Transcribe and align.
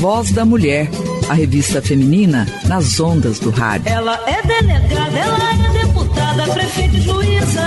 Voz 0.00 0.30
da 0.30 0.44
Mulher, 0.44 0.88
a 1.28 1.34
revista 1.34 1.82
feminina 1.82 2.46
nas 2.68 3.00
ondas 3.00 3.40
do 3.40 3.50
rádio. 3.50 3.88
Ela 3.88 4.14
é 4.28 4.40
delegada, 4.42 5.18
ela 5.18 5.52
é 5.52 5.72
deputada, 5.72 6.44
prefeita 6.52 6.96
e 6.96 7.00
juíza. 7.00 7.62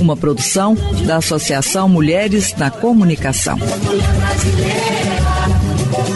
Uma 0.00 0.16
produção 0.16 0.74
da 1.06 1.18
Associação 1.18 1.90
Mulheres 1.90 2.56
na 2.56 2.70
Comunicação. 2.70 3.58
Mulher 3.58 4.14
brasileira, 4.14 5.20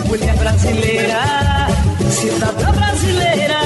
mulher 0.09 0.37
brasileira, 0.39 1.21
cidadã 2.11 2.73
brasileira. 2.73 3.59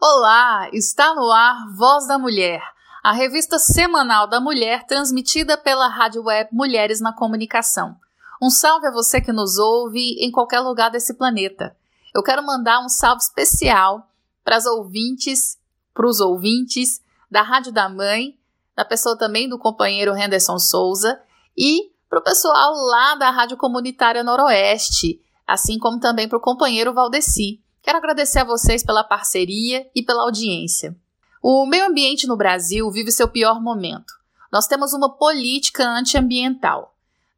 Olá, 0.00 0.68
está 0.72 1.14
no 1.14 1.30
ar 1.30 1.54
Voz 1.78 2.08
da 2.08 2.18
Mulher, 2.18 2.60
a 3.04 3.12
revista 3.12 3.60
semanal 3.60 4.26
da 4.26 4.40
mulher 4.40 4.84
transmitida 4.88 5.56
pela 5.56 5.86
rádio 5.86 6.24
web 6.24 6.50
Mulheres 6.52 7.00
na 7.00 7.12
Comunicação. 7.12 8.01
Um 8.42 8.50
salve 8.50 8.88
a 8.88 8.90
você 8.90 9.20
que 9.20 9.30
nos 9.30 9.56
ouve 9.56 10.16
em 10.18 10.28
qualquer 10.28 10.58
lugar 10.58 10.90
desse 10.90 11.14
planeta. 11.14 11.76
Eu 12.12 12.24
quero 12.24 12.44
mandar 12.44 12.84
um 12.84 12.88
salve 12.88 13.22
especial 13.22 14.10
para 14.42 14.56
as 14.56 14.66
ouvintes, 14.66 15.56
para 15.94 16.08
os 16.08 16.18
ouvintes 16.18 17.00
da 17.30 17.40
Rádio 17.40 17.70
da 17.70 17.88
Mãe, 17.88 18.36
da 18.74 18.84
pessoa 18.84 19.16
também 19.16 19.48
do 19.48 19.60
companheiro 19.60 20.16
Henderson 20.16 20.58
Souza 20.58 21.22
e 21.56 21.92
para 22.10 22.18
o 22.18 22.22
pessoal 22.24 22.72
lá 22.74 23.14
da 23.14 23.30
Rádio 23.30 23.56
Comunitária 23.56 24.24
Noroeste, 24.24 25.20
assim 25.46 25.78
como 25.78 26.00
também 26.00 26.28
para 26.28 26.38
o 26.38 26.42
companheiro 26.42 26.92
Valdeci. 26.92 27.62
Quero 27.80 27.98
agradecer 27.98 28.40
a 28.40 28.44
vocês 28.44 28.82
pela 28.82 29.04
parceria 29.04 29.88
e 29.94 30.02
pela 30.02 30.24
audiência. 30.24 30.96
O 31.40 31.64
meio 31.64 31.86
ambiente 31.86 32.26
no 32.26 32.36
Brasil 32.36 32.90
vive 32.90 33.12
seu 33.12 33.28
pior 33.28 33.62
momento. 33.62 34.12
Nós 34.50 34.66
temos 34.66 34.92
uma 34.92 35.16
política 35.16 35.88
antiambiental. 35.88 36.91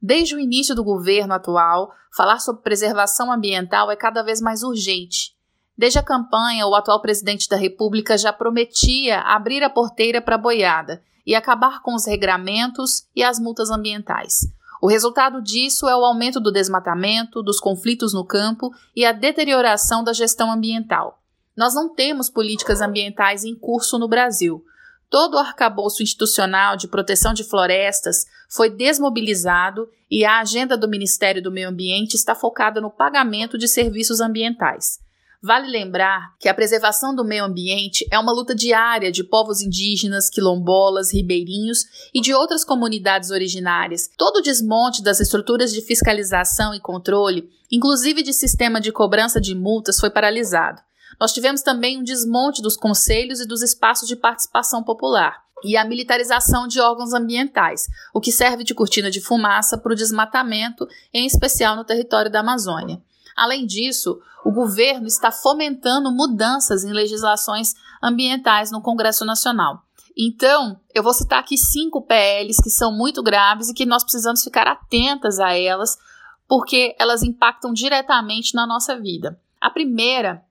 Desde 0.07 0.37
o 0.37 0.39
início 0.39 0.75
do 0.75 0.85
governo 0.85 1.33
atual, 1.33 1.91
falar 2.15 2.39
sobre 2.39 2.61
preservação 2.61 3.33
ambiental 3.33 3.91
é 3.91 3.97
cada 3.97 4.23
vez 4.23 4.39
mais 4.39 4.63
urgente. 4.63 5.35
Desde 5.79 5.99
a 5.99 6.03
campanha, 6.03 6.67
o 6.67 6.75
atual 6.75 7.01
presidente 7.01 7.49
da 7.49 7.57
República 7.57 8.19
já 8.19 8.31
prometia 8.31 9.21
abrir 9.21 9.63
a 9.63 9.71
porteira 9.71 10.21
para 10.21 10.35
a 10.35 10.39
boiada 10.39 11.03
e 11.27 11.35
acabar 11.35 11.81
com 11.81 11.95
os 11.95 12.05
regramentos 12.05 13.07
e 13.17 13.25
as 13.25 13.39
multas 13.39 13.71
ambientais. 13.71 14.41
O 14.83 14.89
resultado 14.89 15.41
disso 15.41 15.89
é 15.89 15.97
o 15.97 16.05
aumento 16.05 16.39
do 16.39 16.53
desmatamento, 16.53 17.43
dos 17.43 17.59
conflitos 17.59 18.13
no 18.13 18.27
campo 18.27 18.71
e 18.95 19.07
a 19.07 19.13
deterioração 19.13 20.05
da 20.05 20.13
gestão 20.13 20.53
ambiental. 20.53 21.19
Nós 21.57 21.75
não 21.75 21.95
temos 21.95 22.29
políticas 22.29 22.83
ambientais 22.83 23.43
em 23.43 23.55
curso 23.55 23.99
no 23.99 24.07
Brasil. 24.07 24.63
Todo 25.09 25.37
o 25.37 25.39
arcabouço 25.39 26.03
institucional 26.03 26.77
de 26.77 26.89
proteção 26.89 27.33
de 27.33 27.45
florestas 27.45 28.27
foi 28.49 28.69
desmobilizado 28.69 29.89
e 30.15 30.25
a 30.25 30.39
agenda 30.39 30.77
do 30.77 30.89
Ministério 30.89 31.43
do 31.43 31.51
Meio 31.51 31.69
Ambiente 31.69 32.15
está 32.15 32.37
focada 32.37 32.81
no 32.81 32.89
pagamento 32.89 33.59
de 33.59 33.67
serviços 33.67 34.21
ambientais. 34.21 35.01
Vale 35.43 35.69
lembrar 35.69 36.37
que 36.39 36.49
a 36.49 36.55
preservação 36.55 37.13
do 37.13 37.25
meio 37.25 37.45
ambiente 37.45 38.07
é 38.13 38.17
uma 38.17 38.31
luta 38.31 38.55
diária 38.55 39.11
de 39.11 39.25
povos 39.25 39.61
indígenas, 39.61 40.31
quilombolas, 40.31 41.13
ribeirinhos 41.13 41.85
e 42.15 42.21
de 42.21 42.33
outras 42.33 42.65
comunidades 42.65 43.33
originárias. 43.33 44.09
Todo 44.17 44.37
o 44.37 44.41
desmonte 44.41 45.03
das 45.03 45.19
estruturas 45.19 45.73
de 45.73 45.83
fiscalização 45.83 46.73
e 46.73 46.81
controle, 46.81 47.51
inclusive 47.69 48.23
de 48.23 48.33
sistema 48.33 48.81
de 48.81 48.93
cobrança 48.93 49.41
de 49.41 49.53
multas, 49.53 49.99
foi 49.99 50.11
paralisado. 50.11 50.81
Nós 51.21 51.33
tivemos 51.33 51.61
também 51.61 51.99
um 51.99 52.05
desmonte 52.05 52.63
dos 52.63 52.77
conselhos 52.77 53.41
e 53.41 53.49
dos 53.49 53.63
espaços 53.63 54.07
de 54.07 54.15
participação 54.15 54.85
popular 54.85 55.44
e 55.63 55.77
a 55.77 55.85
militarização 55.85 56.67
de 56.67 56.81
órgãos 56.81 57.13
ambientais, 57.13 57.87
o 58.13 58.21
que 58.21 58.33
serve 58.33 58.65
de 58.65 58.75
cortina 58.75 59.11
de 59.11 59.21
fumaça 59.21 59.79
para 59.79 59.93
o 59.93 59.97
desmatamento, 59.97 60.87
em 61.13 61.27
especial 61.27 61.77
no 61.77 61.85
território 61.85 62.31
da 62.31 62.41
Amazônia. 62.41 63.01
Além 63.37 63.67
disso, 63.67 64.21
o 64.45 64.53
governo 64.53 65.07
está 65.07 65.33
fomentando 65.33 66.13
mudanças 66.13 66.85
em 66.85 66.93
legislações 66.93 67.75
ambientais 68.03 68.71
no 68.71 68.83
Congresso 68.83 69.25
Nacional. 69.25 69.83
Então, 70.17 70.79
eu 70.95 71.03
vou 71.03 71.13
citar 71.13 71.41
aqui 71.41 71.57
cinco 71.57 72.03
PLs 72.03 72.63
que 72.63 72.71
são 72.71 72.93
muito 72.93 73.23
graves 73.23 73.69
e 73.69 73.75
que 73.75 73.87
nós 73.87 74.05
precisamos 74.05 74.45
ficar 74.45 74.67
atentas 74.69 75.41
a 75.41 75.59
elas, 75.59 75.99
porque 76.47 76.95
elas 77.01 77.23
impactam 77.23 77.73
diretamente 77.73 78.55
na 78.55 78.67
nossa 78.67 78.97
vida. 79.01 79.41
A 79.61 79.71
primeira 79.71 80.45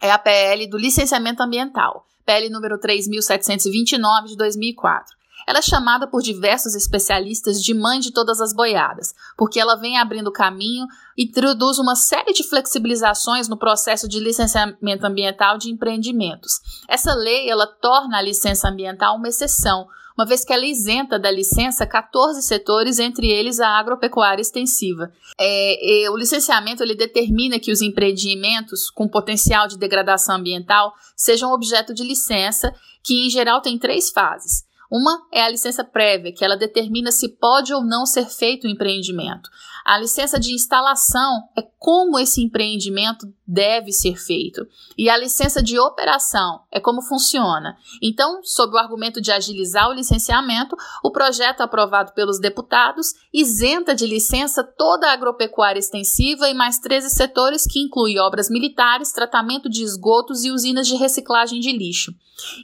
é 0.00 0.10
a 0.10 0.18
PL 0.18 0.66
do 0.66 0.78
licenciamento 0.78 1.42
ambiental, 1.42 2.06
PL 2.24 2.48
número 2.50 2.78
3729 2.78 4.28
de 4.28 4.36
2004. 4.36 5.22
Ela 5.46 5.58
é 5.58 5.62
chamada 5.62 6.06
por 6.06 6.22
diversos 6.22 6.74
especialistas 6.74 7.62
de 7.62 7.74
mãe 7.74 7.98
de 7.98 8.12
todas 8.12 8.40
as 8.40 8.52
boiadas, 8.52 9.14
porque 9.36 9.58
ela 9.58 9.74
vem 9.74 9.98
abrindo 9.98 10.30
caminho 10.30 10.86
e 11.16 11.24
introduz 11.24 11.78
uma 11.78 11.96
série 11.96 12.32
de 12.32 12.44
flexibilizações 12.48 13.48
no 13.48 13.56
processo 13.56 14.08
de 14.08 14.20
licenciamento 14.20 15.04
ambiental 15.04 15.58
de 15.58 15.70
empreendimentos. 15.70 16.60
Essa 16.88 17.14
lei 17.14 17.50
ela 17.50 17.66
torna 17.66 18.18
a 18.18 18.22
licença 18.22 18.68
ambiental 18.68 19.16
uma 19.16 19.28
exceção, 19.28 19.86
uma 20.16 20.26
vez 20.26 20.44
que 20.44 20.52
ela 20.52 20.64
isenta 20.64 21.18
da 21.18 21.30
licença 21.30 21.86
14 21.86 22.42
setores, 22.42 22.98
entre 22.98 23.28
eles 23.28 23.60
a 23.60 23.68
agropecuária 23.68 24.42
extensiva. 24.42 25.10
É, 25.38 26.04
é, 26.04 26.10
o 26.10 26.16
licenciamento 26.16 26.82
ele 26.82 26.94
determina 26.94 27.58
que 27.58 27.72
os 27.72 27.80
empreendimentos 27.80 28.90
com 28.90 29.08
potencial 29.08 29.66
de 29.66 29.78
degradação 29.78 30.36
ambiental 30.36 30.92
sejam 31.16 31.52
objeto 31.52 31.94
de 31.94 32.04
licença, 32.04 32.74
que 33.02 33.26
em 33.26 33.30
geral 33.30 33.60
tem 33.60 33.78
três 33.78 34.10
fases. 34.10 34.64
Uma 34.90 35.22
é 35.32 35.42
a 35.42 35.48
licença 35.48 35.82
prévia, 35.82 36.34
que 36.34 36.44
ela 36.44 36.54
determina 36.54 37.10
se 37.10 37.26
pode 37.26 37.72
ou 37.72 37.82
não 37.82 38.04
ser 38.04 38.26
feito 38.26 38.66
o 38.66 38.70
empreendimento. 38.70 39.48
A 39.86 39.98
licença 39.98 40.38
de 40.38 40.52
instalação 40.52 41.48
é 41.56 41.62
como 41.78 42.18
esse 42.18 42.42
empreendimento 42.42 43.26
deve 43.52 43.92
ser 43.92 44.16
feito. 44.16 44.66
E 44.96 45.10
a 45.10 45.16
licença 45.16 45.62
de 45.62 45.78
operação 45.78 46.62
é 46.70 46.80
como 46.80 47.02
funciona. 47.02 47.76
Então, 48.00 48.40
sob 48.42 48.74
o 48.74 48.78
argumento 48.78 49.20
de 49.20 49.30
agilizar 49.30 49.90
o 49.90 49.92
licenciamento, 49.92 50.74
o 51.04 51.10
projeto 51.10 51.60
aprovado 51.60 52.12
pelos 52.12 52.40
deputados 52.40 53.14
isenta 53.32 53.94
de 53.94 54.06
licença 54.06 54.64
toda 54.64 55.08
a 55.08 55.12
agropecuária 55.12 55.78
extensiva 55.78 56.48
e 56.48 56.54
mais 56.54 56.78
13 56.78 57.10
setores 57.10 57.66
que 57.66 57.80
inclui 57.80 58.18
obras 58.18 58.48
militares, 58.48 59.12
tratamento 59.12 59.68
de 59.68 59.82
esgotos 59.82 60.44
e 60.44 60.50
usinas 60.50 60.86
de 60.86 60.96
reciclagem 60.96 61.60
de 61.60 61.72
lixo. 61.72 62.14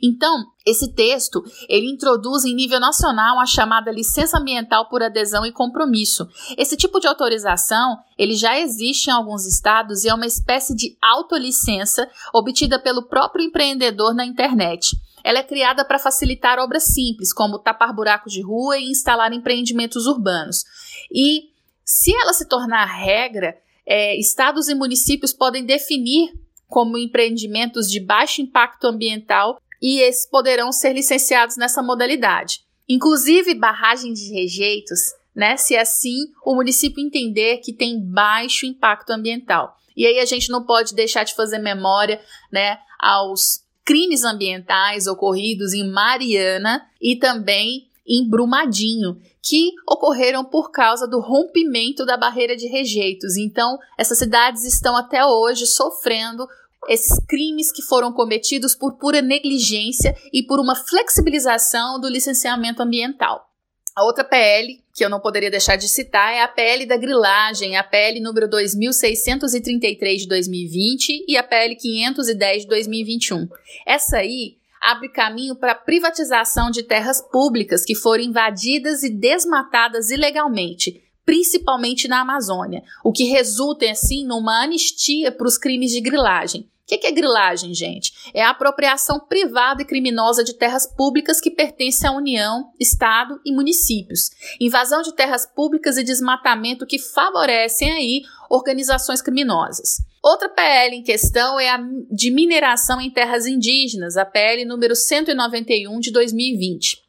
Então, 0.02 0.44
esse 0.66 0.92
texto, 0.92 1.42
ele 1.68 1.90
introduz 1.90 2.44
em 2.44 2.54
nível 2.54 2.80
nacional 2.80 3.38
a 3.38 3.46
chamada 3.46 3.90
licença 3.90 4.38
ambiental 4.38 4.88
por 4.88 5.02
adesão 5.02 5.46
e 5.46 5.52
compromisso. 5.52 6.28
Esse 6.56 6.76
tipo 6.76 7.00
de 7.00 7.06
autorização, 7.06 7.98
ele 8.18 8.34
já 8.34 8.58
existe 8.58 9.08
em 9.08 9.12
alguns 9.12 9.46
estados 9.46 10.04
e 10.04 10.08
é 10.08 10.14
uma 10.14 10.26
espécie 10.26 10.74
de 10.78 10.96
autolicença 11.02 12.08
obtida 12.32 12.78
pelo 12.78 13.02
próprio 13.02 13.44
empreendedor 13.44 14.14
na 14.14 14.24
internet. 14.24 14.96
Ela 15.24 15.40
é 15.40 15.42
criada 15.42 15.84
para 15.84 15.98
facilitar 15.98 16.58
obras 16.58 16.84
simples, 16.84 17.32
como 17.32 17.58
tapar 17.58 17.92
buracos 17.92 18.32
de 18.32 18.40
rua 18.40 18.78
e 18.78 18.90
instalar 18.90 19.32
empreendimentos 19.32 20.06
urbanos. 20.06 20.64
E 21.12 21.50
se 21.84 22.14
ela 22.14 22.32
se 22.32 22.48
tornar 22.48 22.84
regra, 22.84 23.58
é, 23.84 24.18
estados 24.18 24.68
e 24.68 24.74
municípios 24.74 25.32
podem 25.32 25.64
definir 25.64 26.32
como 26.68 26.96
empreendimentos 26.96 27.90
de 27.90 27.98
baixo 27.98 28.40
impacto 28.40 28.86
ambiental 28.86 29.60
e 29.82 30.00
esses 30.00 30.28
poderão 30.28 30.70
ser 30.70 30.92
licenciados 30.92 31.56
nessa 31.56 31.82
modalidade. 31.82 32.60
Inclusive 32.88 33.54
barragens 33.54 34.18
de 34.18 34.32
rejeitos, 34.32 35.00
né, 35.34 35.56
se 35.56 35.76
assim 35.76 36.16
o 36.44 36.54
município 36.54 37.04
entender 37.04 37.58
que 37.58 37.72
tem 37.72 38.00
baixo 38.00 38.66
impacto 38.66 39.10
ambiental. 39.10 39.76
E 39.98 40.06
aí 40.06 40.20
a 40.20 40.24
gente 40.24 40.48
não 40.48 40.64
pode 40.64 40.94
deixar 40.94 41.24
de 41.24 41.34
fazer 41.34 41.58
memória 41.58 42.20
né, 42.52 42.78
aos 43.00 43.64
crimes 43.84 44.22
ambientais 44.22 45.08
ocorridos 45.08 45.74
em 45.74 45.90
Mariana 45.90 46.86
e 47.02 47.16
também 47.16 47.88
em 48.06 48.26
Brumadinho, 48.30 49.20
que 49.42 49.72
ocorreram 49.90 50.44
por 50.44 50.70
causa 50.70 51.08
do 51.08 51.20
rompimento 51.20 52.06
da 52.06 52.16
barreira 52.16 52.54
de 52.54 52.68
rejeitos. 52.68 53.36
Então, 53.36 53.76
essas 53.98 54.18
cidades 54.18 54.64
estão 54.64 54.96
até 54.96 55.26
hoje 55.26 55.66
sofrendo 55.66 56.46
esses 56.88 57.18
crimes 57.26 57.72
que 57.72 57.82
foram 57.82 58.12
cometidos 58.12 58.76
por 58.76 58.98
pura 58.98 59.20
negligência 59.20 60.14
e 60.32 60.44
por 60.44 60.60
uma 60.60 60.76
flexibilização 60.76 62.00
do 62.00 62.08
licenciamento 62.08 62.80
ambiental. 62.82 63.48
A 63.96 64.04
outra 64.04 64.22
PL, 64.22 64.80
que 64.98 65.04
eu 65.04 65.08
não 65.08 65.20
poderia 65.20 65.50
deixar 65.50 65.76
de 65.76 65.88
citar, 65.88 66.34
é 66.34 66.42
a 66.42 66.48
PL 66.48 66.84
da 66.84 66.96
grilagem, 66.96 67.76
a 67.76 67.84
PL 67.84 68.20
número 68.20 68.48
2633 68.48 70.22
de 70.22 70.28
2020 70.28 71.24
e 71.26 71.36
a 71.36 71.42
PL 71.42 71.76
510 71.76 72.62
de 72.62 72.68
2021. 72.68 73.48
Essa 73.86 74.18
aí 74.18 74.58
abre 74.80 75.08
caminho 75.08 75.56
para 75.56 75.72
a 75.72 75.76
privatização 75.76 76.70
de 76.70 76.82
terras 76.82 77.20
públicas 77.20 77.84
que 77.84 77.94
foram 77.94 78.24
invadidas 78.24 79.02
e 79.02 79.10
desmatadas 79.10 80.10
ilegalmente, 80.10 81.02
principalmente 81.24 82.08
na 82.08 82.20
Amazônia, 82.20 82.82
o 83.04 83.12
que 83.12 83.24
resulta, 83.24 83.88
assim, 83.90 84.26
numa 84.26 84.62
anistia 84.62 85.30
para 85.30 85.46
os 85.46 85.58
crimes 85.58 85.92
de 85.92 86.00
grilagem. 86.00 86.68
O 86.90 86.98
que 86.98 87.06
é 87.06 87.12
grilagem, 87.12 87.74
gente? 87.74 88.14
É 88.32 88.42
a 88.42 88.48
apropriação 88.48 89.20
privada 89.20 89.82
e 89.82 89.84
criminosa 89.84 90.42
de 90.42 90.54
terras 90.54 90.86
públicas 90.86 91.38
que 91.38 91.50
pertencem 91.50 92.08
à 92.08 92.12
União, 92.12 92.72
Estado 92.80 93.38
e 93.44 93.52
municípios. 93.52 94.30
Invasão 94.58 95.02
de 95.02 95.14
terras 95.14 95.44
públicas 95.44 95.98
e 95.98 96.02
desmatamento 96.02 96.86
que 96.86 96.98
favorecem 96.98 97.92
aí 97.92 98.22
organizações 98.48 99.20
criminosas. 99.20 99.98
Outra 100.22 100.48
PL 100.48 100.96
em 100.96 101.02
questão 101.02 101.60
é 101.60 101.68
a 101.68 101.78
de 102.10 102.30
mineração 102.30 102.98
em 103.02 103.10
terras 103.10 103.46
indígenas, 103.46 104.16
a 104.16 104.24
PL 104.24 104.64
número 104.64 104.96
191 104.96 106.00
de 106.00 106.10
2020. 106.10 107.07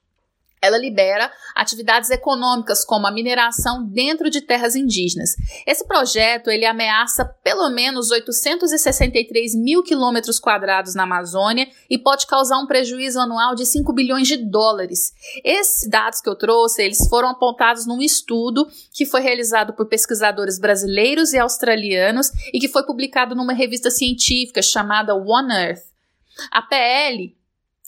Ela 0.61 0.77
libera 0.77 1.31
atividades 1.55 2.09
econômicas 2.09 2.83
como 2.83 3.07
a 3.07 3.11
mineração 3.11 3.85
dentro 3.85 4.29
de 4.29 4.41
terras 4.41 4.75
indígenas. 4.75 5.35
Esse 5.65 5.87
projeto 5.87 6.49
ele 6.49 6.65
ameaça 6.65 7.23
pelo 7.43 7.69
menos 7.69 8.11
863 8.11 9.55
mil 9.55 9.81
quilômetros 9.81 10.39
quadrados 10.39 10.95
na 10.95 11.03
Amazônia 11.03 11.67
e 11.89 11.97
pode 11.97 12.27
causar 12.27 12.59
um 12.59 12.67
prejuízo 12.67 13.19
anual 13.19 13.55
de 13.55 13.65
5 13.65 13.93
bilhões 13.93 14.27
de 14.27 14.37
dólares. 14.37 15.13
Esses 15.43 15.89
dados 15.89 16.19
que 16.19 16.29
eu 16.29 16.35
trouxe 16.35 16.83
eles 16.83 17.07
foram 17.09 17.29
apontados 17.29 17.85
num 17.85 18.01
estudo 18.01 18.67
que 18.93 19.05
foi 19.05 19.21
realizado 19.21 19.73
por 19.73 19.87
pesquisadores 19.87 20.59
brasileiros 20.59 21.33
e 21.33 21.39
australianos 21.39 22.31
e 22.53 22.59
que 22.59 22.67
foi 22.67 22.83
publicado 22.83 23.33
numa 23.33 23.53
revista 23.53 23.89
científica 23.89 24.61
chamada 24.61 25.15
One 25.15 25.53
Earth. 25.53 25.83
A 26.51 26.61
PL 26.61 27.38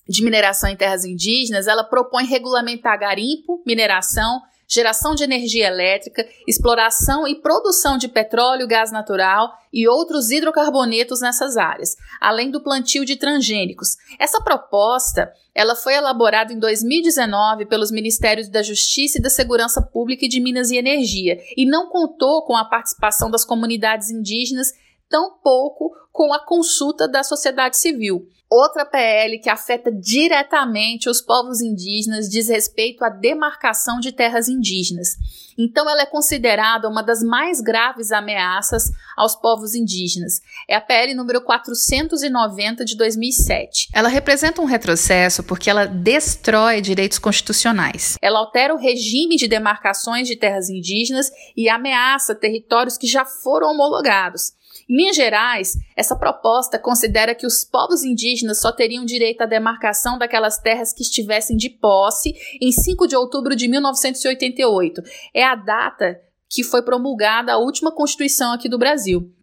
de 0.07 0.24
mineração 0.24 0.69
em 0.69 0.75
terras 0.75 1.06
indígenas, 1.06 1.68
ela 1.68 1.83
propõe 1.83 2.25
regulamentar 2.25 3.00
garimpo, 3.00 3.62
mineração, 3.65 4.42
geração 4.71 5.13
de 5.13 5.25
energia 5.25 5.68
elétrica, 5.68 6.25
exploração 6.48 7.27
e 7.27 7.36
produção 7.36 7.98
de 7.98 8.07
petróleo, 8.07 8.65
gás 8.65 8.89
natural 8.89 9.51
e 9.71 9.86
outros 9.86 10.31
hidrocarbonetos 10.31 11.19
nessas 11.19 11.57
áreas, 11.57 11.98
além 12.21 12.50
do 12.50 12.63
plantio 12.63 13.03
de 13.03 13.18
transgênicos. 13.18 13.98
Essa 14.18 14.42
proposta, 14.42 15.30
ela 15.53 15.75
foi 15.75 15.95
elaborada 15.95 16.54
em 16.54 16.59
2019 16.59 17.65
pelos 17.65 17.92
Ministérios 17.92 18.47
da 18.47 18.63
Justiça 18.63 19.19
e 19.19 19.21
da 19.21 19.30
Segurança 19.30 19.81
Pública 19.81 20.25
e 20.25 20.30
de 20.30 20.39
Minas 20.39 20.71
e 20.71 20.77
Energia 20.77 21.38
e 21.57 21.65
não 21.65 21.89
contou 21.89 22.45
com 22.45 22.56
a 22.56 22.63
participação 22.63 23.30
das 23.30 23.44
comunidades 23.44 24.09
indígenas, 24.09 24.71
tampouco 25.09 25.92
com 26.13 26.33
a 26.33 26.39
consulta 26.39 27.09
da 27.09 27.24
sociedade 27.24 27.75
civil. 27.75 28.25
Outra 28.53 28.86
PL 28.86 29.39
que 29.39 29.50
afeta 29.50 29.89
diretamente 29.89 31.09
os 31.09 31.21
povos 31.21 31.62
indígenas 31.62 32.27
diz 32.27 32.50
respeito 32.50 33.01
à 33.01 33.07
demarcação 33.07 33.98
de 34.01 34.12
terras 34.12 34.50
indígenas. 34.50 35.15
Então, 35.57 35.89
ela 35.89 36.01
é 36.01 36.06
considerada 36.06 36.89
uma 36.89 37.01
das 37.01 37.24
mais 37.24 37.62
graves 37.62 38.12
ameaças 38.12 38.92
aos 39.15 39.38
povos 39.38 39.74
indígenas. 39.74 40.42
É 40.68 40.75
a 40.75 40.81
PL 40.81 41.13
número 41.13 41.39
490 41.39 42.83
de 42.83 42.98
2007. 42.98 43.88
Ela 43.94 44.09
representa 44.09 44.62
um 44.62 44.65
retrocesso 44.65 45.44
porque 45.44 45.69
ela 45.69 45.86
destrói 45.86 46.81
direitos 46.81 47.19
constitucionais. 47.19 48.18
Ela 48.21 48.39
altera 48.39 48.74
o 48.74 48.77
regime 48.77 49.38
de 49.38 49.47
demarcações 49.47 50.27
de 50.27 50.36
terras 50.36 50.69
indígenas 50.69 51.31
e 51.56 51.69
ameaça 51.69 52.36
territórios 52.36 52.97
que 52.97 53.07
já 53.07 53.24
foram 53.24 53.69
homologados. 53.69 54.59
Minas 54.94 55.16
Gerais, 55.16 55.78
essa 55.96 56.18
proposta 56.18 56.78
considera 56.78 57.34
que 57.34 57.48
os 57.48 57.64
povos 57.64 58.04
indígenas 58.04 58.60
só 58.60 58.74
teriam 58.74 59.06
direito 59.06 59.40
à 59.40 59.46
demarcação 59.46 60.18
daquelas 60.18 60.58
terras 60.58 60.92
que 60.92 61.02
estivessem 61.02 61.56
de 61.56 61.70
posse 61.70 62.34
em 62.62 62.74
5 62.74 63.08
de 63.08 63.16
outubro 63.16 63.56
de 63.56 63.70
1988. 63.70 65.02
É 65.34 65.46
a 65.46 65.56
data 65.56 66.20
que 66.50 66.62
foi 66.62 66.82
promulgada 66.82 67.54
a 67.54 67.58
última 67.58 67.96
Constituição 67.96 68.52
aqui 68.52 68.68
do 68.68 68.78
Brasil. 68.78 69.34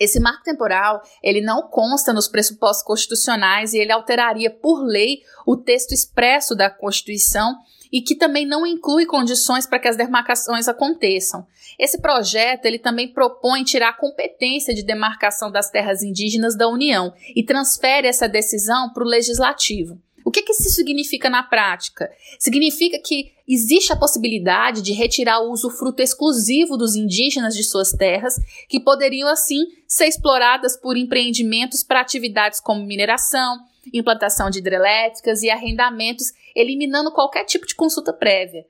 Esse 0.00 0.18
marco 0.18 0.42
temporal, 0.42 1.00
ele 1.22 1.40
não 1.40 1.68
consta 1.68 2.12
nos 2.12 2.26
pressupostos 2.26 2.84
constitucionais 2.84 3.74
e 3.74 3.78
ele 3.78 3.92
alteraria 3.92 4.50
por 4.50 4.82
lei 4.84 5.20
o 5.46 5.56
texto 5.56 5.92
expresso 5.92 6.56
da 6.56 6.68
Constituição 6.68 7.54
e 7.92 8.00
que 8.00 8.14
também 8.14 8.46
não 8.46 8.66
inclui 8.66 9.06
condições 9.06 9.66
para 9.66 9.78
que 9.78 9.88
as 9.88 9.96
demarcações 9.96 10.68
aconteçam. 10.68 11.46
Esse 11.78 12.00
projeto 12.00 12.66
ele 12.66 12.78
também 12.78 13.08
propõe 13.08 13.64
tirar 13.64 13.90
a 13.90 13.96
competência 13.96 14.74
de 14.74 14.82
demarcação 14.82 15.50
das 15.50 15.70
terras 15.70 16.02
indígenas 16.02 16.56
da 16.56 16.68
União 16.68 17.12
e 17.34 17.44
transfere 17.44 18.08
essa 18.08 18.28
decisão 18.28 18.90
para 18.92 19.04
o 19.04 19.06
legislativo. 19.06 19.98
O 20.28 20.30
que, 20.30 20.42
que 20.42 20.52
isso 20.52 20.68
significa 20.70 21.30
na 21.30 21.42
prática? 21.42 22.10
Significa 22.38 22.98
que 22.98 23.32
existe 23.48 23.94
a 23.94 23.96
possibilidade 23.96 24.82
de 24.82 24.92
retirar 24.92 25.40
o 25.40 25.50
usufruto 25.50 26.02
exclusivo 26.02 26.76
dos 26.76 26.94
indígenas 26.94 27.56
de 27.56 27.64
suas 27.64 27.92
terras, 27.92 28.34
que 28.68 28.78
poderiam 28.78 29.26
assim 29.26 29.64
ser 29.86 30.06
exploradas 30.06 30.76
por 30.76 30.98
empreendimentos 30.98 31.82
para 31.82 32.02
atividades 32.02 32.60
como 32.60 32.84
mineração, 32.84 33.58
implantação 33.92 34.50
de 34.50 34.58
hidrelétricas 34.58 35.42
e 35.42 35.50
arrendamentos, 35.50 36.32
eliminando 36.54 37.12
qualquer 37.12 37.44
tipo 37.44 37.66
de 37.66 37.74
consulta 37.74 38.12
prévia. 38.12 38.66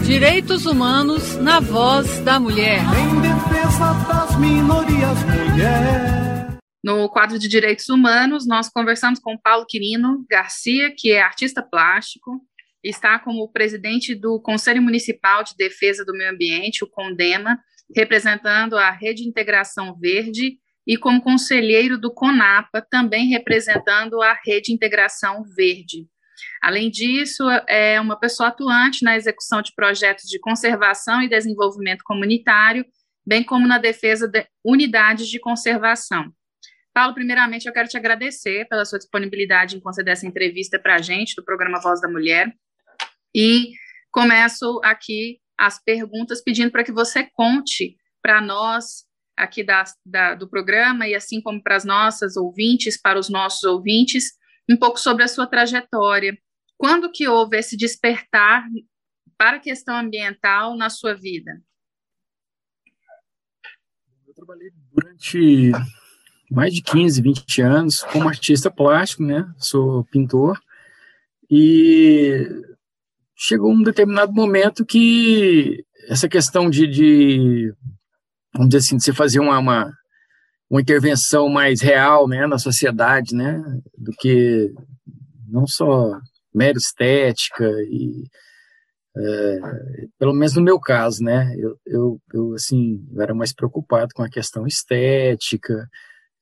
Direitos 0.04 0.66
Humanos 0.66 1.36
na 1.36 1.60
voz 1.60 2.20
da 2.22 2.40
mulher. 2.40 2.80
Em 2.80 3.59
das 3.78 4.36
minorias, 4.38 5.18
mulher. 5.24 6.58
No 6.84 7.08
quadro 7.10 7.38
de 7.38 7.48
Direitos 7.48 7.88
Humanos, 7.90 8.48
nós 8.48 8.70
conversamos 8.70 9.20
com 9.20 9.38
Paulo 9.38 9.66
Quirino 9.68 10.26
Garcia, 10.30 10.94
que 10.96 11.12
é 11.12 11.22
artista 11.22 11.62
plástico, 11.62 12.42
está 12.84 13.20
como 13.20 13.52
presidente 13.52 14.16
do 14.16 14.40
Conselho 14.42 14.82
Municipal 14.82 15.44
de 15.44 15.56
Defesa 15.56 16.04
do 16.04 16.14
Meio 16.14 16.32
Ambiente, 16.32 16.84
o 16.84 16.90
CONDEMA, 16.90 17.60
representando 17.96 18.78
a 18.78 18.90
Rede 18.90 19.28
Integração 19.28 19.96
Verde, 20.00 20.58
e 20.88 20.98
como 20.98 21.22
conselheiro 21.22 22.00
do 22.00 22.12
CONAPA, 22.12 22.84
também 22.90 23.28
representando 23.28 24.22
a 24.22 24.36
Rede 24.44 24.74
Integração 24.74 25.44
Verde. 25.56 26.08
Além 26.64 26.90
disso, 26.90 27.44
é 27.68 28.00
uma 28.02 28.18
pessoa 28.18 28.50
atuante 28.50 29.04
na 29.04 29.16
execução 29.16 29.62
de 29.62 29.74
projetos 29.76 30.26
de 30.26 30.40
conservação 30.40 31.22
e 31.22 31.30
desenvolvimento 31.30 32.04
comunitário, 32.04 32.86
bem 33.30 33.44
como 33.44 33.68
na 33.68 33.78
defesa 33.78 34.28
de 34.28 34.44
unidades 34.66 35.28
de 35.28 35.40
conservação. 35.40 36.34
Paulo, 36.92 37.14
primeiramente, 37.14 37.68
eu 37.68 37.72
quero 37.72 37.88
te 37.88 37.96
agradecer 37.96 38.68
pela 38.68 38.84
sua 38.84 38.98
disponibilidade 38.98 39.78
em 39.78 39.80
conceder 39.80 40.14
essa 40.14 40.26
entrevista 40.26 40.80
para 40.80 40.96
a 40.96 40.98
gente, 40.98 41.36
do 41.36 41.46
programa 41.46 41.80
Voz 41.80 42.02
da 42.02 42.10
Mulher. 42.10 42.52
E 43.34 43.74
começo 44.12 44.82
aqui 44.84 45.40
as 45.56 45.80
perguntas 45.80 46.42
pedindo 46.44 46.72
para 46.72 46.84
que 46.84 46.92
você 46.92 47.24
conte 47.32 47.98
para 48.20 48.42
nós 48.42 49.06
aqui 49.38 49.64
da, 49.64 49.84
da, 50.04 50.34
do 50.34 50.50
programa 50.50 51.08
e 51.08 51.14
assim 51.14 51.40
como 51.40 51.62
para 51.62 51.76
as 51.76 51.86
nossas 51.86 52.36
ouvintes, 52.36 53.00
para 53.00 53.20
os 53.20 53.30
nossos 53.30 53.62
ouvintes, 53.62 54.32
um 54.68 54.76
pouco 54.76 55.00
sobre 55.00 55.24
a 55.24 55.28
sua 55.28 55.46
trajetória. 55.46 56.36
Quando 56.78 57.12
que 57.12 57.28
houve 57.28 57.58
esse 57.60 57.78
despertar 57.78 58.66
para 59.38 59.58
a 59.58 59.62
questão 59.62 59.96
ambiental 59.96 60.76
na 60.76 60.90
sua 60.90 61.14
vida? 61.14 61.62
Trabalhei 64.50 64.72
durante 64.92 65.72
mais 66.50 66.74
de 66.74 66.82
15, 66.82 67.22
20 67.22 67.62
anos 67.62 68.02
como 68.02 68.28
artista 68.28 68.72
plástico, 68.72 69.22
né? 69.22 69.48
Sou 69.60 70.04
pintor. 70.06 70.60
E 71.52 72.48
chegou 73.38 73.72
um 73.72 73.84
determinado 73.84 74.34
momento 74.34 74.84
que 74.84 75.86
essa 76.08 76.28
questão 76.28 76.68
de, 76.68 76.88
de 76.88 77.72
vamos 78.52 78.70
dizer 78.70 78.80
assim, 78.80 78.98
de 78.98 79.04
você 79.04 79.14
fazer 79.14 79.40
uma, 79.40 79.60
uma, 79.60 79.94
uma 80.68 80.82
intervenção 80.82 81.48
mais 81.48 81.80
real 81.80 82.28
né, 82.28 82.48
na 82.48 82.58
sociedade, 82.58 83.36
né, 83.36 83.62
do 83.96 84.12
que 84.20 84.74
não 85.48 85.68
só 85.68 86.20
mera 86.52 86.80
estética 86.80 87.70
e 87.92 88.24
é, 89.18 89.60
pelo 90.18 90.34
menos 90.34 90.56
no 90.56 90.62
meu 90.62 90.80
caso, 90.80 91.24
né, 91.24 91.54
eu, 91.58 91.80
eu, 91.86 92.22
eu, 92.34 92.54
assim, 92.54 93.06
eu 93.12 93.22
era 93.22 93.34
mais 93.34 93.54
preocupado 93.54 94.14
com 94.14 94.24
a 94.24 94.30
questão 94.30 94.68
estética 94.68 95.90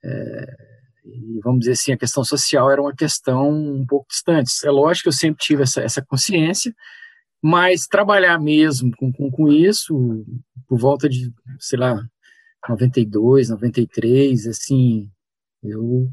é, 0.03 0.57
e 1.05 1.39
vamos 1.41 1.61
dizer 1.61 1.73
assim, 1.73 1.91
a 1.93 1.97
questão 1.97 2.23
social 2.23 2.69
era 2.69 2.81
uma 2.81 2.93
questão 2.93 3.49
um 3.49 3.85
pouco 3.85 4.07
distante. 4.09 4.51
É 4.65 4.69
lógico 4.69 5.03
que 5.03 5.09
eu 5.09 5.13
sempre 5.13 5.43
tive 5.43 5.63
essa, 5.63 5.81
essa 5.81 6.01
consciência, 6.01 6.73
mas 7.41 7.87
trabalhar 7.87 8.39
mesmo 8.39 8.91
com, 8.97 9.11
com, 9.11 9.31
com 9.31 9.47
isso, 9.47 10.25
por 10.67 10.77
volta 10.77 11.07
de, 11.07 11.31
sei 11.59 11.79
lá, 11.79 12.03
92, 12.67 13.49
93, 13.49 14.47
assim, 14.47 15.09
eu 15.63 16.09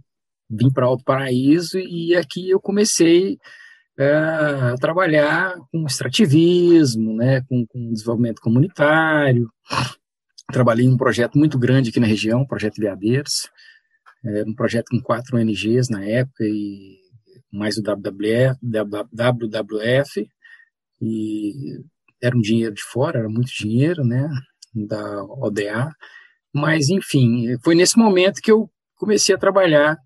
vim 0.49 0.71
para 0.71 0.87
Alto 0.87 1.03
Paraíso 1.05 1.79
e 1.79 2.15
aqui 2.15 2.49
eu 2.49 2.61
comecei 2.61 3.39
é, 3.99 4.75
trabalhar 4.81 5.55
com 5.71 5.87
extrativismo, 5.87 7.15
né, 7.15 7.43
com, 7.43 7.67
com 7.67 7.93
desenvolvimento 7.93 8.41
comunitário. 8.41 9.49
Trabalhei 10.53 10.87
em 10.87 10.93
um 10.93 10.97
projeto 10.97 11.39
muito 11.39 11.59
grande 11.59 11.91
aqui 11.91 12.01
na 12.01 12.07
região, 12.07 12.43
o 12.43 12.47
Projeto 12.47 12.77
Veadeiros, 12.77 13.49
é, 14.25 14.45
um 14.47 14.55
projeto 14.55 14.87
com 14.91 15.01
quatro 15.01 15.39
ONGs 15.39 15.89
na 15.89 16.05
época 16.05 16.45
e 16.45 16.99
mais 17.53 17.77
o 17.77 17.83
WWF 17.83 18.57
e 21.01 21.53
era 22.23 22.37
um 22.37 22.41
dinheiro 22.41 22.75
de 22.75 22.83
fora, 22.83 23.21
era 23.21 23.29
muito 23.29 23.53
dinheiro, 23.53 24.05
né, 24.05 24.29
da 24.75 25.23
ODA, 25.25 25.93
mas, 26.55 26.89
enfim, 26.89 27.59
foi 27.63 27.75
nesse 27.75 27.99
momento 27.99 28.41
que 28.41 28.51
eu 28.51 28.71
comecei 28.95 29.35
a 29.35 29.39
trabalhar 29.39 29.99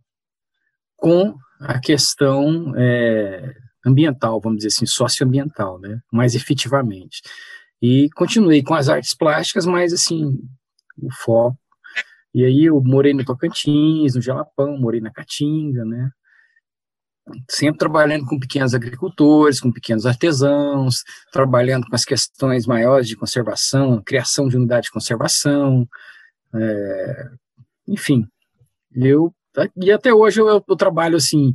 com 0.96 1.36
a 1.60 1.78
questão 1.78 2.74
é, 2.76 3.54
ambiental, 3.88 4.40
vamos 4.40 4.58
dizer 4.58 4.68
assim, 4.68 4.86
socioambiental, 4.86 5.78
né, 5.78 6.00
mais 6.12 6.34
efetivamente. 6.34 7.22
E 7.80 8.08
continuei 8.14 8.62
com 8.62 8.74
as 8.74 8.88
artes 8.88 9.14
plásticas, 9.14 9.66
mas, 9.66 9.92
assim, 9.92 10.38
o 10.96 11.12
foco. 11.12 11.58
E 12.34 12.44
aí 12.44 12.64
eu 12.64 12.80
morei 12.82 13.14
no 13.14 13.24
Tocantins, 13.24 14.14
no 14.14 14.22
Jalapão, 14.22 14.78
morei 14.78 15.00
na 15.00 15.10
Caatinga, 15.10 15.84
né, 15.84 16.10
sempre 17.48 17.78
trabalhando 17.78 18.26
com 18.26 18.38
pequenos 18.38 18.74
agricultores, 18.74 19.60
com 19.60 19.72
pequenos 19.72 20.06
artesãos, 20.06 21.02
trabalhando 21.32 21.86
com 21.86 21.94
as 21.94 22.04
questões 22.04 22.66
maiores 22.66 23.08
de 23.08 23.16
conservação, 23.16 24.02
criação 24.04 24.48
de 24.48 24.56
unidade 24.56 24.86
de 24.86 24.92
conservação, 24.92 25.88
é, 26.54 27.30
enfim, 27.86 28.26
eu 28.92 29.32
e 29.76 29.90
até 29.90 30.14
hoje 30.14 30.40
eu, 30.40 30.64
eu, 30.68 30.76
trabalho 30.76 31.16
assim 31.16 31.52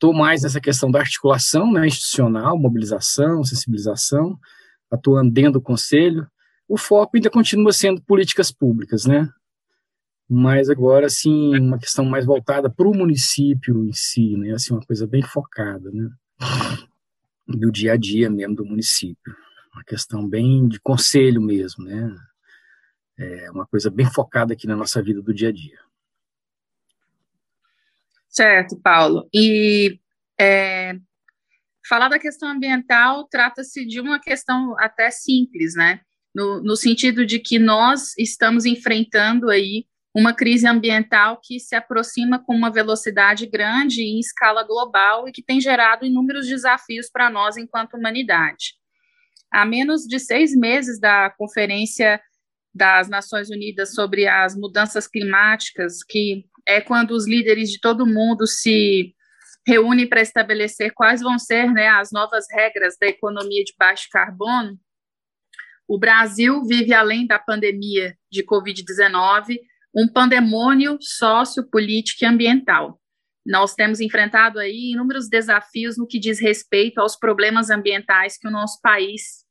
estou 0.00 0.14
mais 0.14 0.42
nessa 0.42 0.62
questão 0.62 0.90
da 0.90 0.98
articulação 0.98 1.70
né, 1.70 1.86
institucional, 1.86 2.58
mobilização, 2.58 3.44
sensibilização, 3.44 4.38
atuando 4.90 5.30
dentro 5.30 5.52
do 5.52 5.60
conselho. 5.60 6.26
O 6.66 6.78
foco 6.78 7.16
ainda 7.16 7.28
continua 7.28 7.70
sendo 7.70 8.00
políticas 8.02 8.50
públicas, 8.50 9.04
né? 9.04 9.28
Mas 10.26 10.70
agora, 10.70 11.06
assim, 11.06 11.58
uma 11.58 11.78
questão 11.78 12.04
mais 12.04 12.24
voltada 12.24 12.70
para 12.70 12.88
o 12.88 12.96
município 12.96 13.84
em 13.84 13.92
si, 13.92 14.36
né? 14.38 14.52
Assim, 14.52 14.72
uma 14.72 14.86
coisa 14.86 15.06
bem 15.06 15.20
focada, 15.20 15.90
né? 15.90 16.08
Do 17.46 17.70
dia 17.70 17.92
a 17.92 17.96
dia 17.96 18.30
mesmo 18.30 18.54
do 18.54 18.64
município. 18.64 19.34
Uma 19.74 19.84
questão 19.84 20.26
bem 20.26 20.66
de 20.66 20.80
conselho 20.80 21.42
mesmo, 21.42 21.84
né? 21.84 22.16
É 23.18 23.50
uma 23.50 23.66
coisa 23.66 23.90
bem 23.90 24.06
focada 24.06 24.54
aqui 24.54 24.66
na 24.66 24.76
nossa 24.76 25.02
vida 25.02 25.20
do 25.20 25.34
dia 25.34 25.50
a 25.50 25.52
dia. 25.52 25.78
Certo, 28.30 28.80
Paulo. 28.80 29.28
E 29.34 29.98
é, 30.40 30.94
falar 31.88 32.08
da 32.08 32.18
questão 32.18 32.48
ambiental 32.48 33.26
trata-se 33.28 33.84
de 33.84 34.00
uma 34.00 34.20
questão 34.20 34.76
até 34.78 35.10
simples, 35.10 35.74
né? 35.74 36.00
No, 36.32 36.62
no 36.62 36.76
sentido 36.76 37.26
de 37.26 37.40
que 37.40 37.58
nós 37.58 38.16
estamos 38.16 38.64
enfrentando 38.64 39.50
aí 39.50 39.84
uma 40.14 40.32
crise 40.32 40.66
ambiental 40.66 41.40
que 41.42 41.58
se 41.58 41.74
aproxima 41.74 42.38
com 42.38 42.54
uma 42.54 42.70
velocidade 42.70 43.46
grande 43.46 44.02
em 44.02 44.20
escala 44.20 44.62
global 44.62 45.28
e 45.28 45.32
que 45.32 45.42
tem 45.42 45.60
gerado 45.60 46.06
inúmeros 46.06 46.46
desafios 46.46 47.08
para 47.10 47.28
nós 47.30 47.56
enquanto 47.56 47.94
humanidade. 47.94 48.74
Há 49.52 49.64
menos 49.64 50.02
de 50.02 50.20
seis 50.20 50.54
meses 50.54 51.00
da 51.00 51.30
Conferência 51.30 52.20
das 52.72 53.08
Nações 53.08 53.50
Unidas 53.50 53.94
sobre 53.94 54.28
as 54.28 54.56
Mudanças 54.56 55.08
Climáticas, 55.08 56.04
que 56.04 56.44
é 56.66 56.80
quando 56.80 57.12
os 57.12 57.26
líderes 57.26 57.70
de 57.70 57.80
todo 57.80 58.06
mundo 58.06 58.46
se 58.46 59.14
reúnem 59.66 60.08
para 60.08 60.22
estabelecer 60.22 60.92
quais 60.94 61.20
vão 61.20 61.38
ser 61.38 61.70
né, 61.72 61.88
as 61.88 62.10
novas 62.10 62.46
regras 62.50 62.96
da 63.00 63.06
economia 63.06 63.62
de 63.64 63.74
baixo 63.78 64.08
carbono, 64.10 64.78
o 65.90 65.98
Brasil 65.98 66.64
vive, 66.64 66.94
além 66.94 67.26
da 67.26 67.36
pandemia 67.36 68.16
de 68.30 68.44
Covid-19, 68.44 69.58
um 69.92 70.06
pandemônio 70.06 70.96
sociopolítico 71.00 72.24
e 72.24 72.26
ambiental. 72.28 73.00
Nós 73.44 73.74
temos 73.74 73.98
enfrentado 73.98 74.60
aí 74.60 74.92
inúmeros 74.92 75.28
desafios 75.28 75.98
no 75.98 76.06
que 76.06 76.20
diz 76.20 76.40
respeito 76.40 77.00
aos 77.00 77.16
problemas 77.16 77.70
ambientais 77.70 78.38
que 78.38 78.46
o 78.46 78.52
nosso 78.52 78.80
país 78.80 79.44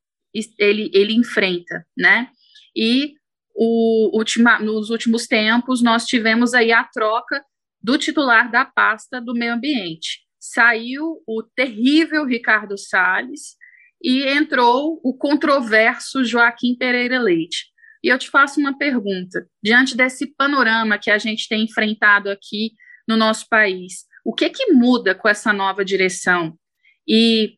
ele, 0.58 0.90
ele 0.94 1.14
enfrenta, 1.14 1.86
né? 1.98 2.30
E 2.74 3.16
o, 3.62 4.18
ultima, 4.18 4.58
nos 4.60 4.90
últimos 4.90 5.28
tempos, 5.28 5.84
nós 5.84 6.06
tivemos 6.06 6.54
aí 6.54 6.72
a 6.72 6.86
troca 6.86 7.44
do 7.84 7.98
titular 7.98 8.50
da 8.50 8.64
pasta 8.64 9.20
do 9.20 9.34
meio 9.34 9.54
ambiente. 9.54 10.22
Saiu 10.40 11.22
o 11.28 11.44
terrível 11.44 12.24
Ricardo 12.26 12.78
Salles 12.78 13.58
e 14.02 14.24
entrou 14.24 15.02
o 15.04 15.14
controverso 15.14 16.24
Joaquim 16.24 16.74
Pereira 16.78 17.20
Leite. 17.20 17.66
E 18.02 18.08
eu 18.08 18.18
te 18.18 18.30
faço 18.30 18.62
uma 18.62 18.78
pergunta: 18.78 19.46
diante 19.62 19.98
desse 19.98 20.34
panorama 20.38 20.98
que 20.98 21.12
a 21.12 21.18
gente 21.18 21.46
tem 21.50 21.66
enfrentado 21.66 22.30
aqui 22.30 22.72
no 23.06 23.18
nosso 23.18 23.46
país, 23.50 24.06
o 24.24 24.34
que 24.34 24.50
que 24.50 24.72
muda 24.72 25.14
com 25.14 25.28
essa 25.28 25.52
nova 25.52 25.84
direção? 25.84 26.58
E 27.06 27.56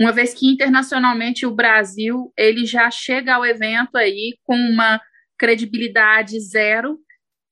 uma 0.00 0.10
vez 0.10 0.34
que 0.34 0.48
internacionalmente 0.48 1.46
o 1.46 1.54
Brasil 1.54 2.32
ele 2.36 2.66
já 2.66 2.90
chega 2.90 3.36
ao 3.36 3.46
evento 3.46 3.96
aí 3.96 4.36
com 4.42 4.56
uma 4.56 5.00
credibilidade 5.38 6.38
zero. 6.40 6.98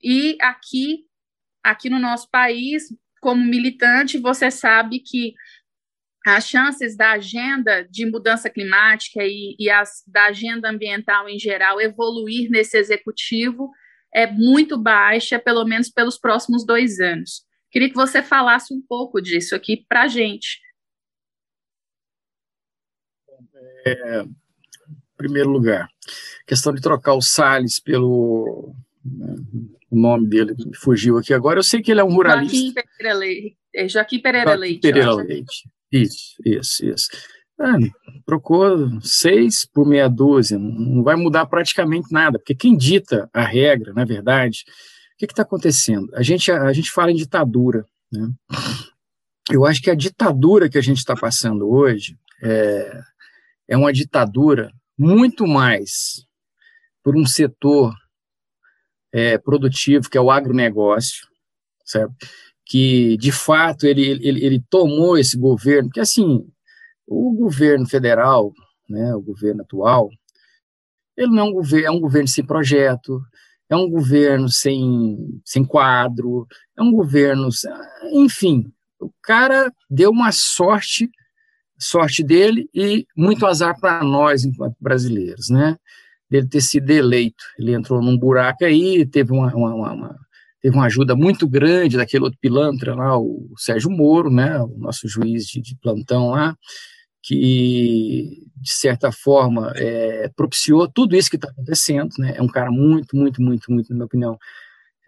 E 0.02 0.36
aqui, 0.40 1.04
aqui 1.62 1.88
no 1.88 1.98
nosso 1.98 2.28
país, 2.30 2.84
como 3.20 3.44
militante, 3.44 4.18
você 4.18 4.50
sabe 4.50 5.00
que 5.00 5.34
as 6.26 6.48
chances 6.48 6.96
da 6.96 7.12
agenda 7.12 7.82
de 7.90 8.08
mudança 8.08 8.48
climática 8.48 9.22
e, 9.24 9.56
e 9.58 9.68
as, 9.68 10.02
da 10.06 10.26
agenda 10.26 10.70
ambiental 10.70 11.28
em 11.28 11.38
geral 11.38 11.80
evoluir 11.80 12.48
nesse 12.48 12.76
executivo 12.76 13.70
é 14.14 14.30
muito 14.30 14.78
baixa, 14.78 15.38
pelo 15.38 15.64
menos 15.64 15.88
pelos 15.90 16.18
próximos 16.18 16.64
dois 16.66 17.00
anos. 17.00 17.44
Queria 17.70 17.88
que 17.88 17.94
você 17.94 18.22
falasse 18.22 18.72
um 18.74 18.82
pouco 18.86 19.20
disso 19.20 19.54
aqui 19.56 19.84
para 19.88 20.02
a 20.02 20.08
gente. 20.08 20.60
É, 23.86 24.25
primeiro 25.23 25.50
lugar. 25.50 25.89
Questão 26.47 26.73
de 26.73 26.80
trocar 26.80 27.15
o 27.15 27.23
Salles 27.23 27.80
pelo. 27.80 28.75
Né, 29.04 29.37
o 29.91 29.97
nome 29.97 30.26
dele 30.26 30.54
fugiu 30.76 31.19
aqui 31.19 31.35
agora. 31.35 31.58
Eu 31.58 31.63
sei 31.63 31.82
que 31.82 31.91
ele 31.91 32.00
é 32.00 32.04
um 32.04 32.15
ruralista. 32.15 32.56
Joaquim 32.56 32.73
Pereira 32.97 33.19
Leite. 33.19 33.56
É, 33.75 33.89
Joaquim 33.89 34.19
Pereira 34.21 34.54
Leite. 34.54 34.80
Pereira 34.80 35.15
Leite. 35.15 35.69
Isso, 35.93 36.37
isso, 36.45 36.87
isso. 36.87 37.08
É, 37.61 37.67
trocou 38.25 39.00
seis 39.02 39.67
por 39.67 39.87
meia 39.87 40.08
dúzia, 40.08 40.58
não 40.58 41.02
vai 41.02 41.15
mudar 41.15 41.45
praticamente 41.47 42.11
nada, 42.11 42.39
porque 42.39 42.54
quem 42.54 42.76
dita 42.76 43.28
a 43.32 43.43
regra, 43.43 43.93
na 43.93 44.04
verdade, 44.04 44.65
o 45.15 45.19
que 45.19 45.26
está 45.26 45.43
acontecendo? 45.43 46.08
A 46.15 46.23
gente, 46.23 46.50
a, 46.50 46.63
a, 46.63 46.73
gente 46.73 46.91
fala 46.91 47.13
em 47.13 47.17
ditadura, 47.17 47.85
né? 48.11 48.28
Eu 49.50 49.67
acho 49.67 49.82
que 49.82 49.91
a 49.91 49.95
ditadura 49.95 50.69
que 50.69 50.78
a 50.78 50.82
gente 50.82 50.99
está 50.99 51.15
passando 51.15 51.69
hoje 51.69 52.17
é, 52.43 53.00
é 53.69 53.76
uma 53.76 53.93
ditadura 53.93 54.73
muito 55.02 55.47
mais 55.47 56.25
por 57.02 57.17
um 57.17 57.26
setor 57.26 57.93
é, 59.12 59.36
produtivo, 59.36 60.08
que 60.08 60.17
é 60.17 60.21
o 60.21 60.30
agronegócio, 60.30 61.26
certo? 61.84 62.15
que 62.65 63.17
de 63.17 63.32
fato 63.32 63.84
ele, 63.86 64.02
ele, 64.02 64.45
ele 64.45 64.65
tomou 64.71 65.19
esse 65.19 65.36
governo, 65.36 65.88
porque 65.88 66.00
assim, 66.00 66.47
o 67.06 67.34
governo 67.34 67.86
federal, 67.86 68.52
né, 68.88 69.15
o 69.15 69.21
governo 69.21 69.62
atual, 69.62 70.08
ele 71.17 71.32
não 71.32 71.41
é 71.41 71.43
um 71.43 71.52
governo, 71.52 71.86
é 71.86 71.91
um 71.91 72.00
governo 72.00 72.28
sem 72.28 72.47
projeto, 72.47 73.21
é 73.69 73.76
um 73.76 73.91
governo 73.91 74.49
sem, 74.49 75.19
sem 75.45 75.65
quadro, 75.65 76.47
é 76.78 76.82
um 76.82 76.93
governo, 76.93 77.49
enfim, 78.12 78.73
o 79.00 79.10
cara 79.21 79.71
deu 79.91 80.10
uma 80.10 80.30
sorte 80.30 81.10
sorte 81.82 82.23
dele 82.23 82.68
e 82.75 83.06
muito 83.16 83.47
azar 83.47 83.78
para 83.80 84.02
nós, 84.04 84.45
enquanto 84.45 84.76
brasileiros, 84.80 85.49
né? 85.50 85.76
Dele 86.30 86.49
ter 86.49 86.60
sido 86.60 86.90
eleito. 86.90 87.45
Ele 87.58 87.75
entrou 87.75 88.02
num 88.02 88.16
buraco 88.16 88.64
aí, 88.64 89.04
teve 89.06 89.32
uma, 89.32 89.54
uma, 89.54 89.92
uma, 89.92 90.16
teve 90.60 90.75
uma 90.76 90.86
ajuda 90.86 91.14
muito 91.14 91.47
grande 91.49 91.97
daquele 91.97 92.25
outro 92.25 92.38
pilantra 92.40 92.95
lá, 92.95 93.18
o 93.18 93.52
Sérgio 93.56 93.90
Moro, 93.90 94.30
né? 94.30 94.58
O 94.60 94.78
nosso 94.78 95.08
juiz 95.08 95.47
de, 95.47 95.60
de 95.60 95.76
plantão 95.76 96.30
lá, 96.30 96.56
que, 97.23 98.47
de 98.56 98.71
certa 98.71 99.12
forma, 99.12 99.73
é, 99.76 100.30
propiciou 100.36 100.88
tudo 100.88 101.16
isso 101.16 101.30
que 101.30 101.36
está 101.36 101.49
acontecendo, 101.49 102.10
né? 102.18 102.34
É 102.36 102.42
um 102.42 102.49
cara 102.49 102.71
muito, 102.71 103.16
muito, 103.16 103.42
muito, 103.42 103.71
muito, 103.71 103.90
na 103.90 103.97
minha 103.97 104.06
opinião, 104.06 104.38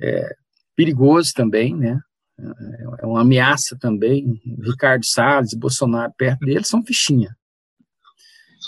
é, 0.01 0.35
perigoso 0.77 1.33
também, 1.35 1.75
né? 1.77 1.99
É 2.99 3.07
uma 3.07 3.21
ameaça 3.21 3.77
também. 3.79 4.41
Ricardo 4.61 5.05
Salles 5.05 5.55
Bolsonaro 5.55 6.13
perto 6.17 6.41
dele 6.41 6.65
são 6.65 6.85
fichinha. 6.85 7.37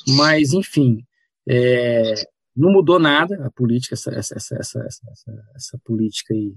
Mas, 0.09 0.53
enfim, 0.53 1.05
é, 1.49 2.15
não 2.57 2.71
mudou 2.71 2.99
nada 2.99 3.45
a 3.45 3.51
política, 3.51 3.95
essa, 3.95 4.11
essa, 4.15 4.35
essa, 4.37 4.57
essa, 4.59 5.45
essa 5.55 5.79
política 5.85 6.33
aí, 6.33 6.55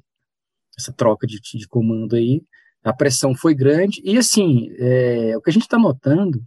essa 0.77 0.93
troca 0.93 1.25
de, 1.25 1.39
de 1.41 1.67
comando 1.67 2.15
aí. 2.15 2.43
A 2.83 2.93
pressão 2.93 3.35
foi 3.35 3.53
grande 3.53 4.01
e, 4.05 4.17
assim, 4.17 4.69
é, 4.77 5.35
o 5.35 5.41
que 5.41 5.49
a 5.49 5.53
gente 5.53 5.63
está 5.63 5.77
notando 5.77 6.41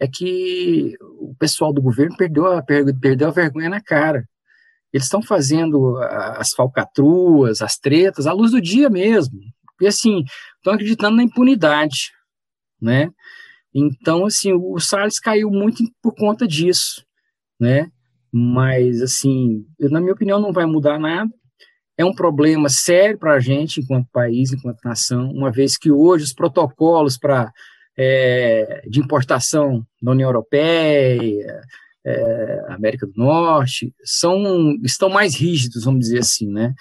é 0.00 0.08
que 0.08 0.96
o 1.00 1.34
pessoal 1.38 1.72
do 1.72 1.80
governo 1.80 2.16
perdeu 2.16 2.46
a, 2.46 2.62
perdeu 2.62 3.28
a 3.28 3.30
vergonha 3.30 3.68
na 3.68 3.80
cara. 3.80 4.28
Eles 4.92 5.06
estão 5.06 5.22
fazendo 5.22 5.98
as 5.98 6.50
falcatruas, 6.52 7.60
as 7.60 7.76
tretas, 7.76 8.26
à 8.26 8.32
luz 8.32 8.50
do 8.50 8.60
dia 8.60 8.88
mesmo. 8.88 9.38
Porque, 9.76 9.86
assim, 9.86 10.24
estão 10.56 10.72
acreditando 10.72 11.16
na 11.16 11.22
impunidade, 11.22 12.10
né? 12.80 13.10
Então, 13.74 14.24
assim, 14.24 14.52
o 14.54 14.80
Salles 14.80 15.20
caiu 15.20 15.50
muito 15.50 15.84
por 16.02 16.14
conta 16.14 16.48
disso, 16.48 17.04
né? 17.60 17.90
Mas, 18.32 19.02
assim, 19.02 19.66
na 19.78 20.00
minha 20.00 20.14
opinião, 20.14 20.40
não 20.40 20.52
vai 20.52 20.64
mudar 20.64 20.98
nada. 20.98 21.30
É 21.98 22.04
um 22.04 22.14
problema 22.14 22.68
sério 22.68 23.18
para 23.18 23.34
a 23.34 23.40
gente, 23.40 23.80
enquanto 23.80 24.08
país, 24.10 24.52
enquanto 24.52 24.84
nação, 24.84 25.30
uma 25.30 25.50
vez 25.50 25.76
que 25.76 25.90
hoje 25.90 26.24
os 26.24 26.32
protocolos 26.32 27.18
para 27.18 27.50
é, 27.98 28.82
de 28.88 29.00
importação 29.00 29.86
da 30.02 30.10
União 30.12 30.28
Europeia, 30.28 31.62
é, 32.04 32.64
América 32.68 33.06
do 33.06 33.14
Norte, 33.16 33.94
são, 34.04 34.74
estão 34.84 35.08
mais 35.08 35.34
rígidos, 35.34 35.84
vamos 35.84 36.00
dizer 36.00 36.18
assim, 36.18 36.50
né? 36.50 36.74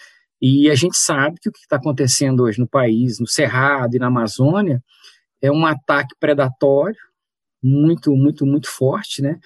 E 0.47 0.69
a 0.69 0.75
gente 0.75 0.95
sabe 0.95 1.39
que 1.41 1.49
o 1.49 1.51
que 1.51 1.57
está 1.57 1.77
acontecendo 1.77 2.43
hoje 2.43 2.59
no 2.59 2.67
país, 2.67 3.19
no 3.19 3.25
Cerrado 3.25 3.95
e 3.95 3.99
na 3.99 4.05
Amazônia, 4.05 4.79
é 5.41 5.51
um 5.51 5.65
ataque 5.65 6.15
predatório 6.19 6.95
muito, 7.63 8.15
muito, 8.15 8.45
muito 8.45 8.69
forte, 8.69 9.23
né, 9.23 9.39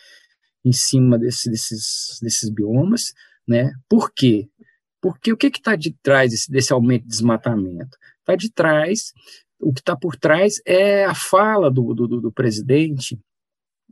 em 0.66 0.74
cima 0.74 1.18
desse, 1.18 1.50
desses, 1.50 2.20
desses 2.22 2.50
biomas, 2.50 3.14
né? 3.48 3.72
Por 3.88 4.12
quê? 4.14 4.50
Porque 5.02 5.32
o 5.32 5.38
que 5.38 5.48
está 5.48 5.78
de 5.78 5.96
trás 6.04 6.32
desse, 6.32 6.52
desse 6.52 6.74
aumento 6.74 7.04
de 7.04 7.08
desmatamento? 7.08 7.98
Está 8.20 8.36
de 8.36 8.52
trás 8.52 9.14
o 9.58 9.72
que 9.74 9.80
está 9.80 9.96
por 9.96 10.18
trás 10.18 10.56
é 10.66 11.06
a 11.06 11.16
fala 11.16 11.72
do, 11.72 11.94
do, 11.94 12.08
do 12.20 12.32
presidente 12.32 13.18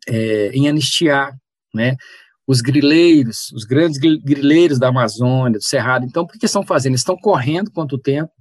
é, 0.10 0.50
em 0.50 0.67
anistiar, 0.67 1.34
né? 1.74 1.96
Os 2.48 2.62
grileiros, 2.62 3.52
os 3.52 3.66
grandes 3.66 3.98
grileiros 3.98 4.80
da 4.80 4.88
Amazônia, 4.88 5.60
do 5.60 5.64
Cerrado. 5.64 6.06
Então, 6.06 6.24
o 6.24 6.28
que 6.28 6.46
estão 6.46 6.64
fazendo? 6.64 6.92
Eles 6.92 7.02
estão 7.02 7.18
correndo 7.18 7.72
quanto 7.72 7.98
tempo, 7.98 8.32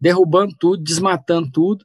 derrubando 0.00 0.52
tudo, 0.58 0.82
desmatando 0.82 1.50
tudo 1.50 1.84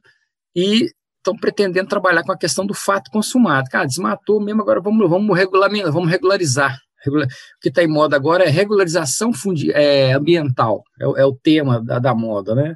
e 0.54 0.90
estão 1.18 1.36
pretendendo 1.36 1.88
trabalhar 1.88 2.22
com 2.24 2.32
a 2.32 2.38
questão 2.38 2.66
do 2.66 2.74
fato 2.74 3.10
consumado. 3.10 3.68
Cara, 3.70 3.86
desmatou 3.86 4.40
mesmo, 4.40 4.62
agora 4.62 4.80
vamos, 4.80 5.08
vamos, 5.08 5.36
regulamentar, 5.36 5.92
vamos 5.92 6.10
regularizar. 6.10 6.78
O 7.06 7.26
que 7.60 7.68
está 7.68 7.82
em 7.82 7.88
moda 7.88 8.16
agora 8.16 8.44
é 8.44 8.48
regularização 8.48 9.32
fundi 9.32 9.70
é, 9.70 10.12
ambiental, 10.12 10.82
é, 11.00 11.04
é, 11.04 11.24
o 11.24 11.32
tema 11.32 11.80
da, 11.80 12.00
da 12.00 12.12
moda, 12.12 12.56
né? 12.56 12.74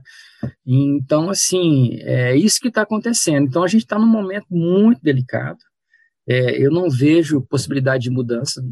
Então, 0.65 1.29
assim, 1.29 1.99
é 2.03 2.37
isso 2.37 2.61
que 2.61 2.69
está 2.69 2.83
acontecendo. 2.83 3.47
Então, 3.49 3.65
a 3.65 3.69
gente 3.69 3.83
está 3.83 3.99
num 3.99 4.07
momento 4.07 4.47
muito 4.49 5.01
delicado. 5.03 5.59
É, 6.27 6.57
eu 6.65 6.71
não 6.71 6.89
vejo 6.89 7.43
possibilidade 7.43 8.05
de 8.05 8.11
mudança, 8.11 8.63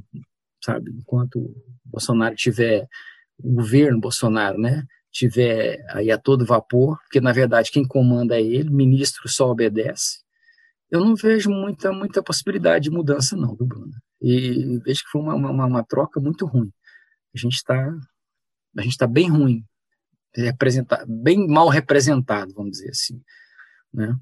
sabe? 0.62 0.92
Enquanto 0.92 1.54
Bolsonaro 1.84 2.34
tiver, 2.36 2.88
o 3.38 3.52
governo 3.54 4.00
Bolsonaro, 4.00 4.58
né? 4.58 4.84
Tiver 5.10 5.84
aí 5.90 6.10
a 6.10 6.18
todo 6.18 6.46
vapor, 6.46 6.98
porque 7.02 7.20
na 7.20 7.32
verdade 7.32 7.72
quem 7.72 7.86
comanda 7.86 8.36
é 8.36 8.42
ele, 8.42 8.70
ministro 8.70 9.28
só 9.28 9.50
obedece. 9.50 10.20
Eu 10.90 11.00
não 11.00 11.16
vejo 11.16 11.50
muita, 11.50 11.92
muita 11.92 12.22
possibilidade 12.22 12.84
de 12.84 12.90
mudança, 12.90 13.36
não, 13.36 13.54
do 13.54 13.66
Bruno? 13.66 13.92
E 14.20 14.78
vejo 14.84 15.04
que 15.04 15.10
foi 15.10 15.20
uma, 15.20 15.34
uma, 15.34 15.66
uma 15.66 15.84
troca 15.84 16.20
muito 16.20 16.46
ruim. 16.46 16.72
A 17.34 17.38
gente 17.38 17.54
está 17.54 17.92
a 18.78 18.82
gente 18.82 18.92
está 18.92 19.06
bem 19.06 19.28
ruim, 19.28 19.64
representado, 20.32 21.04
bem 21.08 21.46
mal 21.48 21.68
representado, 21.68 22.54
vamos 22.54 22.72
dizer 22.72 22.90
assim, 22.90 23.20
né? 23.92 24.16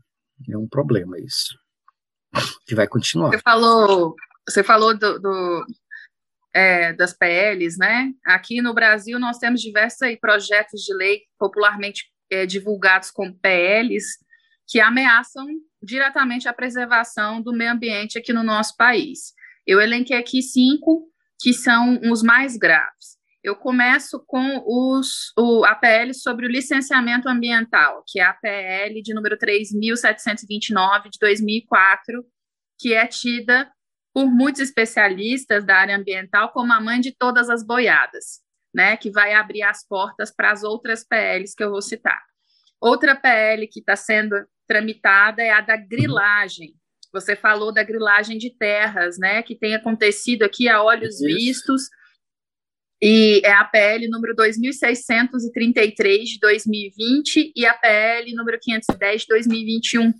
É 0.49 0.57
um 0.57 0.67
problema 0.67 1.19
isso 1.19 1.59
que 2.67 2.75
vai 2.75 2.87
continuar. 2.87 3.31
Você 3.31 3.39
falou, 3.39 4.15
você 4.49 4.63
falou 4.63 4.97
do, 4.97 5.19
do 5.19 5.67
é, 6.55 6.93
das 6.93 7.13
PLs, 7.13 7.79
né? 7.79 8.13
Aqui 8.27 8.61
no 8.61 8.75
Brasil 8.75 9.19
nós 9.19 9.39
temos 9.39 9.61
diversos 9.61 10.03
aí, 10.03 10.17
projetos 10.17 10.83
de 10.83 10.95
lei 10.95 11.23
popularmente 11.39 12.05
é, 12.31 12.47
divulgados 12.47 13.11
como 13.11 13.39
PLs 13.39 14.05
que 14.67 14.81
ameaçam 14.81 15.47
diretamente 15.83 16.49
a 16.49 16.53
preservação 16.53 17.41
do 17.41 17.53
meio 17.53 17.73
ambiente 17.73 18.19
aqui 18.19 18.33
no 18.33 18.43
nosso 18.43 18.77
país. 18.77 19.33
Eu 19.67 19.81
elenquei 19.81 20.17
aqui 20.17 20.43
cinco 20.43 21.09
que 21.41 21.53
são 21.53 22.01
os 22.11 22.23
mais 22.23 22.57
graves. 22.57 23.18
Eu 23.43 23.55
começo 23.55 24.23
com 24.27 24.63
os, 24.67 25.33
o, 25.39 25.65
a 25.65 25.75
PL 25.75 26.13
sobre 26.13 26.47
o 26.47 26.51
licenciamento 26.51 27.29
ambiental, 27.29 28.03
que 28.07 28.19
é 28.19 28.25
a 28.25 28.33
PL 28.33 29.01
de 29.01 29.15
número 29.15 29.39
3.729 29.39 31.05
de 31.11 31.19
2004, 31.21 32.25
que 32.79 32.95
é 32.95 33.07
tida 33.07 33.71
por 34.13 34.27
muitos 34.27 34.61
especialistas 34.61 35.65
da 35.65 35.77
área 35.77 35.97
ambiental 35.97 36.51
como 36.53 36.73
a 36.73 36.81
mãe 36.81 37.01
de 37.01 37.15
todas 37.17 37.49
as 37.49 37.65
boiadas, 37.65 38.41
né, 38.75 38.97
que 38.97 39.11
vai 39.11 39.33
abrir 39.33 39.63
as 39.63 39.87
portas 39.87 40.35
para 40.35 40.51
as 40.51 40.65
outras 40.65 41.05
PLs 41.05 41.55
que 41.55 41.63
eu 41.63 41.71
vou 41.71 41.83
citar. 41.83 42.21
Outra 42.81 43.15
PL 43.15 43.69
que 43.69 43.79
está 43.79 43.95
sendo 43.95 44.35
tramitada 44.67 45.43
é 45.43 45.51
a 45.51 45.61
da 45.61 45.77
grilagem. 45.77 46.75
Você 47.13 47.37
falou 47.37 47.73
da 47.73 47.85
grilagem 47.85 48.37
de 48.37 48.51
terras, 48.51 49.17
né, 49.17 49.43
que 49.43 49.55
tem 49.55 49.77
acontecido 49.77 50.43
aqui 50.43 50.69
a 50.69 50.83
olhos 50.83 51.21
Isso. 51.21 51.25
vistos 51.25 51.83
e 53.01 53.41
é 53.45 53.53
a 53.53 53.65
PL 53.65 54.09
número 54.09 54.35
2633 54.35 56.31
de 56.31 56.39
2020 56.41 57.53
e 57.55 57.65
a 57.65 57.75
PL 57.75 58.35
número 58.35 58.59
510 58.61 59.21
de 59.23 59.27
2021. 59.29 60.13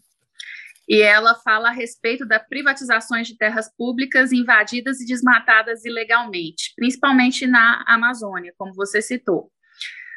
E 0.89 1.03
ela 1.03 1.35
fala 1.35 1.69
a 1.69 1.73
respeito 1.73 2.25
da 2.25 2.39
privatizações 2.39 3.27
de 3.27 3.37
terras 3.37 3.69
públicas 3.77 4.33
invadidas 4.33 5.01
e 5.01 5.07
desmatadas 5.07 5.85
ilegalmente, 5.85 6.73
principalmente 6.77 7.47
na 7.47 7.85
Amazônia, 7.87 8.55
como 8.57 8.73
você 8.73 9.03
citou. 9.03 9.51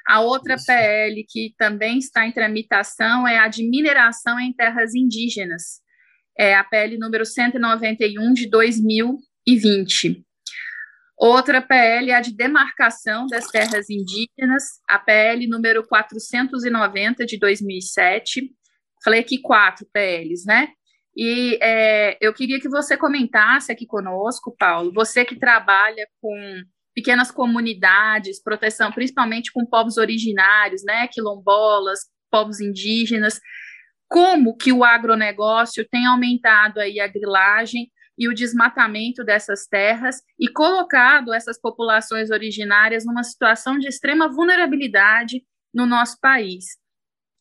A 0.07 0.21
outra 0.21 0.55
Isso. 0.55 0.65
PL 0.65 1.25
que 1.27 1.53
também 1.57 1.97
está 1.97 2.25
em 2.25 2.31
tramitação 2.31 3.27
é 3.27 3.39
a 3.39 3.47
de 3.47 3.67
mineração 3.67 4.39
em 4.39 4.53
terras 4.53 4.95
indígenas. 4.95 5.81
É 6.37 6.55
a 6.55 6.63
PL 6.63 6.97
número 6.97 7.25
191 7.25 8.33
de 8.33 8.49
2020. 8.49 10.25
Outra 11.21 11.61
PL 11.61 12.09
é 12.09 12.15
a 12.15 12.19
de 12.19 12.35
demarcação 12.35 13.27
das 13.27 13.45
terras 13.45 13.91
indígenas, 13.91 14.63
a 14.89 14.97
PL 14.97 15.45
número 15.45 15.85
490 15.87 17.27
de 17.27 17.37
2007. 17.37 18.49
Falei 19.03 19.19
aqui 19.19 19.37
quatro 19.39 19.85
PLs, 19.93 20.47
né? 20.47 20.69
E 21.15 21.59
é, 21.61 22.17
eu 22.19 22.33
queria 22.33 22.59
que 22.59 22.67
você 22.67 22.97
comentasse 22.97 23.71
aqui 23.71 23.85
conosco, 23.85 24.55
Paulo, 24.57 24.91
você 24.91 25.23
que 25.23 25.35
trabalha 25.35 26.07
com 26.19 26.63
pequenas 26.91 27.29
comunidades, 27.29 28.41
proteção 28.41 28.91
principalmente 28.91 29.51
com 29.51 29.63
povos 29.63 29.97
originários, 29.97 30.83
né, 30.83 31.07
quilombolas, 31.07 31.99
povos 32.31 32.59
indígenas, 32.59 33.39
como 34.09 34.57
que 34.57 34.73
o 34.73 34.83
agronegócio 34.83 35.87
tem 35.87 36.07
aumentado 36.07 36.79
aí 36.79 36.99
a 36.99 37.07
grilagem 37.07 37.91
e 38.21 38.27
o 38.27 38.35
desmatamento 38.35 39.23
dessas 39.23 39.65
terras 39.65 40.21
e 40.39 40.47
colocado 40.47 41.33
essas 41.33 41.59
populações 41.59 42.29
originárias 42.29 43.03
numa 43.03 43.23
situação 43.23 43.79
de 43.79 43.87
extrema 43.87 44.29
vulnerabilidade 44.29 45.43
no 45.73 45.87
nosso 45.87 46.19
país. 46.21 46.65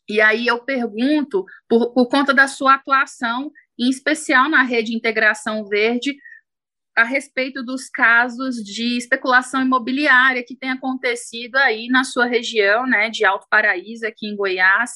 E 0.09 0.23
aí 0.23 0.47
eu 0.47 0.65
pergunto, 0.65 1.45
por, 1.69 1.93
por 1.93 2.09
conta 2.09 2.33
da 2.33 2.49
sua 2.49 2.77
atuação, 2.77 3.51
em 3.79 3.91
especial 3.91 4.49
na 4.49 4.63
rede 4.63 4.97
Integração 4.97 5.67
Verde, 5.67 6.17
a 6.97 7.05
respeito 7.05 7.63
dos 7.63 7.91
casos 7.91 8.57
de 8.57 8.97
especulação 8.97 9.61
imobiliária 9.61 10.43
que 10.43 10.57
tem 10.57 10.71
acontecido 10.71 11.57
aí 11.57 11.89
na 11.89 12.05
sua 12.05 12.25
região, 12.25 12.87
né, 12.87 13.11
de 13.11 13.23
Alto 13.23 13.47
Paraíso, 13.51 14.07
aqui 14.07 14.27
em 14.27 14.35
Goiás, 14.35 14.93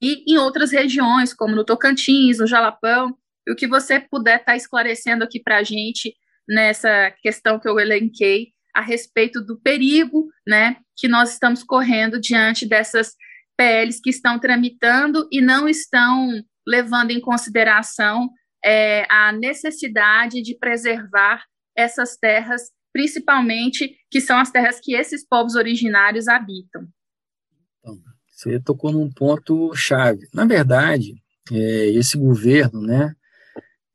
e 0.00 0.32
em 0.32 0.38
outras 0.38 0.70
regiões, 0.70 1.34
como 1.34 1.56
no 1.56 1.64
Tocantins, 1.64 2.38
no 2.38 2.46
Jalapão, 2.46 3.18
e 3.46 3.52
o 3.52 3.56
que 3.56 3.66
você 3.66 4.00
puder 4.00 4.40
estar 4.40 4.52
tá 4.52 4.56
esclarecendo 4.56 5.24
aqui 5.24 5.40
para 5.40 5.58
a 5.58 5.62
gente 5.62 6.14
nessa 6.48 7.10
questão 7.22 7.58
que 7.58 7.68
eu 7.68 7.78
elenquei 7.78 8.48
a 8.74 8.80
respeito 8.80 9.40
do 9.40 9.58
perigo, 9.60 10.28
né, 10.46 10.76
que 10.96 11.06
nós 11.06 11.32
estamos 11.32 11.62
correndo 11.62 12.20
diante 12.20 12.66
dessas 12.66 13.14
PLs 13.56 14.00
que 14.02 14.10
estão 14.10 14.38
tramitando 14.38 15.28
e 15.30 15.40
não 15.40 15.68
estão 15.68 16.28
levando 16.66 17.12
em 17.12 17.20
consideração 17.20 18.28
é, 18.64 19.06
a 19.10 19.30
necessidade 19.32 20.42
de 20.42 20.56
preservar 20.58 21.44
essas 21.76 22.16
terras, 22.16 22.62
principalmente 22.92 23.96
que 24.10 24.20
são 24.20 24.38
as 24.38 24.50
terras 24.50 24.80
que 24.80 24.94
esses 24.94 25.26
povos 25.26 25.54
originários 25.54 26.26
habitam. 26.26 26.88
Então, 27.78 27.96
você 28.26 28.58
tocou 28.60 28.90
num 28.90 29.10
ponto 29.12 29.74
chave. 29.74 30.26
Na 30.32 30.46
verdade, 30.46 31.14
é, 31.52 31.86
esse 31.90 32.16
governo, 32.16 32.80
né, 32.80 33.14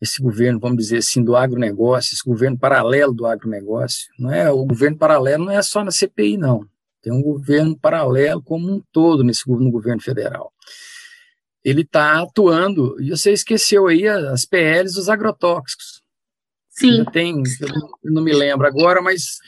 esse 0.02 0.22
governo, 0.22 0.60
vamos 0.60 0.78
dizer 0.78 0.98
assim, 0.98 1.24
do 1.24 1.36
agronegócio, 1.36 2.14
esse 2.14 2.24
governo 2.24 2.58
paralelo 2.58 3.14
do 3.14 3.26
agronegócio, 3.26 4.08
não 4.18 4.32
é, 4.32 4.50
o 4.50 4.66
governo 4.66 4.98
paralelo 4.98 5.46
não 5.46 5.52
é 5.52 5.62
só 5.62 5.84
na 5.84 5.92
CPI, 5.92 6.38
não. 6.38 6.66
Tem 7.02 7.12
um 7.12 7.22
governo 7.22 7.78
paralelo 7.78 8.42
como 8.42 8.72
um 8.72 8.82
todo 8.92 9.24
nesse 9.24 9.50
no 9.50 9.72
governo 9.72 10.02
federal. 10.02 10.54
Ele 11.64 11.82
está 11.82 12.22
atuando, 12.22 13.00
e 13.02 13.10
você 13.10 13.32
esqueceu 13.32 13.88
aí 13.88 14.08
as 14.08 14.46
PLs 14.46 14.94
dos 14.94 15.10
agrotóxicos. 15.10 16.02
Sim. 16.70 17.04
tem, 17.12 17.44
eu 18.04 18.12
não 18.14 18.24
me 18.24 18.32
lembro 18.32 18.66
agora, 18.66 19.02
mas 19.02 19.40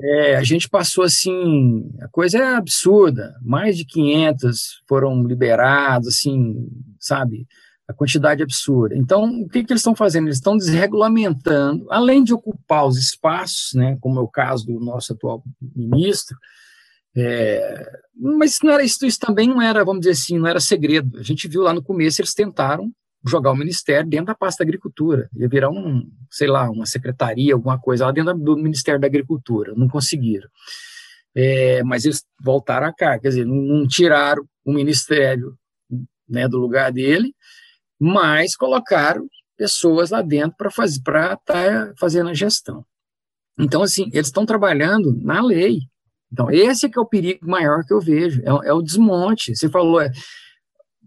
é, 0.00 0.36
a 0.36 0.42
gente 0.42 0.68
passou 0.68 1.04
assim, 1.04 1.88
a 2.00 2.08
coisa 2.08 2.38
é 2.38 2.54
absurda, 2.56 3.34
mais 3.42 3.76
de 3.76 3.84
500 3.84 4.82
foram 4.88 5.24
liberados, 5.24 6.08
assim, 6.08 6.68
sabe, 6.98 7.46
a 7.88 7.94
quantidade 7.94 8.42
absurda. 8.42 8.94
Então, 8.94 9.24
o 9.24 9.48
que, 9.48 9.64
que 9.64 9.72
eles 9.72 9.80
estão 9.80 9.96
fazendo? 9.96 10.26
Eles 10.26 10.36
estão 10.36 10.58
desregulamentando, 10.58 11.86
além 11.90 12.22
de 12.22 12.34
ocupar 12.34 12.86
os 12.86 12.98
espaços, 12.98 13.72
né, 13.72 13.96
como 14.00 14.20
é 14.20 14.22
o 14.22 14.28
caso 14.28 14.66
do 14.66 14.78
nosso 14.78 15.14
atual 15.14 15.42
ministro, 15.74 16.36
é, 17.16 17.90
mas 18.14 18.58
não 18.62 18.72
era 18.72 18.84
isso, 18.84 19.04
isso 19.06 19.18
também 19.18 19.48
não 19.48 19.62
era, 19.62 19.84
vamos 19.84 20.00
dizer 20.00 20.12
assim, 20.12 20.38
não 20.38 20.46
era 20.46 20.60
segredo. 20.60 21.18
A 21.18 21.22
gente 21.22 21.48
viu 21.48 21.62
lá 21.62 21.72
no 21.72 21.82
começo, 21.82 22.20
eles 22.20 22.34
tentaram 22.34 22.92
jogar 23.26 23.50
o 23.50 23.56
ministério 23.56 24.08
dentro 24.08 24.26
da 24.26 24.34
pasta 24.34 24.62
da 24.62 24.68
agricultura, 24.68 25.28
ia 25.34 25.48
virar 25.48 25.70
um, 25.70 26.08
sei 26.30 26.46
lá, 26.46 26.70
uma 26.70 26.86
secretaria, 26.86 27.54
alguma 27.54 27.78
coisa 27.78 28.04
lá 28.06 28.12
dentro 28.12 28.34
do 28.34 28.56
Ministério 28.56 29.00
da 29.00 29.06
Agricultura, 29.06 29.74
não 29.76 29.88
conseguiram. 29.88 30.48
É, 31.34 31.82
mas 31.82 32.04
eles 32.04 32.24
voltaram 32.40 32.86
a 32.86 32.92
cá, 32.92 33.18
quer 33.18 33.28
dizer, 33.28 33.44
não, 33.44 33.56
não 33.56 33.86
tiraram 33.86 34.44
o 34.64 34.72
ministério 34.72 35.56
né, 36.28 36.46
do 36.46 36.58
lugar 36.58 36.92
dele, 36.92 37.34
mas 37.98 38.56
colocaram 38.56 39.26
pessoas 39.56 40.10
lá 40.10 40.22
dentro 40.22 40.56
para 40.56 40.70
fazer 40.70 41.00
para 41.02 41.34
estar 41.34 41.86
tá 41.86 41.92
fazendo 41.98 42.30
a 42.30 42.34
gestão. 42.34 42.84
Então, 43.58 43.82
assim, 43.82 44.08
eles 44.12 44.28
estão 44.28 44.46
trabalhando 44.46 45.18
na 45.20 45.42
lei. 45.42 45.80
Então, 46.32 46.50
esse 46.50 46.86
é 46.86 46.88
que 46.88 46.98
é 46.98 47.02
o 47.02 47.08
perigo 47.08 47.48
maior 47.48 47.84
que 47.84 47.92
eu 47.92 48.00
vejo, 48.00 48.40
é, 48.42 48.68
é 48.68 48.72
o 48.72 48.82
desmonte. 48.82 49.56
Você 49.56 49.68
falou, 49.68 50.00
é, 50.00 50.12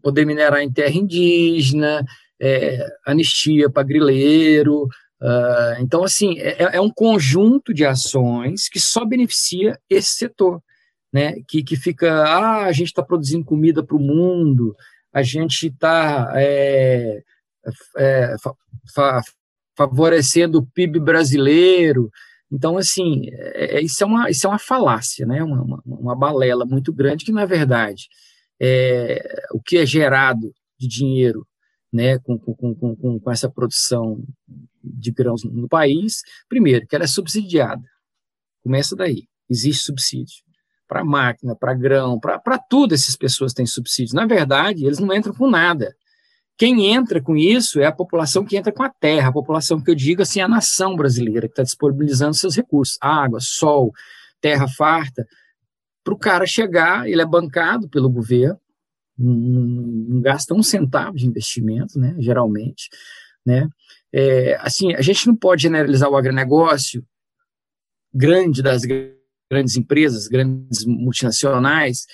poder 0.02 0.26
minerar 0.26 0.62
em 0.62 0.72
terra 0.72 0.96
indígena, 0.96 2.04
é, 2.42 2.86
anistia 3.06 3.70
para 3.70 3.84
grileiro. 3.84 4.84
Uh, 5.22 5.80
então, 5.80 6.04
assim, 6.04 6.40
é, 6.40 6.76
é, 6.76 6.82
um 6.82 6.90
conjunto 6.90 7.74
de 7.74 7.86
ações 7.86 8.68
que 8.68 8.80
só 8.80 9.06
beneficia 9.06 9.80
esse 9.88 10.10
setor, 10.10 10.60
né? 11.14 11.36
Que, 11.48 11.64
que 11.64 11.76
fica, 11.76 12.24
ah, 12.24 12.66
a 12.66 12.72
gente 12.72 12.88
está 12.88 13.04
produzindo 13.04 13.46
comida 13.46 13.84
para 13.84 13.96
o 13.96 14.00
mundo, 14.00 14.76
a 15.14 15.22
gente 15.24 15.68
está 15.68 16.32
é, 16.36 17.22
é, 17.98 18.36
fa, 18.42 18.54
fa, 18.94 19.22
favorecendo 19.76 20.60
o 20.60 20.66
PIB 20.66 21.00
brasileiro. 21.00 22.10
Então, 22.52 22.78
assim, 22.78 23.28
é, 23.32 23.78
é, 23.78 23.82
isso, 23.82 24.04
é 24.04 24.08
uma, 24.08 24.30
isso 24.30 24.48
é 24.48 24.50
uma 24.50 24.60
falácia, 24.60 25.26
né? 25.26 25.44
uma, 25.44 25.62
uma, 25.62 25.84
uma 25.86 26.16
balela 26.16 26.66
muito 26.66 26.94
grande 26.94 27.26
que, 27.26 27.32
na 27.32 27.46
verdade, 27.46 28.08
é, 28.62 29.46
o 29.54 29.62
que 29.62 29.78
é 29.78 29.86
gerado 29.86 30.54
de 30.80 30.88
dinheiro 30.88 31.46
né, 31.92 32.18
com, 32.20 32.38
com, 32.38 32.74
com, 32.76 33.20
com, 33.20 33.32
essa 33.32 33.50
produção 33.50 34.24
de 34.82 35.12
grãos 35.12 35.44
no 35.44 35.68
país, 35.68 36.22
primeiro, 36.48 36.88
que 36.88 36.96
ela 36.96 37.04
é 37.04 37.08
subsidiada. 37.08 37.84
Começa 38.64 38.96
daí. 38.96 39.28
Existe 39.50 39.84
subsídio. 39.84 40.44
Para 40.92 41.06
máquina, 41.06 41.56
para 41.56 41.74
grão, 41.74 42.20
para 42.20 42.58
tudo 42.58 42.94
essas 42.94 43.16
pessoas 43.16 43.54
têm 43.54 43.66
subsídio. 43.66 44.14
Na 44.14 44.26
verdade, 44.26 44.86
eles 44.86 45.00
não 45.00 45.16
entram 45.16 45.34
com 45.34 45.50
nada. 45.50 45.96
Quem 46.58 46.94
entra 46.94 47.22
com 47.22 47.38
isso 47.38 47.80
é 47.80 47.86
a 47.86 47.94
população 47.94 48.44
que 48.44 48.58
entra 48.58 48.74
com 48.74 48.84
a 48.84 48.90
terra, 48.90 49.30
a 49.30 49.32
população 49.32 49.82
que 49.82 49.90
eu 49.90 49.96
digo 49.96 50.22
assim, 50.22 50.42
a 50.42 50.50
nação 50.50 50.98
brasileira, 50.98 51.48
que 51.48 51.54
está 51.54 51.64
disponibilizando 51.64 52.34
seus 52.34 52.58
recursos, 52.58 52.98
água, 53.00 53.40
sol, 53.40 53.94
terra 54.42 54.68
farta, 54.68 55.26
para 56.04 56.14
o 56.14 56.18
cara 56.18 56.46
chegar, 56.46 57.08
ele 57.08 57.22
é 57.22 57.26
bancado 57.26 57.88
pelo 57.88 58.10
governo, 58.10 58.60
não, 59.18 59.34
não, 59.34 60.22
gasta 60.22 60.54
um 60.54 60.62
centavo 60.62 61.16
de 61.16 61.26
investimento, 61.26 61.98
né, 61.98 62.16
geralmente, 62.20 62.90
né, 63.46 63.70
é, 64.12 64.58
assim, 64.60 64.94
a 64.94 65.02
gente 65.02 65.26
não 65.28 65.36
pode 65.36 65.64
generalizar 65.64 66.10
o 66.10 66.18
agronegócio 66.18 67.02
grande 68.14 68.62
das 68.62 68.84
grandes 68.84 69.21
empresas, 69.76 70.28
grandes 70.28 70.86
multinacionais, 70.86 72.06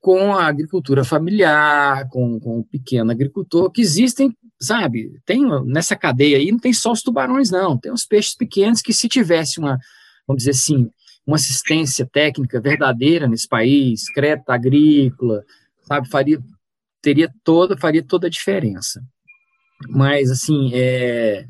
com 0.00 0.34
a 0.34 0.46
agricultura 0.46 1.04
familiar, 1.04 2.08
com, 2.08 2.38
com 2.38 2.60
o 2.60 2.64
pequeno 2.64 3.10
agricultor, 3.10 3.70
que 3.70 3.80
existem, 3.80 4.32
sabe, 4.60 5.20
tem 5.26 5.42
nessa 5.64 5.96
cadeia 5.96 6.38
aí, 6.38 6.50
não 6.52 6.58
tem 6.58 6.72
só 6.72 6.92
os 6.92 7.02
tubarões, 7.02 7.50
não, 7.50 7.76
tem 7.76 7.92
os 7.92 8.06
peixes 8.06 8.34
pequenos 8.34 8.80
que 8.80 8.92
se 8.92 9.08
tivesse 9.08 9.58
uma, 9.58 9.78
vamos 10.26 10.44
dizer 10.44 10.52
assim, 10.52 10.88
uma 11.26 11.36
assistência 11.36 12.06
técnica 12.06 12.60
verdadeira 12.60 13.26
nesse 13.26 13.48
país, 13.48 14.08
crédito 14.12 14.50
agrícola, 14.50 15.42
sabe, 15.82 16.08
faria, 16.08 16.38
teria 17.02 17.28
toda, 17.42 17.76
faria 17.76 18.02
toda 18.02 18.28
a 18.28 18.30
diferença. 18.30 19.02
Mas, 19.88 20.30
assim, 20.30 20.70
é, 20.72 21.44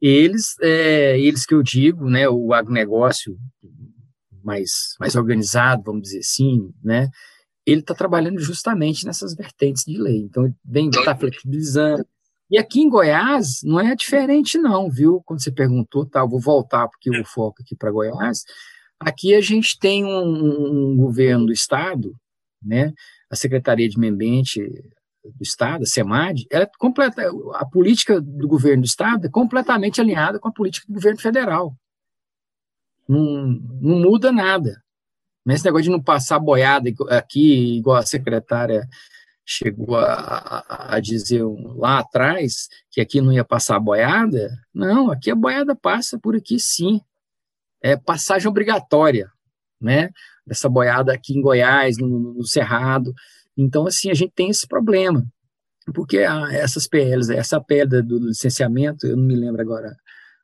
eles, 0.00 0.56
é, 0.60 1.18
eles 1.20 1.46
que 1.46 1.54
eu 1.54 1.62
digo, 1.62 2.10
né, 2.10 2.28
o 2.28 2.52
agronegócio 2.52 3.36
mais, 4.46 4.94
mais 5.00 5.16
organizado, 5.16 5.82
vamos 5.84 6.02
dizer 6.02 6.20
assim, 6.20 6.70
né, 6.82 7.08
ele 7.66 7.80
está 7.80 7.94
trabalhando 7.94 8.38
justamente 8.38 9.04
nessas 9.04 9.34
vertentes 9.34 9.82
de 9.84 9.98
lei. 9.98 10.18
Então, 10.18 10.44
ele 10.44 10.88
está 10.88 11.16
flexibilizando. 11.16 12.06
E 12.48 12.56
aqui 12.56 12.80
em 12.80 12.88
Goiás 12.88 13.58
não 13.64 13.80
é 13.80 13.96
diferente, 13.96 14.56
não, 14.56 14.88
viu? 14.88 15.20
Quando 15.26 15.42
você 15.42 15.50
perguntou, 15.50 16.06
tá, 16.06 16.20
eu 16.20 16.28
vou 16.28 16.40
voltar 16.40 16.86
porque 16.86 17.10
o 17.10 17.24
foco 17.24 17.60
aqui 17.60 17.74
para 17.74 17.90
Goiás. 17.90 18.44
Aqui 19.00 19.34
a 19.34 19.40
gente 19.40 19.76
tem 19.80 20.04
um, 20.04 20.92
um, 20.92 20.96
governo 20.96 21.46
do 21.46 21.52
Estado, 21.52 22.14
né, 22.62 22.92
a 23.28 23.34
Secretaria 23.34 23.88
de 23.88 23.98
Meio 23.98 24.14
Ambiente 24.14 24.60
do 24.60 25.42
Estado, 25.42 25.82
a 25.82 25.86
SEMAD, 25.86 26.46
ela 26.50 26.64
é 26.64 26.70
completa, 26.78 27.28
a 27.54 27.66
política 27.66 28.20
do 28.20 28.46
governo 28.46 28.82
do 28.82 28.86
Estado 28.86 29.26
é 29.26 29.30
completamente 29.30 30.00
alinhada 30.00 30.38
com 30.38 30.48
a 30.48 30.52
política 30.52 30.86
do 30.88 30.94
governo 30.94 31.20
federal. 31.20 31.74
Não, 33.08 33.46
não 33.80 34.00
muda 34.00 34.32
nada. 34.32 34.82
Esse 35.48 35.64
negócio 35.64 35.84
de 35.84 35.90
não 35.90 36.02
passar 36.02 36.38
boiada 36.38 36.90
aqui, 37.10 37.76
igual 37.76 37.96
a 37.96 38.06
secretária 38.06 38.88
chegou 39.44 39.96
a, 39.96 40.64
a, 40.90 41.00
dizer 41.00 41.44
lá 41.76 42.00
atrás, 42.00 42.68
que 42.90 43.00
aqui 43.00 43.20
não 43.20 43.32
ia 43.32 43.44
passar 43.44 43.78
boiada, 43.78 44.50
não, 44.74 45.08
aqui 45.12 45.30
a 45.30 45.36
boiada 45.36 45.76
passa 45.76 46.18
por 46.18 46.34
aqui 46.34 46.58
sim 46.58 47.00
é, 47.80 47.96
passagem 47.96 48.48
obrigatória, 48.48 49.30
né? 49.80 50.10
Dessa 50.44 50.68
boiada 50.68 51.12
aqui 51.12 51.38
em 51.38 51.40
Goiás, 51.40 51.98
no, 51.98 52.34
no 52.34 52.44
Cerrado. 52.44 53.14
Então, 53.56 53.86
assim, 53.86 54.10
a 54.10 54.14
gente 54.14 54.32
tem 54.34 54.50
esse 54.50 54.66
problema, 54.66 55.24
porque 55.94 56.18
a, 56.18 56.52
essas 56.52 56.88
PLs, 56.88 57.30
essa 57.30 57.60
pedra 57.60 58.02
do 58.02 58.18
licenciamento, 58.18 59.06
eu 59.06 59.16
não 59.16 59.24
me 59.24 59.36
lembro 59.36 59.60
agora 59.62 59.96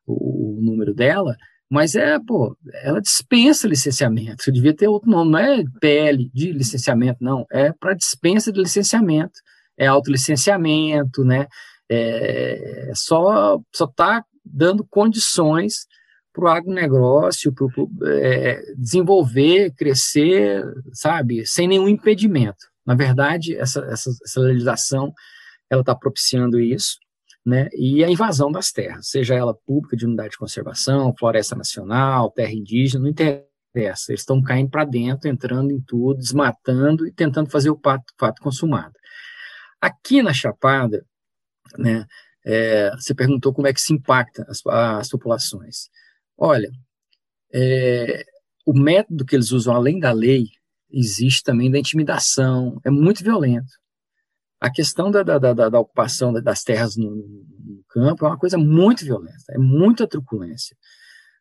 o, 0.06 0.58
o, 0.58 0.62
número 0.62 0.94
dela, 0.94 1.36
mas 1.72 1.94
é, 1.94 2.18
pô, 2.18 2.54
ela 2.82 3.00
dispensa 3.00 3.66
licenciamento. 3.66 4.42
Você 4.42 4.52
devia 4.52 4.76
ter 4.76 4.88
outro 4.88 5.10
nome, 5.10 5.30
não 5.30 5.38
é 5.38 5.64
PL 5.80 6.30
de 6.34 6.52
licenciamento, 6.52 7.24
não, 7.24 7.46
é 7.50 7.72
para 7.72 7.94
dispensa 7.94 8.52
de 8.52 8.60
licenciamento, 8.60 9.40
é 9.78 9.86
autolicenciamento, 9.86 11.24
né? 11.24 11.46
É, 11.90 12.92
só 12.94 13.58
só 13.74 13.86
está 13.86 14.22
dando 14.44 14.84
condições 14.84 15.86
para 16.30 16.44
o 16.44 16.48
agronegócio, 16.48 17.50
para 17.54 17.66
é, 18.20 18.60
desenvolver, 18.76 19.72
crescer, 19.74 20.62
sabe, 20.92 21.46
sem 21.46 21.66
nenhum 21.66 21.88
impedimento. 21.88 22.66
Na 22.84 22.94
verdade, 22.94 23.56
essa, 23.56 23.80
essa, 23.86 24.10
essa 24.22 24.40
legislação 24.40 25.10
ela 25.70 25.80
está 25.80 25.94
propiciando 25.94 26.60
isso, 26.60 26.98
né? 27.44 27.68
E 27.72 28.04
a 28.04 28.10
invasão 28.10 28.50
das 28.50 28.70
terras, 28.70 29.08
seja 29.08 29.34
ela 29.34 29.54
pública 29.54 29.96
de 29.96 30.06
unidade 30.06 30.30
de 30.30 30.38
conservação, 30.38 31.14
floresta 31.18 31.56
nacional, 31.56 32.30
terra 32.30 32.52
indígena, 32.52 33.02
não 33.02 33.10
interessa. 33.10 33.46
Eles 34.10 34.20
estão 34.20 34.42
caindo 34.42 34.70
para 34.70 34.84
dentro, 34.84 35.28
entrando 35.28 35.72
em 35.72 35.80
tudo, 35.80 36.18
desmatando 36.18 37.06
e 37.06 37.12
tentando 37.12 37.50
fazer 37.50 37.70
o 37.70 37.78
pato, 37.78 38.12
fato 38.18 38.40
consumado. 38.40 38.92
Aqui 39.80 40.22
na 40.22 40.32
Chapada, 40.32 41.04
né? 41.78 42.06
É, 42.44 42.90
você 42.96 43.14
perguntou 43.14 43.52
como 43.52 43.68
é 43.68 43.72
que 43.72 43.80
se 43.80 43.92
impacta 43.92 44.44
as, 44.48 44.60
as 44.66 45.08
populações. 45.08 45.88
Olha, 46.36 46.70
é, 47.54 48.24
o 48.66 48.72
método 48.72 49.24
que 49.24 49.36
eles 49.36 49.52
usam 49.52 49.74
além 49.74 49.98
da 49.98 50.12
lei 50.12 50.48
existe 50.90 51.42
também 51.42 51.70
da 51.70 51.78
intimidação, 51.78 52.80
é 52.84 52.90
muito 52.90 53.24
violento. 53.24 53.72
A 54.62 54.70
questão 54.70 55.10
da, 55.10 55.24
da, 55.24 55.38
da, 55.38 55.68
da 55.68 55.80
ocupação 55.80 56.32
das 56.32 56.62
terras 56.62 56.96
no, 56.96 57.10
no, 57.10 57.84
campo 57.88 58.24
é 58.24 58.28
uma 58.28 58.38
coisa 58.38 58.56
muito 58.56 59.04
violenta, 59.04 59.44
é 59.50 59.58
muita 59.58 60.06
truculência. 60.06 60.76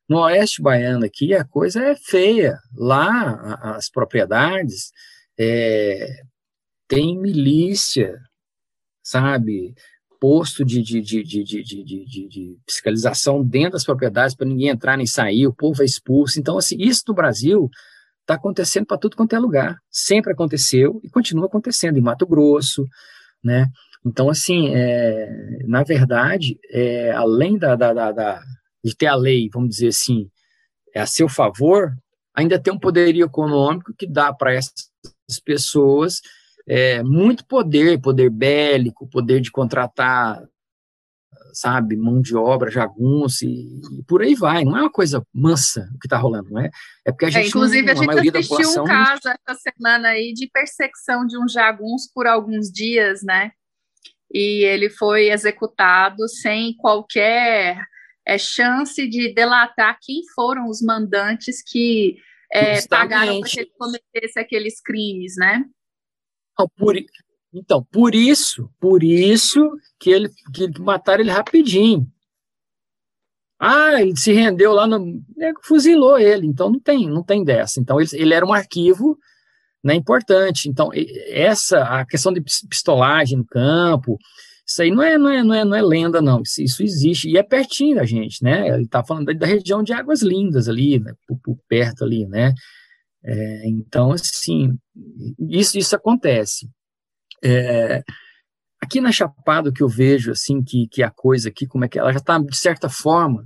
No 0.10 0.21
oeste 0.21 0.60
baiano 0.60 1.05
aqui 1.05 1.36
a 1.36 1.45
coisa 1.45 1.84
é 1.84 1.95
feia. 1.95 2.57
Lá 2.75 3.60
as 3.75 3.91
propriedades 3.91 4.91
é, 5.38 6.23
tem 6.88 7.15
milícia, 7.15 8.19
sabe? 9.03 9.75
posto 10.19 10.65
de, 10.65 10.81
de, 10.81 11.01
de, 11.01 11.23
de 11.23 12.57
fiscalização 12.67 13.43
dentro 13.43 13.73
das 13.73 13.84
propriedades 13.84 14.36
para 14.36 14.47
ninguém 14.47 14.69
entrar 14.69 14.97
nem 14.97 15.07
sair, 15.07 15.45
o 15.45 15.53
povo 15.53 15.84
é 15.84 15.86
expulso. 15.86 16.39
Então, 16.39 16.57
assim, 16.57 16.75
isso 16.79 17.03
no 17.07 17.13
Brasil 17.13 17.69
está 18.21 18.36
acontecendo 18.36 18.86
para 18.86 18.97
tudo 18.97 19.15
quanto 19.15 19.36
é 19.36 19.39
lugar. 19.39 19.77
Sempre 19.89 20.34
aconteceu 20.34 20.99
e 21.03 21.10
continua 21.10 21.45
acontecendo 21.45 21.97
em 21.97 22.01
Mato 22.01 22.25
Grosso, 22.25 22.88
né? 23.43 23.67
Então, 24.05 24.29
assim, 24.29 24.73
é, 24.73 25.60
na 25.67 25.84
verdade, 25.84 26.57
é, 26.71 27.12
além 27.12 27.57
da, 27.57 27.75
da, 27.75 27.93
da, 27.93 28.12
da, 28.12 28.41
de 28.84 28.95
ter 28.95 29.07
a 29.07 29.15
lei, 29.15 29.49
vamos 29.53 29.69
dizer 29.69 29.89
assim, 29.89 30.27
é 30.93 31.01
a 31.01 31.05
seu 31.05 31.29
favor, 31.29 31.93
ainda 32.34 32.60
tem 32.60 32.73
um 32.73 32.79
poderio 32.79 33.25
econômico 33.25 33.93
que 33.95 34.07
dá 34.07 34.34
para 34.34 34.53
essas 34.53 34.73
pessoas 35.45 36.21
é, 36.67 37.03
muito 37.03 37.45
poder, 37.45 37.99
poder 37.99 38.29
bélico, 38.29 39.07
poder 39.07 39.39
de 39.39 39.51
contratar, 39.51 40.41
sabe, 41.54 41.96
mão 41.96 42.22
de 42.22 42.36
obra, 42.36 42.72
jagunço 42.72 43.46
e, 43.46 43.80
e 44.00 44.04
por 44.08 44.22
aí 44.22 44.36
vai. 44.36 44.64
Não 44.64 44.78
é 44.78 44.82
uma 44.82 44.92
coisa 44.92 45.26
mansa 45.34 45.90
o 45.96 46.00
que 46.00 46.08
está 46.08 46.18
rolando, 46.18 46.50
não 46.50 46.62
é? 46.62 46.70
É 47.06 47.12
porque 47.12 47.26
a 47.26 47.28
é, 47.28 47.32
gente, 47.32 47.46
é, 47.46 47.48
inclusive, 47.48 47.94
não, 47.94 48.10
a, 48.10 48.14
a 48.14 48.24
gente 48.24 48.38
assistiu 48.38 48.84
um 48.84 48.86
caso 48.86 49.22
essa 49.26 49.60
semana 49.60 50.10
aí 50.10 50.34
de 50.34 50.50
perseguição 50.50 51.26
de 51.26 51.38
um 51.38 51.48
jagunço 51.48 52.10
por 52.14 52.28
alguns 52.28 52.72
dias, 52.72 53.22
né? 53.24 53.52
E 54.34 54.64
ele 54.64 54.90
foi 54.90 55.30
executado 55.30 56.28
sem 56.30 56.76
qualquer 56.78 57.84
é, 58.26 58.38
chance 58.38 59.08
de 59.08 59.34
delatar 59.34 59.98
quem 60.02 60.22
foram 60.34 60.68
os 60.68 60.82
mandantes 60.82 61.62
que 61.62 62.18
é, 62.54 62.86
pagaram 62.88 63.40
para 63.40 63.50
que 63.50 63.60
ele 63.62 63.72
cometesse 63.78 64.40
aqueles 64.40 64.82
crimes, 64.82 65.36
né? 65.38 65.64
Por, 66.78 66.96
então, 67.54 67.84
por 67.92 68.16
isso, 68.16 68.70
por 68.80 69.04
isso 69.04 69.70
que 70.00 70.10
ele 70.10 70.30
que 70.54 70.80
mataram 70.80 71.22
ele 71.22 71.32
rapidinho. 71.32 72.08
Ah, 73.60 74.02
ele 74.02 74.18
se 74.18 74.32
rendeu 74.34 74.74
lá 74.74 74.88
no. 74.88 75.22
fuzilou 75.64 76.18
ele, 76.18 76.48
então 76.48 76.70
não 76.72 76.80
tem, 76.80 77.08
não 77.08 77.24
tem 77.24 77.44
dessa. 77.44 77.80
Então 77.80 78.00
ele, 78.02 78.10
ele 78.14 78.34
era 78.34 78.46
um 78.46 78.54
arquivo 78.54 79.18
né, 79.84 79.96
importante. 79.96 80.70
Então, 80.70 80.90
essa, 81.28 81.84
a 81.84 82.06
questão 82.06 82.32
de 82.34 82.42
pistolagem 82.42 83.38
no 83.38 83.46
campo, 83.46 84.18
isso 84.66 84.82
aí 84.82 84.92
não 84.92 85.04
é, 85.04 85.18
não 85.18 85.30
é, 85.30 85.44
não 85.44 85.54
é, 85.54 85.66
não 85.66 85.76
é 85.76 85.82
lenda, 85.82 86.22
não. 86.22 86.42
Isso, 86.42 86.62
isso 86.62 86.84
existe 86.84 87.30
e 87.30 87.38
é 87.38 87.44
pertinho 87.44 87.98
da 87.98 88.06
gente, 88.06 88.44
né? 88.44 88.68
Ele 88.70 88.84
está 88.84 89.04
falando 89.04 89.26
da, 89.28 89.34
da, 89.34 89.46
região 89.46 89.84
de 89.84 89.94
Águas 89.94 90.22
Lindas 90.22 90.68
ali, 90.70 91.00
né, 91.00 91.14
por, 91.28 91.38
por 91.40 91.58
perto 91.68 92.04
ali, 92.04 92.26
né? 92.28 92.54
É, 93.24 93.68
então, 93.68 94.12
assim, 94.14 94.76
isso, 95.50 95.78
isso 95.78 95.96
acontece. 95.96 96.68
É, 97.43 98.04
aqui 98.82 98.99
na 98.99 99.12
Chapada, 99.12 99.71
que 99.71 99.82
eu 99.84 99.88
vejo, 99.88 100.32
assim, 100.32 100.63
que, 100.63 100.88
que 100.88 101.04
a 101.04 101.10
coisa 101.10 101.49
aqui, 101.49 101.67
como 101.67 101.86
é 101.86 101.88
que 101.88 101.99
ela 101.99 102.12
já 102.12 102.19
está, 102.19 102.38
de 102.38 102.58
certa 102.58 102.89
forma, 102.89 103.45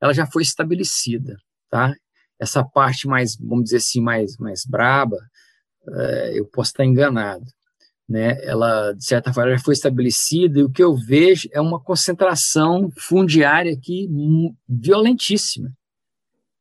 ela 0.00 0.12
já 0.12 0.26
foi 0.26 0.42
estabelecida, 0.42 1.36
tá? 1.70 1.94
Essa 2.38 2.62
parte 2.62 3.08
mais, 3.08 3.36
vamos 3.36 3.64
dizer 3.64 3.78
assim, 3.78 4.00
mais, 4.00 4.36
mais 4.36 4.64
braba, 4.66 5.18
é, 5.88 6.38
eu 6.38 6.46
posso 6.46 6.70
estar 6.70 6.84
enganado, 6.84 7.44
né? 8.08 8.42
Ela, 8.44 8.92
de 8.92 9.04
certa 9.04 9.32
forma, 9.32 9.56
já 9.56 9.58
foi 9.58 9.74
estabelecida 9.74 10.58
e 10.58 10.62
o 10.62 10.70
que 10.70 10.82
eu 10.82 10.94
vejo 10.94 11.48
é 11.52 11.60
uma 11.60 11.80
concentração 11.80 12.90
fundiária 12.98 13.72
aqui 13.72 14.08
violentíssima, 14.68 15.70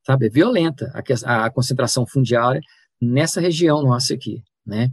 sabe? 0.05 0.27
É 0.27 0.29
violenta 0.29 0.91
a, 1.25 1.45
a 1.45 1.49
concentração 1.51 2.05
fundiária 2.07 2.61
nessa 3.01 3.41
região 3.41 3.83
nossa 3.83 4.13
aqui, 4.13 4.41
né? 4.65 4.89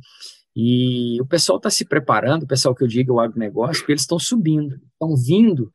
E 0.55 1.21
o 1.21 1.27
pessoal 1.27 1.57
está 1.57 1.71
se 1.71 1.85
preparando, 1.85 2.43
o 2.43 2.47
pessoal 2.47 2.75
que 2.75 2.85
eu 2.85 2.88
digo, 2.88 3.15
o 3.15 3.21
agronegócio, 3.21 3.79
porque 3.79 3.93
eles 3.93 4.03
estão 4.03 4.19
subindo, 4.19 4.75
estão 4.93 5.17
vindo 5.17 5.73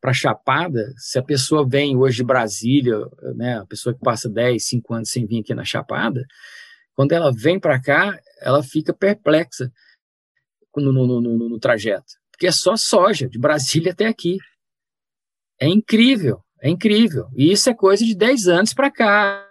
para 0.00 0.12
Chapada. 0.12 0.92
Se 0.96 1.18
a 1.18 1.22
pessoa 1.22 1.68
vem 1.68 1.96
hoje 1.96 2.18
de 2.18 2.24
Brasília, 2.24 2.96
né, 3.34 3.58
a 3.58 3.66
pessoa 3.66 3.92
que 3.92 4.00
passa 4.00 4.28
10, 4.28 4.64
5 4.64 4.94
anos 4.94 5.10
sem 5.10 5.26
vir 5.26 5.40
aqui 5.40 5.54
na 5.54 5.64
Chapada, 5.64 6.24
quando 6.94 7.12
ela 7.12 7.32
vem 7.32 7.58
para 7.58 7.80
cá, 7.80 8.18
ela 8.40 8.62
fica 8.62 8.92
perplexa 8.92 9.70
no, 10.76 10.92
no, 10.92 11.20
no, 11.20 11.48
no, 11.48 11.58
trajeto, 11.58 12.14
porque 12.30 12.46
é 12.46 12.52
só 12.52 12.76
soja, 12.76 13.28
de 13.28 13.38
Brasília 13.38 13.92
até 13.92 14.06
aqui. 14.06 14.38
É 15.60 15.66
incrível, 15.66 16.42
é 16.62 16.70
incrível. 16.70 17.28
E 17.34 17.52
isso 17.52 17.68
é 17.68 17.74
coisa 17.74 18.04
de 18.04 18.14
10 18.14 18.48
anos 18.48 18.72
para 18.72 18.90
cá. 18.90 19.46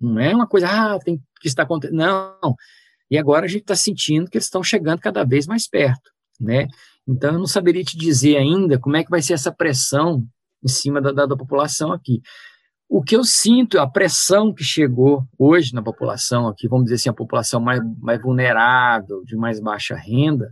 Não 0.00 0.18
é 0.20 0.34
uma 0.34 0.46
coisa, 0.46 0.68
ah, 0.68 0.98
tem 0.98 1.20
que 1.40 1.48
estar 1.48 1.64
acontecendo. 1.64 1.96
Não. 1.96 2.56
E 3.10 3.16
agora 3.16 3.46
a 3.46 3.48
gente 3.48 3.62
está 3.62 3.76
sentindo 3.76 4.30
que 4.30 4.36
eles 4.36 4.46
estão 4.46 4.62
chegando 4.62 5.00
cada 5.00 5.24
vez 5.24 5.46
mais 5.46 5.68
perto, 5.68 6.10
né? 6.40 6.68
Então 7.06 7.32
eu 7.32 7.38
não 7.38 7.46
saberia 7.46 7.82
te 7.82 7.96
dizer 7.96 8.36
ainda 8.36 8.78
como 8.78 8.96
é 8.96 9.04
que 9.04 9.10
vai 9.10 9.22
ser 9.22 9.32
essa 9.32 9.50
pressão 9.50 10.26
em 10.62 10.68
cima 10.68 11.00
da, 11.00 11.12
da, 11.12 11.26
da 11.26 11.36
população 11.36 11.92
aqui. 11.92 12.20
O 12.88 13.02
que 13.02 13.16
eu 13.16 13.24
sinto, 13.24 13.78
a 13.78 13.86
pressão 13.86 14.52
que 14.52 14.64
chegou 14.64 15.26
hoje 15.38 15.74
na 15.74 15.82
população 15.82 16.48
aqui, 16.48 16.66
vamos 16.66 16.84
dizer 16.84 16.96
assim, 16.96 17.08
a 17.10 17.14
população 17.14 17.60
mais, 17.60 17.80
mais 17.98 18.20
vulnerável, 18.20 19.22
de 19.24 19.36
mais 19.36 19.60
baixa 19.60 19.94
renda 19.94 20.50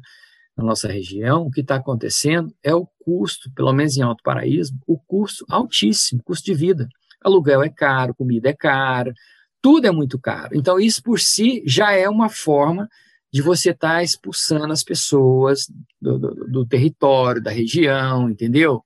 na 0.56 0.64
nossa 0.64 0.88
região, 0.88 1.46
o 1.46 1.50
que 1.50 1.60
está 1.60 1.76
acontecendo 1.76 2.54
é 2.62 2.74
o 2.74 2.86
custo, 3.04 3.50
pelo 3.54 3.72
menos 3.72 3.96
em 3.96 4.02
Alto 4.02 4.22
Paraíso, 4.22 4.74
o 4.86 4.98
custo 4.98 5.44
altíssimo, 5.48 6.22
custo 6.22 6.46
de 6.46 6.54
vida. 6.54 6.88
Aluguel 7.22 7.62
é 7.62 7.68
caro, 7.68 8.14
comida 8.14 8.48
é 8.48 8.54
cara, 8.54 9.12
tudo 9.62 9.86
é 9.86 9.90
muito 9.90 10.18
caro. 10.18 10.50
Então, 10.54 10.78
isso 10.78 11.02
por 11.02 11.20
si 11.20 11.62
já 11.66 11.92
é 11.92 12.08
uma 12.08 12.28
forma 12.28 12.88
de 13.32 13.42
você 13.42 13.70
estar 13.70 13.96
tá 13.96 14.02
expulsando 14.02 14.72
as 14.72 14.82
pessoas 14.82 15.66
do, 16.00 16.18
do, 16.18 16.34
do 16.48 16.66
território, 16.66 17.42
da 17.42 17.50
região, 17.50 18.30
entendeu? 18.30 18.82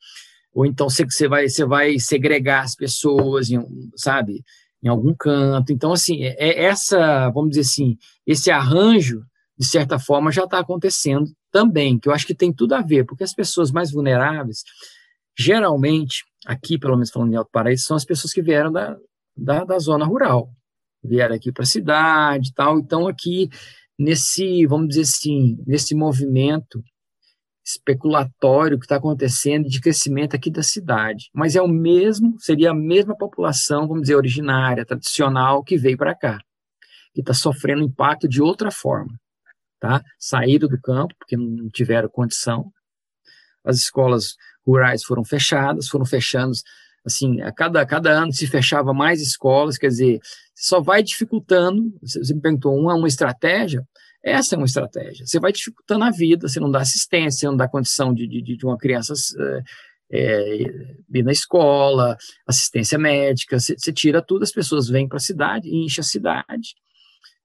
ou 0.52 0.66
então 0.66 0.88
você 0.88 1.28
vai, 1.28 1.48
você 1.48 1.64
vai 1.64 1.98
segregar 1.98 2.64
as 2.64 2.74
pessoas, 2.74 3.50
em, 3.50 3.60
sabe, 3.96 4.42
em 4.82 4.88
algum 4.88 5.14
canto. 5.14 5.72
Então, 5.72 5.92
assim, 5.92 6.22
é, 6.22 6.34
é 6.38 6.64
essa, 6.64 7.30
vamos 7.30 7.50
dizer 7.50 7.62
assim, 7.62 7.96
esse 8.26 8.50
arranjo, 8.50 9.22
de 9.58 9.66
certa 9.66 9.98
forma, 9.98 10.32
já 10.32 10.44
está 10.44 10.58
acontecendo 10.58 11.26
também, 11.52 11.98
que 11.98 12.08
eu 12.08 12.12
acho 12.12 12.26
que 12.26 12.34
tem 12.34 12.52
tudo 12.52 12.74
a 12.74 12.80
ver, 12.80 13.04
porque 13.04 13.24
as 13.24 13.34
pessoas 13.34 13.70
mais 13.70 13.92
vulneráveis, 13.92 14.62
geralmente, 15.38 16.24
aqui, 16.46 16.78
pelo 16.78 16.94
menos 16.94 17.10
falando 17.10 17.32
em 17.32 17.36
Alto 17.36 17.50
Paraíso, 17.52 17.84
são 17.84 17.96
as 17.96 18.04
pessoas 18.04 18.32
que 18.32 18.42
vieram 18.42 18.72
da, 18.72 18.96
da, 19.36 19.64
da 19.64 19.78
zona 19.78 20.04
rural, 20.04 20.50
vieram 21.02 21.34
aqui 21.34 21.52
para 21.52 21.62
a 21.62 21.66
cidade 21.66 22.52
tal, 22.54 22.78
então 22.78 23.08
aqui, 23.08 23.48
nesse, 23.98 24.66
vamos 24.66 24.88
dizer 24.88 25.02
assim, 25.02 25.56
nesse 25.66 25.94
movimento 25.94 26.82
especulatório 27.64 28.78
que 28.78 28.84
está 28.84 28.96
acontecendo 28.96 29.68
de 29.68 29.80
crescimento 29.80 30.34
aqui 30.34 30.50
da 30.50 30.62
cidade. 30.62 31.30
Mas 31.34 31.56
é 31.56 31.62
o 31.62 31.68
mesmo, 31.68 32.34
seria 32.38 32.70
a 32.70 32.74
mesma 32.74 33.16
população, 33.16 33.86
vamos 33.86 34.02
dizer, 34.02 34.16
originária, 34.16 34.84
tradicional, 34.84 35.62
que 35.62 35.76
veio 35.76 35.96
para 35.96 36.14
cá, 36.14 36.38
que 37.14 37.20
está 37.20 37.32
sofrendo 37.32 37.82
impacto 37.82 38.28
de 38.28 38.42
outra 38.42 38.70
forma. 38.70 39.14
Tá? 39.78 40.02
Saíram 40.18 40.68
do 40.68 40.80
campo, 40.80 41.14
porque 41.18 41.36
não 41.36 41.68
tiveram 41.68 42.08
condição. 42.08 42.70
As 43.64 43.76
escolas 43.76 44.34
rurais 44.66 45.02
foram 45.04 45.24
fechadas, 45.24 45.88
foram 45.88 46.04
fechando, 46.04 46.52
assim, 47.04 47.40
a 47.40 47.52
cada, 47.52 47.80
a 47.80 47.86
cada 47.86 48.10
ano 48.10 48.32
se 48.32 48.46
fechava 48.46 48.92
mais 48.92 49.20
escolas, 49.20 49.78
quer 49.78 49.88
dizer, 49.88 50.20
só 50.54 50.80
vai 50.80 51.02
dificultando, 51.02 51.92
você 52.02 52.34
me 52.34 52.40
perguntou, 52.40 52.74
uma, 52.76 52.94
uma 52.94 53.08
estratégia, 53.08 53.86
essa 54.22 54.54
é 54.54 54.58
uma 54.58 54.66
estratégia. 54.66 55.26
Você 55.26 55.40
vai 55.40 55.50
dificultando 55.50 56.04
a 56.04 56.10
vida, 56.10 56.46
você 56.46 56.60
não 56.60 56.70
dá 56.70 56.80
assistência, 56.80 57.40
você 57.40 57.46
não 57.46 57.56
dá 57.56 57.68
condição 57.68 58.12
de, 58.12 58.26
de, 58.26 58.56
de 58.56 58.66
uma 58.66 58.76
criança 58.76 59.14
é, 60.10 60.62
ir 61.14 61.22
na 61.22 61.32
escola, 61.32 62.16
assistência 62.46 62.98
médica, 62.98 63.58
você, 63.58 63.76
você 63.78 63.92
tira 63.92 64.20
tudo, 64.20 64.42
as 64.42 64.52
pessoas 64.52 64.88
vêm 64.88 65.08
para 65.08 65.16
a 65.16 65.20
cidade, 65.20 65.74
enche 65.74 66.00
a 66.00 66.04
cidade, 66.04 66.74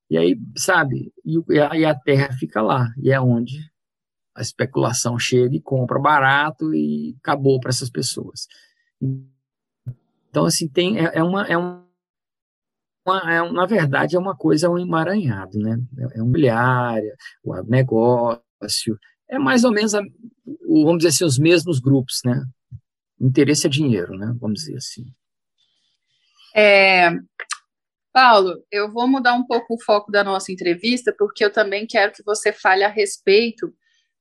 e 0.09 0.17
aí, 0.17 0.37
sabe, 0.57 1.13
e, 1.23 1.37
e 1.49 1.85
a 1.85 1.95
terra 1.95 2.33
fica 2.33 2.61
lá, 2.61 2.87
e 3.01 3.11
é 3.11 3.19
onde 3.19 3.59
a 4.35 4.41
especulação 4.41 5.17
chega 5.17 5.55
e 5.55 5.61
compra 5.61 5.97
barato 5.97 6.73
e 6.73 7.15
acabou 7.19 7.59
para 7.59 7.69
essas 7.69 7.89
pessoas. 7.89 8.47
Então, 10.35 10.45
assim, 10.45 10.67
tem, 10.67 10.99
é, 10.99 11.11
é 11.13 11.23
uma, 11.23 11.47
é 11.47 11.55
uma 11.55 11.85
é, 13.23 13.51
na 13.53 13.65
verdade, 13.65 14.17
é 14.17 14.19
uma 14.19 14.35
coisa, 14.35 14.69
um 14.69 14.77
emaranhado, 14.77 15.57
né? 15.57 15.77
É, 15.97 16.19
é 16.19 16.21
um 16.21 16.27
milhária, 16.27 17.15
o 17.41 17.55
negócio, 17.63 18.99
é 19.29 19.39
mais 19.39 19.63
ou 19.63 19.71
menos, 19.71 19.95
a, 19.95 20.01
vamos 20.67 20.97
dizer 20.97 21.09
assim, 21.09 21.23
os 21.23 21.39
mesmos 21.39 21.79
grupos, 21.79 22.19
né? 22.25 22.43
Interesse 23.17 23.65
é 23.65 23.69
dinheiro, 23.69 24.17
né? 24.17 24.35
Vamos 24.37 24.59
dizer 24.59 24.75
assim. 24.75 25.05
É, 26.53 27.11
Paulo, 28.11 28.61
eu 28.69 28.91
vou 28.91 29.07
mudar 29.07 29.35
um 29.35 29.47
pouco 29.47 29.75
o 29.75 29.81
foco 29.81 30.11
da 30.11 30.21
nossa 30.21 30.51
entrevista, 30.51 31.15
porque 31.17 31.45
eu 31.45 31.49
também 31.49 31.87
quero 31.87 32.11
que 32.11 32.23
você 32.25 32.51
fale 32.51 32.83
a 32.83 32.89
respeito 32.89 33.73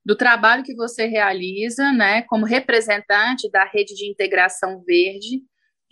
do 0.07 0.15
trabalho 0.15 0.63
que 0.63 0.77
você 0.77 1.07
realiza, 1.07 1.91
né, 1.91 2.23
como 2.23 2.47
representante 2.47 3.51
da 3.51 3.65
rede 3.65 3.97
de 3.97 4.09
integração 4.09 4.81
verde, 4.87 5.43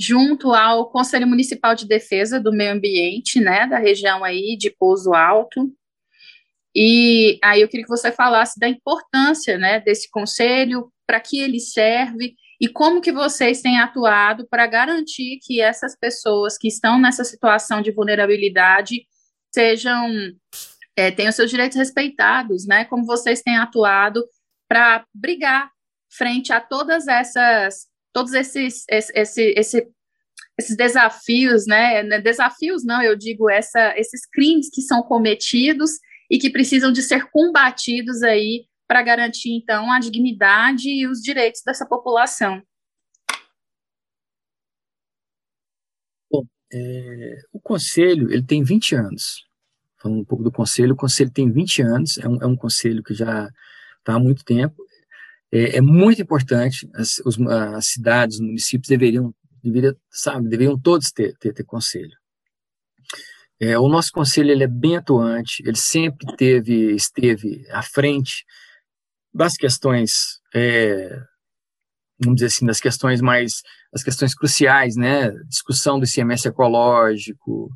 junto 0.03 0.53
ao 0.53 0.91
Conselho 0.91 1.29
Municipal 1.29 1.77
de 1.77 1.87
Defesa 1.87 2.41
do 2.41 2.53
Meio 2.53 2.73
Ambiente, 2.73 3.38
né, 3.41 3.69
da 3.69 3.79
região 3.79 4.25
aí 4.25 4.57
de 4.59 4.69
Pouso 4.69 5.15
Alto. 5.15 5.73
E 6.75 7.38
aí 7.43 7.61
eu 7.61 7.69
queria 7.69 7.85
que 7.85 7.91
você 7.91 8.11
falasse 8.11 8.59
da 8.59 8.69
importância, 8.69 9.57
né, 9.57 9.79
desse 9.79 10.11
conselho, 10.11 10.93
para 11.07 11.21
que 11.21 11.38
ele 11.38 11.61
serve 11.61 12.35
e 12.61 12.69
como 12.69 13.01
que 13.01 13.12
vocês 13.12 13.61
têm 13.61 13.79
atuado 13.79 14.47
para 14.49 14.67
garantir 14.67 15.38
que 15.41 15.61
essas 15.61 15.97
pessoas 15.97 16.59
que 16.59 16.67
estão 16.67 16.99
nessa 16.99 17.23
situação 17.23 17.81
de 17.81 17.93
vulnerabilidade 17.93 19.07
sejam 19.55 20.11
é, 20.97 21.11
tenham 21.11 21.33
seus 21.33 21.51
direitos 21.51 21.77
respeitados, 21.77 22.67
né? 22.67 22.85
Como 22.85 23.05
vocês 23.05 23.41
têm 23.41 23.57
atuado 23.57 24.25
para 24.69 25.05
brigar 25.15 25.71
frente 26.11 26.53
a 26.53 26.61
todas 26.61 27.09
essas 27.09 27.87
todos 28.12 28.33
esses, 28.33 28.85
esse, 28.88 29.55
esse, 29.57 29.88
esses 30.59 30.77
desafios, 30.77 31.66
né? 31.66 32.03
Desafios 32.20 32.85
não, 32.85 33.03
eu 33.03 33.16
digo 33.16 33.51
essa, 33.51 33.98
esses 33.98 34.27
crimes 34.27 34.68
que 34.70 34.83
são 34.83 35.03
cometidos 35.03 35.92
e 36.31 36.38
que 36.38 36.51
precisam 36.51 36.92
de 36.92 37.03
ser 37.03 37.31
combatidos 37.31 38.22
aí 38.22 38.66
para 38.87 39.03
garantir 39.03 39.51
então 39.53 39.90
a 39.90 39.98
dignidade 39.98 40.88
e 40.88 41.07
os 41.07 41.20
direitos 41.20 41.62
dessa 41.64 41.87
população. 41.87 42.62
Bom, 46.31 46.44
é, 46.73 47.38
o 47.52 47.60
conselho 47.60 48.31
ele 48.31 48.42
tem 48.42 48.63
20 48.63 48.94
anos. 48.94 49.44
Falando 49.98 50.21
um 50.21 50.25
pouco 50.25 50.42
do 50.42 50.50
conselho, 50.50 50.94
o 50.94 50.96
conselho 50.96 51.31
tem 51.31 51.50
20 51.50 51.83
anos, 51.83 52.19
é 52.19 52.29
um, 52.29 52.42
é 52.42 52.46
um 52.46 52.56
conselho 52.56 53.02
que 53.02 53.15
já 53.15 53.48
está 54.00 54.15
há 54.15 54.19
muito 54.19 54.44
tempo 54.44 54.83
é, 55.53 55.77
é 55.77 55.81
muito 55.81 56.23
importante, 56.23 56.88
as, 56.94 57.19
os, 57.27 57.38
as 57.40 57.87
cidades, 57.87 58.37
os 58.37 58.42
municípios 58.42 58.88
deveriam, 58.88 59.35
deveriam, 59.63 59.94
sabe, 60.11 60.48
deveriam 60.48 60.79
todos 60.79 61.13
ter, 61.13 61.37
ter, 61.38 61.53
ter 61.53 61.65
conselho. 61.65 62.17
É, 63.61 63.79
o 63.79 63.88
nosso 63.88 64.11
conselho 64.11 64.50
ele 64.50 64.65
é 64.65 64.69
bem 64.69 64.96
atuante, 64.96 65.63
ele 65.65 65.77
sempre 65.77 66.35
teve, 66.37 66.94
esteve 66.94 67.65
à 67.71 67.83
frente 67.83 68.44
das 69.33 69.55
questões, 69.55 70.40
é, 70.55 71.21
vamos 72.19 72.37
dizer 72.37 72.46
assim, 72.46 72.67
das 72.67 72.81
questões 72.81 73.21
mais, 73.21 73.63
as 73.92 74.03
questões 74.03 74.35
cruciais, 74.35 74.96
né, 74.96 75.31
discussão 75.48 76.00
do 76.00 76.07
ICMS 76.07 76.48
ecológico, 76.48 77.71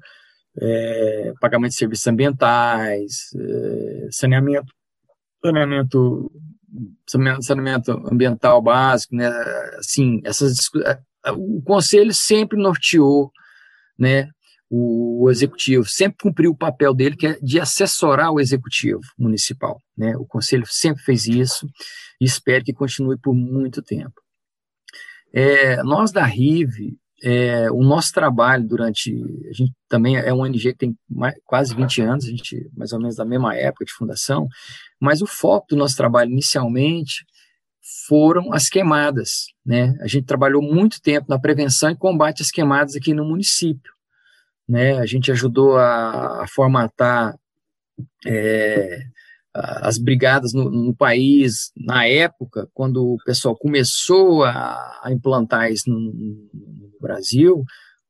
é, 0.60 1.32
pagamento 1.40 1.72
de 1.72 1.78
serviços 1.78 2.06
ambientais, 2.06 3.30
é, 3.38 4.08
saneamento, 4.10 4.72
saneamento, 5.44 6.30
saneamento 7.06 7.92
ambiental 8.10 8.60
básico, 8.62 9.14
né? 9.14 9.28
Assim, 9.78 10.20
essas 10.24 10.56
o 11.34 11.60
conselho 11.62 12.14
sempre 12.14 12.58
norteou, 12.58 13.32
né? 13.98 14.30
O 14.68 15.28
executivo 15.30 15.84
sempre 15.84 16.18
cumpriu 16.22 16.50
o 16.50 16.56
papel 16.56 16.92
dele, 16.92 17.16
que 17.16 17.26
é 17.28 17.38
de 17.40 17.60
assessorar 17.60 18.32
o 18.32 18.40
executivo 18.40 19.00
municipal. 19.16 19.80
Né? 19.96 20.16
O 20.16 20.26
conselho 20.26 20.64
sempre 20.66 21.04
fez 21.04 21.26
isso 21.26 21.68
e 22.20 22.24
espero 22.24 22.64
que 22.64 22.72
continue 22.72 23.16
por 23.16 23.32
muito 23.32 23.80
tempo. 23.80 24.20
É, 25.32 25.80
nós 25.84 26.10
da 26.10 26.24
RIVE, 26.24 26.98
é, 27.22 27.70
o 27.70 27.82
nosso 27.82 28.12
trabalho 28.12 28.66
durante. 28.66 29.12
A 29.48 29.52
gente 29.52 29.72
também 29.88 30.16
é 30.16 30.32
um 30.32 30.40
ONG 30.40 30.72
que 30.72 30.78
tem 30.78 30.98
mais, 31.08 31.34
quase 31.44 31.74
20 31.74 32.02
anos, 32.02 32.24
a 32.26 32.30
gente 32.30 32.70
mais 32.76 32.92
ou 32.92 32.98
menos 32.98 33.16
da 33.16 33.24
mesma 33.24 33.54
época 33.54 33.84
de 33.84 33.92
fundação, 33.92 34.48
mas 35.00 35.22
o 35.22 35.26
foco 35.26 35.68
do 35.70 35.76
nosso 35.76 35.96
trabalho 35.96 36.30
inicialmente 36.30 37.24
foram 38.08 38.52
as 38.52 38.68
queimadas. 38.68 39.46
Né? 39.64 39.96
A 40.00 40.06
gente 40.06 40.26
trabalhou 40.26 40.62
muito 40.62 41.00
tempo 41.00 41.26
na 41.28 41.38
prevenção 41.38 41.90
e 41.90 41.96
combate 41.96 42.42
às 42.42 42.50
queimadas 42.50 42.96
aqui 42.96 43.14
no 43.14 43.24
município. 43.24 43.92
Né? 44.68 44.98
A 44.98 45.06
gente 45.06 45.30
ajudou 45.30 45.76
a, 45.76 46.42
a 46.42 46.46
formatar 46.48 47.34
é, 48.26 49.06
as 49.80 49.98
brigadas 49.98 50.52
no, 50.52 50.70
no, 50.70 50.94
país 50.94 51.72
na 51.76 52.06
época, 52.06 52.68
quando 52.74 53.14
o 53.14 53.18
pessoal 53.24 53.56
começou 53.56 54.44
a, 54.44 55.00
a 55.02 55.12
implantar 55.12 55.70
isso 55.70 55.88
no, 55.90 56.12
no 56.12 56.90
Brasil, 57.00 57.64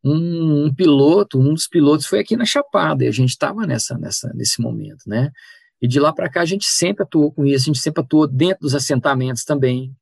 um, 0.05 0.67
um, 0.67 0.75
piloto, 0.75 1.39
um 1.39 1.53
dos 1.53 1.67
pilotos 1.67 2.07
foi 2.07 2.21
aqui 2.21 2.37
na 2.37 2.45
Chapada, 2.45 3.05
e 3.05 3.09
a 3.09 3.13
gente 3.13 3.31
estava 3.31 3.67
nessa, 3.67 3.99
nessa, 3.99 4.33
nesse 4.35 4.61
momento, 4.61 5.03
né? 5.07 5.31
E 5.81 5.89
de 5.89 6.01
lá 6.01 6.13
para 6.13 6.31
cá 6.31 6.43
a 6.43 6.47
gente 6.47 6.67
sempre 6.67 7.03
atuou 7.03 7.33
com 7.33 7.45
isso, 7.45 7.65
a 7.65 7.73
gente 7.73 7.83
sempre 7.83 8.03
atuou 8.03 8.27
dentro 8.27 8.61
dos 8.63 8.75
assentamentos 8.75 9.45
também, 9.45 9.95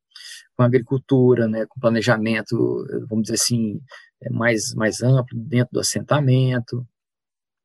com 0.56 0.62
agricultura, 0.62 1.48
né, 1.48 1.66
com 1.66 1.80
planejamento, 1.80 2.86
vamos 3.08 3.24
dizer 3.24 3.34
assim, 3.34 3.80
é, 4.22 4.30
mais, 4.30 4.72
mais 4.74 5.02
amplo 5.02 5.38
dentro 5.38 5.72
do 5.72 5.80
assentamento. 5.80 6.86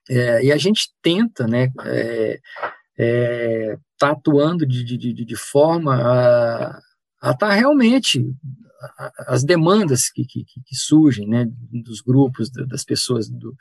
É, 0.09 0.43
e 0.45 0.51
a 0.51 0.57
gente 0.57 0.89
tenta, 1.01 1.45
né, 1.47 1.71
é, 1.85 2.39
é, 2.99 3.77
tá 3.97 4.11
atuando 4.11 4.65
de, 4.65 4.83
de, 4.83 5.13
de, 5.13 5.35
forma 5.37 5.95
a 5.95 7.31
estar 7.31 7.37
tá 7.37 7.53
realmente 7.53 8.21
as 9.27 9.43
demandas 9.43 10.09
que, 10.09 10.25
que, 10.25 10.43
que, 10.43 10.75
surgem, 10.75 11.27
né, 11.27 11.45
dos 11.83 12.01
grupos, 12.01 12.49
das 12.49 12.83
pessoas 12.83 13.29
do, 13.29 13.55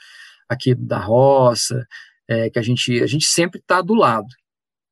aqui 0.49 0.75
da 0.75 0.99
roça, 0.99 1.87
é, 2.27 2.51
que 2.51 2.59
a 2.59 2.63
gente, 2.63 3.01
a 3.01 3.07
gente 3.07 3.27
sempre 3.27 3.61
está 3.61 3.81
do 3.81 3.95
lado, 3.95 4.29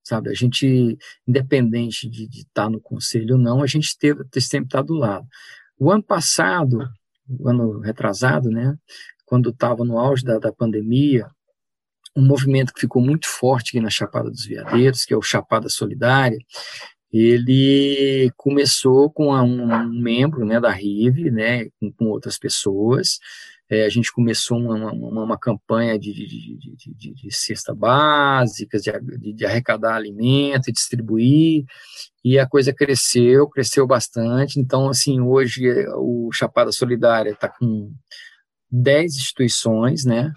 sabe? 0.05 0.31
A 0.31 0.35
gente, 0.35 0.97
independente 1.27 2.09
de 2.09 2.25
estar 2.27 2.65
tá 2.65 2.71
no 2.71 2.81
conselho 2.81 3.35
ou 3.35 3.41
não, 3.41 3.63
a 3.63 3.67
gente 3.67 3.97
teve, 3.99 4.25
sempre 4.41 4.69
está 4.69 4.81
do 4.81 4.95
lado. 4.95 5.27
O 5.79 5.91
ano 5.91 6.03
passado, 6.03 6.89
o 7.29 7.49
ano 7.49 7.81
retrasado, 7.81 8.49
né, 8.49 8.77
quando 9.25 9.51
estava 9.51 9.85
no 9.85 9.99
auge 9.99 10.25
da, 10.25 10.39
da 10.39 10.53
pandemia, 10.53 11.29
um 12.17 12.25
movimento 12.25 12.73
que 12.73 12.81
ficou 12.81 13.03
muito 13.03 13.27
forte 13.29 13.71
aqui 13.71 13.81
na 13.81 13.91
Chapada 13.91 14.31
dos 14.31 14.47
Veadeiros, 14.47 15.05
que 15.05 15.13
é 15.13 15.17
o 15.17 15.23
Chapada 15.23 15.69
Solidária, 15.69 16.39
ele 17.13 18.31
começou 18.37 19.11
com 19.11 19.33
um, 19.35 19.89
membro 19.89 20.45
né, 20.45 20.61
da 20.61 20.71
RIV, 20.71 21.31
né, 21.31 21.67
com, 21.97 22.07
outras 22.07 22.39
pessoas, 22.39 23.19
é, 23.69 23.85
a 23.85 23.89
gente 23.89 24.13
começou 24.13 24.59
uma, 24.59 24.93
uma, 24.93 25.25
uma 25.25 25.39
campanha 25.39 25.99
de, 25.99 26.13
de, 26.13 26.95
de, 26.95 27.15
de, 27.15 27.35
cesta 27.35 27.75
básica, 27.75 28.79
de, 28.79 29.33
de 29.33 29.45
arrecadar 29.45 29.97
alimento 29.97 30.73
distribuir, 30.73 31.65
e 32.25 32.39
a 32.39 32.47
coisa 32.47 32.73
cresceu, 32.73 33.49
cresceu 33.49 33.87
bastante. 33.87 34.61
Então, 34.61 34.89
assim, 34.89 35.21
hoje 35.21 35.65
o 35.97 36.31
Chapada 36.33 36.71
Solidária 36.71 37.31
está 37.31 37.49
com 37.49 37.93
10 38.71 39.17
instituições, 39.17 40.05
né? 40.05 40.33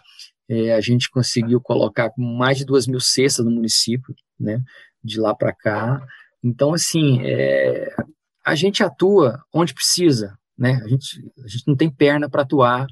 É, 0.49 0.73
a 0.73 0.81
gente 0.81 1.09
conseguiu 1.09 1.61
colocar 1.61 2.11
mais 2.17 2.57
de 2.57 2.65
duas 2.65 2.87
mil 2.87 2.99
cestas 2.99 3.45
no 3.45 3.51
município, 3.51 4.15
né? 4.39 4.61
De 5.03 5.19
lá 5.19 5.35
para 5.35 5.53
cá. 5.53 6.01
Então, 6.43 6.73
assim, 6.73 7.21
é, 7.23 7.95
a 8.43 8.55
gente 8.55 8.83
atua 8.83 9.43
onde 9.53 9.73
precisa, 9.73 10.37
né? 10.57 10.81
A 10.83 10.87
gente, 10.87 11.23
a 11.45 11.47
gente 11.47 11.67
não 11.67 11.75
tem 11.75 11.89
perna 11.89 12.29
para 12.29 12.41
atuar 12.41 12.87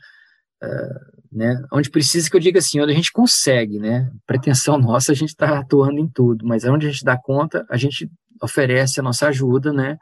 Uh, 0.64 1.18
né, 1.32 1.64
onde 1.72 1.90
precisa 1.90 2.28
que 2.28 2.36
eu 2.36 2.40
diga 2.40 2.58
assim, 2.58 2.80
onde 2.80 2.92
a 2.92 2.96
gente 2.96 3.12
consegue, 3.12 3.80
né, 3.80 4.10
pretensão 4.26 4.78
nossa, 4.78 5.12
a 5.12 5.16
gente 5.16 5.30
está 5.30 5.60
atuando 5.60 6.00
em 6.00 6.08
tudo, 6.08 6.46
mas 6.48 6.64
onde 6.64 6.88
a 6.88 6.90
gente 6.90 7.04
dá 7.04 7.16
conta, 7.18 7.66
a 7.70 7.78
gente 7.78 8.10
oferece 8.42 9.00
a 9.00 9.04
nossa 9.04 9.28
ajuda, 9.28 9.72
né, 9.72 9.98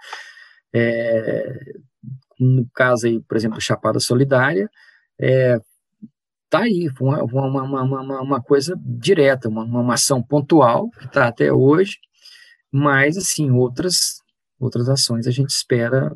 é, 0.74 1.60
no 2.40 2.68
caso 2.74 3.08
aí, 3.08 3.22
por 3.22 3.36
exemplo, 3.36 3.60
Chapada 3.60 4.00
Solidária, 4.00 4.70
é, 5.20 5.60
tá 6.58 6.64
aí, 6.64 6.90
uma, 7.00 7.24
uma, 7.24 7.64
uma, 7.64 8.02
uma, 8.02 8.22
uma 8.22 8.42
coisa 8.42 8.80
direta, 8.80 9.50
uma, 9.50 9.64
uma 9.64 9.94
ação 9.94 10.24
pontual, 10.24 10.90
que 10.92 11.06
está 11.06 11.28
até 11.28 11.52
hoje, 11.52 11.98
mas, 12.72 13.18
assim, 13.18 13.52
outras, 13.52 14.22
outras 14.60 14.88
ações 14.90 15.28
a 15.28 15.32
gente 15.32 15.50
espera 15.50 16.16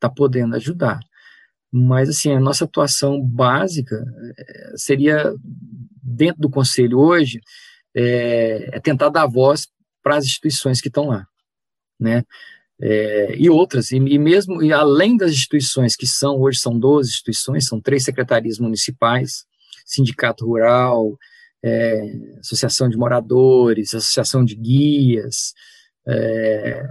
tá 0.00 0.08
podendo 0.08 0.54
ajudar. 0.56 1.00
Mas, 1.72 2.08
assim, 2.08 2.32
a 2.32 2.40
nossa 2.40 2.64
atuação 2.64 3.20
básica 3.20 3.96
eh, 4.38 4.72
seria, 4.76 5.34
dentro 6.02 6.40
do 6.40 6.50
Conselho 6.50 6.98
hoje, 6.98 7.40
é, 7.94 8.76
é 8.76 8.80
tentar 8.80 9.08
dar 9.10 9.26
voz 9.26 9.66
para 10.02 10.16
as 10.16 10.24
instituições 10.24 10.80
que 10.80 10.88
estão 10.88 11.08
lá, 11.08 11.26
né? 12.00 12.22
É, 12.80 13.34
e 13.36 13.50
outras, 13.50 13.90
e, 13.90 13.96
e, 13.96 14.18
mesmo 14.18 14.62
e 14.62 14.72
além 14.72 15.16
das 15.16 15.32
instituições 15.32 15.96
que 15.96 16.06
são, 16.06 16.40
hoje 16.40 16.60
são 16.60 16.78
12 16.78 17.10
instituições, 17.10 17.66
são 17.66 17.80
três 17.80 18.04
secretarias 18.04 18.58
municipais, 18.60 19.47
sindicato 19.88 20.46
rural, 20.46 21.16
é, 21.64 22.00
associação 22.40 22.88
de 22.88 22.96
moradores, 22.96 23.94
associação 23.94 24.44
de 24.44 24.54
guias, 24.54 25.52
é, 26.06 26.82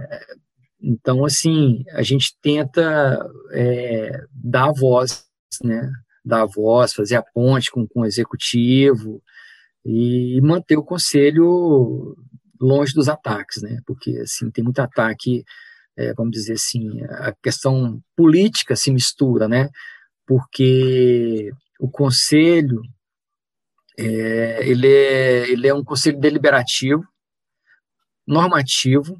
então, 0.80 1.24
assim, 1.24 1.84
a 1.92 2.02
gente 2.02 2.36
tenta 2.40 3.28
é, 3.52 4.20
dar 4.32 4.72
voz, 4.72 5.24
né? 5.62 5.90
Dar 6.24 6.46
voz, 6.46 6.92
fazer 6.92 7.16
a 7.16 7.22
ponte 7.22 7.70
com, 7.70 7.86
com 7.86 8.00
o 8.02 8.06
executivo 8.06 9.20
e 9.84 10.40
manter 10.42 10.76
o 10.76 10.84
conselho 10.84 12.16
longe 12.60 12.94
dos 12.94 13.08
ataques, 13.08 13.62
né? 13.62 13.80
Porque, 13.86 14.18
assim, 14.18 14.50
tem 14.50 14.62
muito 14.62 14.80
ataque, 14.80 15.44
é, 15.96 16.14
vamos 16.14 16.32
dizer 16.32 16.54
assim, 16.54 17.02
a 17.04 17.32
questão 17.42 18.00
política 18.16 18.76
se 18.76 18.92
mistura, 18.92 19.48
né? 19.48 19.68
Porque 20.26 21.50
o 21.78 21.90
conselho, 21.90 22.80
é, 23.98 24.68
ele, 24.68 24.88
é, 24.88 25.50
ele 25.50 25.68
é 25.68 25.74
um 25.74 25.84
conselho 25.84 26.18
deliberativo, 26.18 27.02
normativo, 28.26 29.16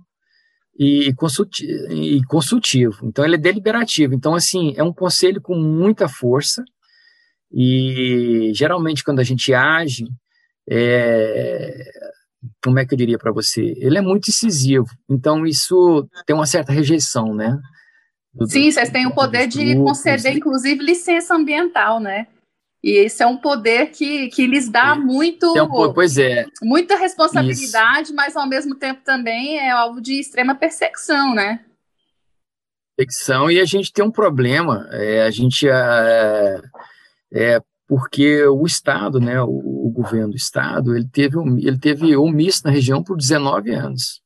e, 0.79 1.09
e 1.09 2.25
consultivo. 2.25 3.05
Então, 3.05 3.25
ele 3.25 3.35
é 3.35 3.39
deliberativo. 3.39 4.15
Então, 4.15 4.35
assim, 4.35 4.75
é 4.77 4.83
um 4.83 4.93
conselho 4.93 5.41
com 5.41 5.57
muita 5.57 6.09
força 6.09 6.63
e, 7.53 8.53
geralmente, 8.55 9.03
quando 9.03 9.19
a 9.19 9.25
gente 9.25 9.53
age, 9.53 10.07
é, 10.71 11.91
como 12.63 12.79
é 12.79 12.87
que 12.87 12.95
eu 12.95 12.99
diria 12.99 13.19
para 13.19 13.33
você? 13.33 13.75
Ele 13.79 13.99
é 13.99 14.03
muito 14.03 14.29
incisivo. 14.29 14.87
Então, 15.11 15.45
isso 15.45 16.09
tem 16.25 16.37
uma 16.37 16.47
certa 16.47 16.73
rejeição, 16.73 17.35
né? 17.35 17.59
Do, 18.33 18.47
Sim, 18.47 18.71
vocês 18.71 18.91
têm 18.91 19.07
o 19.07 19.15
poder 19.15 19.49
de 19.49 19.75
conceder, 19.77 20.37
inclusive, 20.37 20.85
licença 20.85 21.35
ambiental, 21.35 21.99
né? 21.99 22.29
E 22.83 22.93
esse 22.93 23.23
é 23.23 23.27
um 23.27 23.37
poder 23.37 23.91
que, 23.91 24.29
que 24.29 24.47
lhes 24.47 24.69
dá 24.69 24.95
muito, 24.95 25.57
é 25.57 25.63
um, 25.63 25.93
pois 25.93 26.17
é. 26.17 26.47
muita 26.63 26.97
responsabilidade, 26.97 28.09
Isso. 28.09 28.15
mas 28.15 28.37
ao 28.37 28.49
mesmo 28.49 28.75
tempo 28.75 29.03
também 29.05 29.59
é 29.59 29.71
alvo 29.71 30.01
de 30.01 30.21
extrema 30.21 30.55
perseguição, 30.55 31.35
né? 31.35 31.65
Perseguição, 32.97 33.51
e 33.51 33.61
a 33.61 33.65
gente 33.65 33.93
tem 33.93 34.05
um 34.05 34.11
problema, 34.11 34.89
é, 34.93 35.23
a 35.23 35.31
gente 35.31 35.69
é, 35.69 36.61
é 37.33 37.61
porque 37.89 38.45
o 38.47 38.65
Estado, 38.65 39.19
né, 39.19 39.41
o, 39.43 39.49
o, 39.87 39.91
governo 39.91 40.31
do 40.31 40.37
Estado, 40.37 40.95
ele 40.95 41.09
teve, 41.09 41.39
ele 41.39 41.79
teve 41.79 42.17
omisso 42.17 42.63
na 42.65 42.71
região 42.71 43.03
por 43.03 43.17
19 43.17 43.71
anos. 43.73 44.21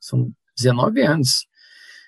São 0.00 0.30
19 0.56 1.02
anos. 1.02 1.46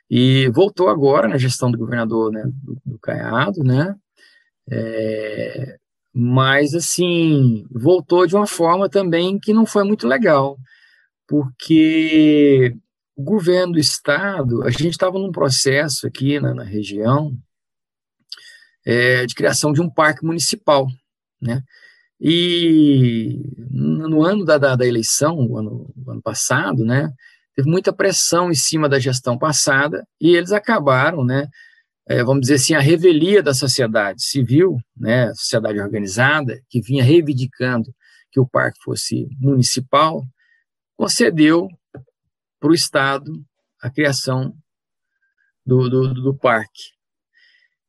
E 0.09 0.48
voltou 0.50 0.88
agora 0.88 1.26
na 1.26 1.36
gestão 1.36 1.70
do 1.70 1.78
governador 1.78 2.30
né, 2.30 2.44
do, 2.46 2.80
do 2.86 2.98
Caiado, 3.00 3.64
né, 3.64 3.96
é, 4.70 5.76
mas, 6.14 6.74
assim, 6.74 7.66
voltou 7.70 8.26
de 8.26 8.34
uma 8.34 8.46
forma 8.46 8.88
também 8.88 9.38
que 9.38 9.52
não 9.52 9.64
foi 9.64 9.84
muito 9.84 10.06
legal, 10.06 10.58
porque 11.26 12.76
o 13.16 13.22
governo 13.22 13.74
do 13.74 13.78
estado, 13.78 14.62
a 14.62 14.70
gente 14.70 14.90
estava 14.90 15.18
num 15.18 15.32
processo 15.32 16.06
aqui 16.06 16.38
na, 16.40 16.54
na 16.54 16.64
região 16.64 17.36
é, 18.84 19.24
de 19.26 19.34
criação 19.34 19.72
de 19.72 19.80
um 19.80 19.88
parque 19.88 20.24
municipal, 20.24 20.86
né? 21.40 21.62
E 22.20 23.42
no 23.70 24.22
ano 24.22 24.44
da, 24.44 24.56
da, 24.56 24.76
da 24.76 24.86
eleição, 24.86 25.56
ano, 25.56 25.92
ano 26.06 26.22
passado, 26.22 26.84
né, 26.84 27.12
teve 27.56 27.68
muita 27.68 27.92
pressão 27.92 28.48
em 28.48 28.54
cima 28.54 28.88
da 28.88 29.00
gestão 29.00 29.36
passada 29.36 30.06
e 30.20 30.36
eles 30.36 30.52
acabaram, 30.52 31.24
né, 31.24 31.48
é, 32.12 32.22
vamos 32.22 32.42
dizer 32.42 32.54
assim, 32.56 32.74
a 32.74 32.80
revelia 32.80 33.42
da 33.42 33.54
sociedade 33.54 34.22
civil, 34.22 34.76
né, 34.94 35.32
sociedade 35.34 35.80
organizada, 35.80 36.60
que 36.68 36.82
vinha 36.82 37.02
reivindicando 37.02 37.90
que 38.30 38.38
o 38.38 38.46
parque 38.46 38.82
fosse 38.82 39.28
municipal, 39.40 40.22
concedeu 40.94 41.68
para 42.60 42.70
o 42.70 42.74
Estado 42.74 43.32
a 43.80 43.90
criação 43.90 44.54
do, 45.64 45.88
do, 45.88 46.12
do 46.12 46.36
parque. 46.36 46.92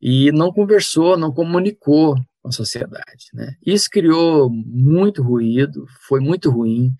E 0.01 0.32
não 0.32 0.53
conversou, 0.53 1.17
não 1.17 1.34
comunicou 1.34 2.15
com 2.41 2.47
a 2.47 2.51
sociedade. 2.51 3.26
Né? 3.34 3.55
Isso 3.65 3.89
criou 3.89 4.49
muito 4.49 5.21
ruído, 5.21 5.86
foi 6.07 6.21
muito 6.21 6.49
ruim, 6.49 6.93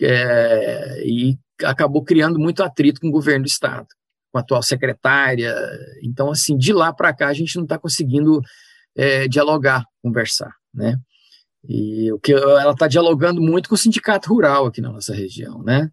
é, 0.00 1.04
e 1.04 1.36
acabou 1.64 2.04
criando 2.04 2.38
muito 2.38 2.62
atrito 2.62 3.00
com 3.00 3.08
o 3.08 3.12
governo 3.12 3.44
do 3.44 3.48
Estado, 3.48 3.88
com 4.34 4.38
a 4.38 4.40
atual 4.40 4.62
secretária. 4.64 5.54
Então, 6.02 6.28
assim, 6.28 6.58
de 6.58 6.72
lá 6.72 6.92
para 6.92 7.14
cá, 7.14 7.28
a 7.28 7.32
gente 7.32 7.54
não 7.54 7.62
está 7.62 7.78
conseguindo 7.78 8.40
é, 8.96 9.28
dialogar, 9.28 9.84
conversar. 10.02 10.52
Né? 10.74 10.98
E 11.68 12.12
o 12.12 12.18
que 12.18 12.32
ela 12.32 12.72
está 12.72 12.88
dialogando 12.88 13.40
muito 13.40 13.68
com 13.68 13.76
o 13.76 13.78
sindicato 13.78 14.28
rural 14.28 14.66
aqui 14.66 14.80
na 14.80 14.90
nossa 14.90 15.14
região, 15.14 15.62
né? 15.62 15.88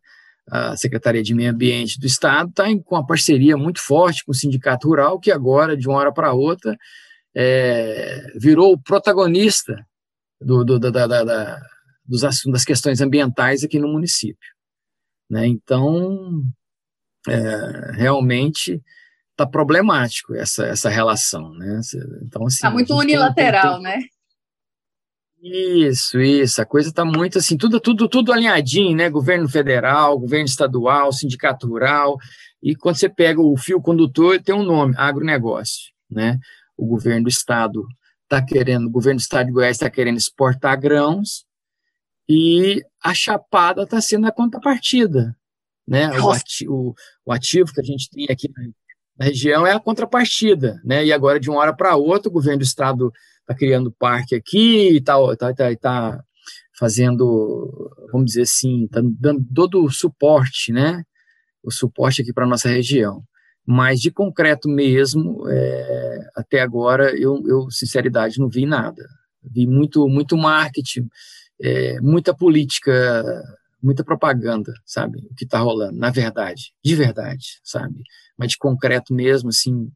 A 0.50 0.76
Secretaria 0.76 1.22
de 1.22 1.36
Meio 1.36 1.52
Ambiente 1.52 2.00
do 2.00 2.08
Estado 2.08 2.50
está 2.50 2.66
com 2.84 2.96
uma 2.96 3.06
parceria 3.06 3.56
muito 3.56 3.80
forte 3.80 4.26
com 4.26 4.32
o 4.32 4.36
sindicato 4.36 4.88
rural, 4.88 5.20
que 5.20 5.32
agora, 5.32 5.78
de 5.78 5.88
uma 5.88 5.98
hora 5.98 6.12
para 6.12 6.34
outra, 6.34 6.76
é, 7.34 8.26
virou 8.36 8.74
o 8.74 8.82
protagonista 8.82 9.76
do, 10.42 10.66
do, 10.66 10.80
da, 10.80 10.90
da, 10.90 11.24
da, 11.24 11.62
dos 12.04 12.24
assuntos, 12.24 12.54
das 12.54 12.66
questões 12.66 13.00
ambientais 13.02 13.64
aqui 13.64 13.80
no 13.80 13.88
município. 13.88 14.50
Né? 15.30 15.46
Então, 15.46 16.44
é, 17.28 17.92
realmente 17.94 18.82
está 19.32 19.46
problemático 19.46 20.36
essa, 20.36 20.66
essa 20.66 20.90
relação. 20.90 21.54
Né? 21.54 21.80
Então, 22.24 22.46
assim, 22.46 22.62
tá 22.62 22.72
muito 22.72 22.96
unilateral, 22.96 23.82
tem, 23.82 23.84
tem, 23.84 24.02
né? 24.02 24.08
Isso, 25.42 26.22
isso. 26.22 26.62
A 26.62 26.66
coisa 26.66 26.90
está 26.90 27.04
muito 27.04 27.40
assim, 27.40 27.58
tudo, 27.58 27.80
tudo, 27.80 28.08
tudo 28.08 28.32
alinhadinho, 28.32 28.96
né? 28.96 29.10
Governo 29.10 29.50
federal, 29.50 30.20
governo 30.20 30.46
estadual, 30.46 31.12
sindicato 31.12 31.68
rural. 31.68 32.18
E 32.62 32.76
quando 32.76 32.98
você 32.98 33.10
pega 33.10 33.42
o 33.42 33.58
fio 33.58 33.82
condutor, 33.82 34.40
tem 34.40 34.54
um 34.54 34.64
nome, 34.64 34.94
agronegócio, 34.98 35.92
né? 36.10 36.38
O 36.78 36.86
governo 36.86 37.24
do 37.24 37.30
estado 37.30 37.88
está 38.24 38.42
querendo, 38.44 38.86
o 38.86 38.92
governo 38.92 39.18
do 39.18 39.22
estado 39.22 39.48
de 39.48 39.52
Goiás 39.52 39.78
está 39.78 39.90
querendo 39.90 40.18
exportar 40.18 40.80
grãos 40.80 41.44
e 42.30 42.82
a 43.04 43.14
chapada 43.14 43.82
está 43.82 44.00
sendo 44.00 44.28
a 44.28 44.32
contrapartida, 44.32 45.36
né? 45.92 46.10
O 46.22 46.32
ativo, 46.32 46.96
o 47.26 47.34
ativo 47.34 47.74
que 47.74 47.82
a 47.82 47.84
gente 47.84 48.10
tem 48.10 48.26
aqui 48.30 48.50
na 49.20 49.26
região 49.26 49.68
é 49.68 49.74
a 49.74 49.80
contrapartida, 49.80 50.80
né? 50.86 51.06
E 51.06 51.12
agora 51.12 51.38
de 51.38 51.50
uma 51.50 51.60
hora 51.60 51.76
para 51.76 51.98
outra 51.98 52.30
o 52.30 52.34
governo 52.34 52.60
do 52.60 52.64
estado 52.64 53.12
está 53.42 53.54
criando 53.54 53.92
parque 53.92 54.34
aqui 54.34 54.96
e 54.96 55.02
tal, 55.02 55.36
tá, 55.36 55.54
tá, 55.54 55.76
tá 55.76 56.24
fazendo, 56.80 57.70
vamos 58.10 58.28
dizer 58.28 58.44
assim, 58.44 58.86
está 58.86 59.02
dando 59.04 59.46
todo 59.54 59.84
o 59.84 59.92
suporte, 59.92 60.72
né? 60.72 61.04
O 61.62 61.70
suporte 61.70 62.22
aqui 62.22 62.32
para 62.32 62.46
a 62.46 62.50
nossa 62.50 62.70
região. 62.70 63.22
Mas 63.68 64.00
de 64.00 64.12
concreto 64.12 64.70
mesmo, 64.70 65.44
é, 65.50 66.20
até 66.38 66.62
agora, 66.62 67.14
eu, 67.20 67.44
eu, 67.46 67.70
sinceridade, 67.70 68.40
não 68.40 68.48
vi 68.48 68.66
nada. 68.66 69.06
Vi 69.44 69.68
muito, 69.68 70.08
muito 70.08 70.38
marketing, 70.38 71.10
é, 71.62 72.00
muita 72.00 72.34
política, 72.34 73.44
muita 73.82 74.04
propaganda, 74.04 74.74
sabe? 74.86 75.20
O 75.30 75.36
que 75.36 75.46
está 75.46 75.60
rolando, 75.60 75.98
na 75.98 76.10
verdade, 76.10 76.74
de 76.84 76.96
verdade, 76.96 77.60
sabe? 77.64 78.04
Mas 78.38 78.52
de 78.52 78.58
concreto 78.58 79.14
mesmo, 79.14 79.50
assim, 79.50 79.92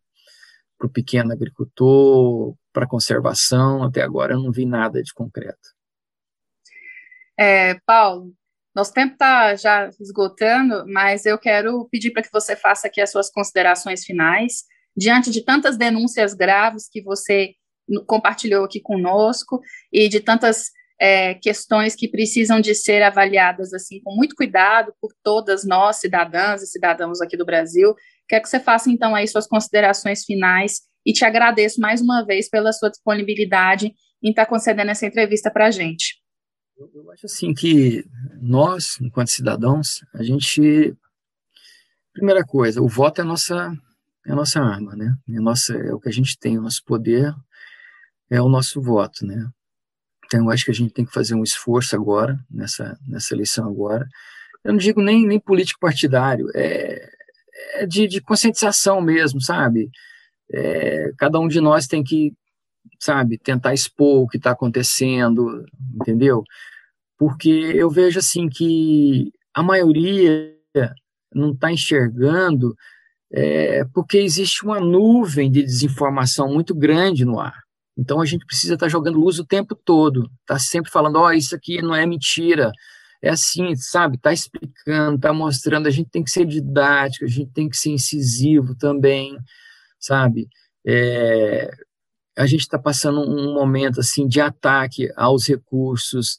para 0.78 0.88
o 0.88 0.92
pequeno 0.92 1.32
agricultor, 1.32 2.56
para 2.74 2.88
conservação, 2.88 3.84
até 3.84 4.02
agora 4.02 4.34
eu 4.34 4.42
não 4.42 4.52
vi 4.52 4.66
nada 4.66 5.02
de 5.02 5.14
concreto. 5.14 5.76
É, 7.38 7.80
Paulo, 7.86 8.34
nosso 8.76 8.94
tempo 8.94 9.14
está 9.14 9.56
já 9.56 9.90
esgotando, 10.00 10.86
mas 10.88 11.26
eu 11.26 11.38
quero 11.38 11.88
pedir 11.90 12.12
para 12.12 12.24
que 12.24 12.32
você 12.32 12.56
faça 12.56 12.88
aqui 12.88 13.00
as 13.00 13.12
suas 13.12 13.30
considerações 13.30 14.04
finais, 14.04 14.64
diante 14.96 15.32
de 15.32 15.44
tantas 15.44 15.78
denúncias 15.78 16.34
graves 16.34 16.90
que 16.90 17.02
você 17.02 17.54
compartilhou 18.08 18.66
aqui 18.66 18.82
conosco 18.82 19.62
e 19.92 20.10
de 20.10 20.20
tantas 20.20 20.72
é, 21.00 21.34
questões 21.36 21.96
que 21.96 22.08
precisam 22.08 22.60
de 22.60 22.74
ser 22.74 23.02
avaliadas 23.02 23.74
assim 23.74 24.00
com 24.02 24.16
muito 24.16 24.36
cuidado 24.36 24.94
por 25.02 25.12
todas 25.24 25.66
nós, 25.66 25.98
cidadãs 25.98 26.62
e 26.62 26.68
cidadãos 26.68 27.22
aqui 27.22 27.36
do 27.36 27.46
Brasil. 27.46 27.94
Quero 28.28 28.44
que 28.44 28.50
você 28.50 28.60
faça 28.60 28.90
então 28.90 29.14
aí 29.14 29.28
suas 29.28 29.48
considerações 29.48 30.24
finais 30.24 30.82
e 31.06 31.14
te 31.14 31.26
agradeço 31.26 31.80
mais 31.80 32.02
uma 32.02 32.26
vez 32.26 32.50
pela 32.50 32.72
sua 32.72 32.90
disponibilidade 32.90 33.94
em 34.24 34.30
estar 34.30 34.46
concedendo 34.46 34.92
essa 34.92 35.06
entrevista 35.06 35.52
para 35.52 35.68
a 35.68 35.72
gente. 35.72 36.22
Eu, 36.78 36.90
eu 36.94 37.12
acho 37.12 37.26
assim 37.26 37.54
que 37.54 38.04
nós, 38.42 39.00
enquanto 39.00 39.30
cidadãos, 39.30 40.02
a 40.14 40.24
gente 40.24 40.96
primeira 42.14 42.44
coisa, 42.46 42.82
o 42.82 42.88
voto 42.88 43.20
é 43.20 43.24
a 43.24 43.28
nossa 43.28 43.72
é 44.26 44.32
a 44.32 44.36
nossa 44.36 44.60
arma, 44.60 44.96
né? 44.96 45.14
É, 45.30 45.40
nossa, 45.40 45.74
é 45.76 45.94
o 45.94 46.00
que 46.00 46.10
a 46.10 46.12
gente 46.12 46.38
tem, 46.40 46.58
o 46.58 46.62
nosso 46.62 46.82
poder 46.84 47.32
é 48.30 48.42
o 48.42 48.50
nosso 48.50 48.82
voto, 48.82 49.26
né? 49.26 49.48
Então, 50.26 50.46
eu 50.46 50.52
acho 50.52 50.66
que 50.66 50.72
a 50.72 50.74
gente 50.74 50.94
tem 50.94 51.06
que 51.06 51.14
fazer 51.14 51.36
um 51.36 51.44
esforço 51.44 51.96
agora, 51.96 52.40
nessa, 52.50 52.98
nessa 53.08 53.34
eleição 53.34 53.68
agora. 53.68 54.08
Eu 54.64 54.72
não 54.72 54.80
digo 54.80 55.02
nem, 55.02 55.26
nem 55.26 55.40
político 55.40 55.80
partidário, 55.80 56.50
é, 56.56 57.10
é 57.76 57.86
de, 57.86 58.08
de 58.08 58.22
conscientização 58.22 59.02
mesmo, 59.02 59.40
sabe? 59.40 59.90
É, 60.52 61.12
cada 61.18 61.40
um 61.40 61.48
de 61.48 61.62
nós 61.62 61.88
tem 61.88 62.04
que, 62.04 62.34
sabe, 63.00 63.38
tentar 63.38 63.74
expor 63.74 64.24
o 64.24 64.28
que 64.28 64.38
está 64.38 64.52
acontecendo, 64.52 65.64
entendeu? 66.02 66.44
Porque 67.18 67.50
eu 67.50 67.90
vejo 67.90 68.20
assim 68.20 68.50
que 68.50 69.32
a 69.54 69.64
maioria 69.64 70.54
não 71.34 71.52
está 71.52 71.72
enxergando 71.72 72.76
é, 73.32 73.84
porque 73.94 74.18
existe 74.18 74.64
uma 74.64 74.80
nuvem 74.80 75.52
de 75.52 75.62
desinformação 75.62 76.52
muito 76.52 76.74
grande 76.74 77.26
no 77.26 77.40
ar. 77.40 77.65
Então 77.98 78.22
a 78.22 78.26
gente 78.26 78.46
precisa 78.46 78.74
estar 78.74 78.88
tá 78.88 78.90
jogando 78.90 79.20
luz 79.20 79.40
o 79.40 79.46
tempo 79.46 79.76
todo, 79.76 80.30
tá 80.46 80.60
sempre 80.60 80.92
falando, 80.92 81.18
ó, 81.18 81.28
oh, 81.28 81.32
isso 81.32 81.56
aqui 81.56 81.82
não 81.82 81.96
é 81.96 82.06
mentira, 82.06 82.72
é 83.22 83.30
assim, 83.30 83.76
sabe? 83.76 84.18
Tá 84.18 84.34
explicando, 84.34 85.20
tá 85.20 85.34
mostrando. 85.34 85.88
A 85.88 85.92
gente 85.92 86.10
tem 86.10 86.24
que 86.24 86.30
ser 86.30 86.46
didático, 86.46 87.26
a 87.26 87.28
gente 87.28 87.52
tem 87.52 87.70
que 87.70 87.78
ser 87.78 87.92
incisivo 87.92 88.76
também, 88.76 89.38
sabe? 90.00 90.48
É, 90.86 91.72
a 92.38 92.46
gente 92.46 92.62
está 92.62 92.78
passando 92.78 93.22
um 93.22 93.54
momento 93.54 94.00
assim 94.00 94.28
de 94.28 94.42
ataque 94.42 95.10
aos 95.16 95.48
recursos 95.48 96.38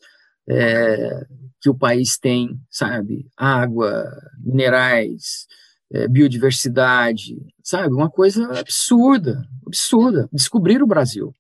é, 0.49 1.27
que 1.61 1.71
o 1.71 1.75
país 1.75 2.19
tem, 2.19 2.61
sabe? 2.71 3.27
Água, 3.37 4.05
minerais, 4.39 5.47
é, 5.93 6.07
biodiversidade, 6.07 7.37
sabe? 7.65 7.95
Uma 7.95 8.11
coisa 8.11 8.47
absurda, 8.59 9.43
absurda. 9.67 10.29
Descobrir 10.33 10.83
o 10.83 10.87
Brasil, 10.87 11.35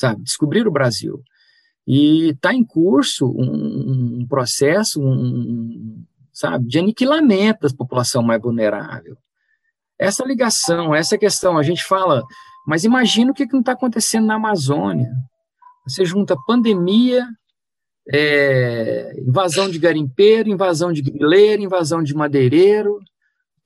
sabe? 0.00 0.22
Descobrir 0.22 0.66
o 0.66 0.72
Brasil. 0.72 1.22
E 1.86 2.30
está 2.30 2.54
em 2.54 2.64
curso 2.64 3.26
um, 3.26 4.20
um 4.20 4.26
processo, 4.26 5.02
um, 5.02 6.02
sabe, 6.32 6.66
de 6.66 6.78
aniquilamento 6.78 7.68
da 7.68 7.76
população 7.76 8.22
mais 8.22 8.40
vulnerável. 8.40 9.16
Essa 9.98 10.24
ligação, 10.24 10.94
essa 10.94 11.18
questão, 11.18 11.58
a 11.58 11.62
gente 11.62 11.84
fala, 11.84 12.22
mas 12.66 12.84
imagina 12.84 13.30
o 13.30 13.34
que, 13.34 13.46
que 13.46 13.52
não 13.52 13.60
está 13.60 13.72
acontecendo 13.72 14.26
na 14.26 14.36
Amazônia. 14.36 15.10
Você 15.86 16.04
junta 16.04 16.36
pandemia, 16.46 17.26
é, 18.10 19.12
invasão 19.20 19.68
de 19.68 19.78
garimpeiro, 19.78 20.48
invasão 20.48 20.92
de 20.92 21.02
grileiro, 21.02 21.62
invasão 21.62 22.02
de 22.02 22.14
madeireiro, 22.14 22.98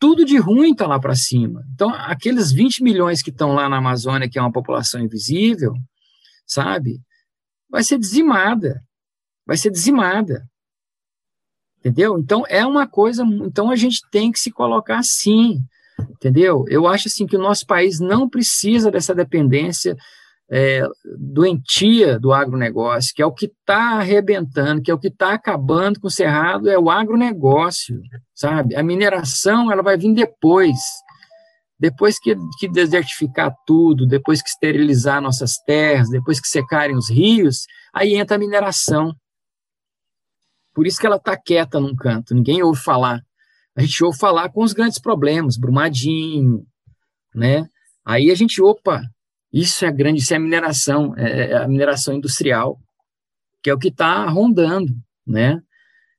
tudo 0.00 0.24
de 0.24 0.36
ruim 0.38 0.72
está 0.72 0.86
lá 0.86 0.98
para 0.98 1.14
cima. 1.14 1.62
Então, 1.72 1.90
aqueles 1.90 2.50
20 2.50 2.82
milhões 2.82 3.22
que 3.22 3.30
estão 3.30 3.52
lá 3.52 3.68
na 3.68 3.78
Amazônia, 3.78 4.28
que 4.28 4.38
é 4.38 4.42
uma 4.42 4.52
população 4.52 5.00
invisível, 5.00 5.72
sabe? 6.46 7.00
Vai 7.68 7.82
ser 7.82 7.98
dizimada. 7.98 8.82
Vai 9.46 9.56
ser 9.56 9.70
dizimada. 9.70 10.46
Entendeu? 11.78 12.18
Então, 12.18 12.44
é 12.48 12.64
uma 12.64 12.86
coisa. 12.86 13.24
Então, 13.24 13.70
a 13.70 13.76
gente 13.76 14.00
tem 14.10 14.32
que 14.32 14.40
se 14.40 14.50
colocar 14.50 14.98
assim 14.98 15.58
entendeu? 16.10 16.64
Eu 16.68 16.86
acho 16.86 17.08
assim 17.08 17.26
que 17.26 17.36
o 17.36 17.40
nosso 17.40 17.66
país 17.66 18.00
não 18.00 18.28
precisa 18.28 18.90
dessa 18.90 19.14
dependência 19.14 19.96
é, 20.50 20.86
doentia 21.18 22.18
do 22.18 22.32
agronegócio, 22.32 23.14
que 23.14 23.22
é 23.22 23.26
o 23.26 23.32
que 23.32 23.46
está 23.46 23.98
arrebentando, 23.98 24.82
que 24.82 24.90
é 24.90 24.94
o 24.94 24.98
que 24.98 25.08
está 25.08 25.32
acabando 25.32 26.00
com 26.00 26.06
o 26.06 26.10
cerrado, 26.10 26.68
é 26.68 26.78
o 26.78 26.90
agronegócio, 26.90 28.00
sabe? 28.34 28.76
A 28.76 28.82
mineração 28.82 29.72
ela 29.72 29.82
vai 29.82 29.96
vir 29.96 30.12
depois, 30.12 30.78
Depois 31.78 32.18
que, 32.18 32.36
que 32.58 32.68
desertificar 32.68 33.54
tudo, 33.66 34.06
depois 34.06 34.40
que 34.40 34.48
esterilizar 34.48 35.20
nossas 35.20 35.58
terras, 35.66 36.08
depois 36.08 36.40
que 36.40 36.48
secarem 36.48 36.96
os 36.96 37.10
rios, 37.10 37.66
aí 37.92 38.14
entra 38.14 38.36
a 38.36 38.38
mineração. 38.38 39.14
Por 40.72 40.86
isso 40.86 40.98
que 40.98 41.06
ela 41.06 41.16
está 41.16 41.36
quieta 41.36 41.80
num 41.80 41.94
canto, 41.94 42.34
ninguém 42.34 42.62
ouve 42.62 42.80
falar. 42.80 43.20
A 43.76 43.82
gente 43.82 44.04
ouve 44.04 44.18
falar 44.18 44.50
com 44.50 44.62
os 44.62 44.72
grandes 44.72 45.00
problemas, 45.00 45.56
Brumadinho, 45.56 46.64
né? 47.34 47.66
Aí 48.04 48.30
a 48.30 48.34
gente, 48.34 48.62
opa, 48.62 49.02
isso 49.52 49.84
é 49.84 49.90
grande, 49.90 50.20
isso 50.20 50.32
é 50.32 50.36
a 50.36 50.40
mineração, 50.40 51.14
é, 51.16 51.50
é 51.50 51.56
a 51.56 51.68
mineração 51.68 52.14
industrial, 52.14 52.78
que 53.62 53.70
é 53.70 53.74
o 53.74 53.78
que 53.78 53.88
está 53.88 54.28
rondando, 54.28 54.94
né? 55.26 55.60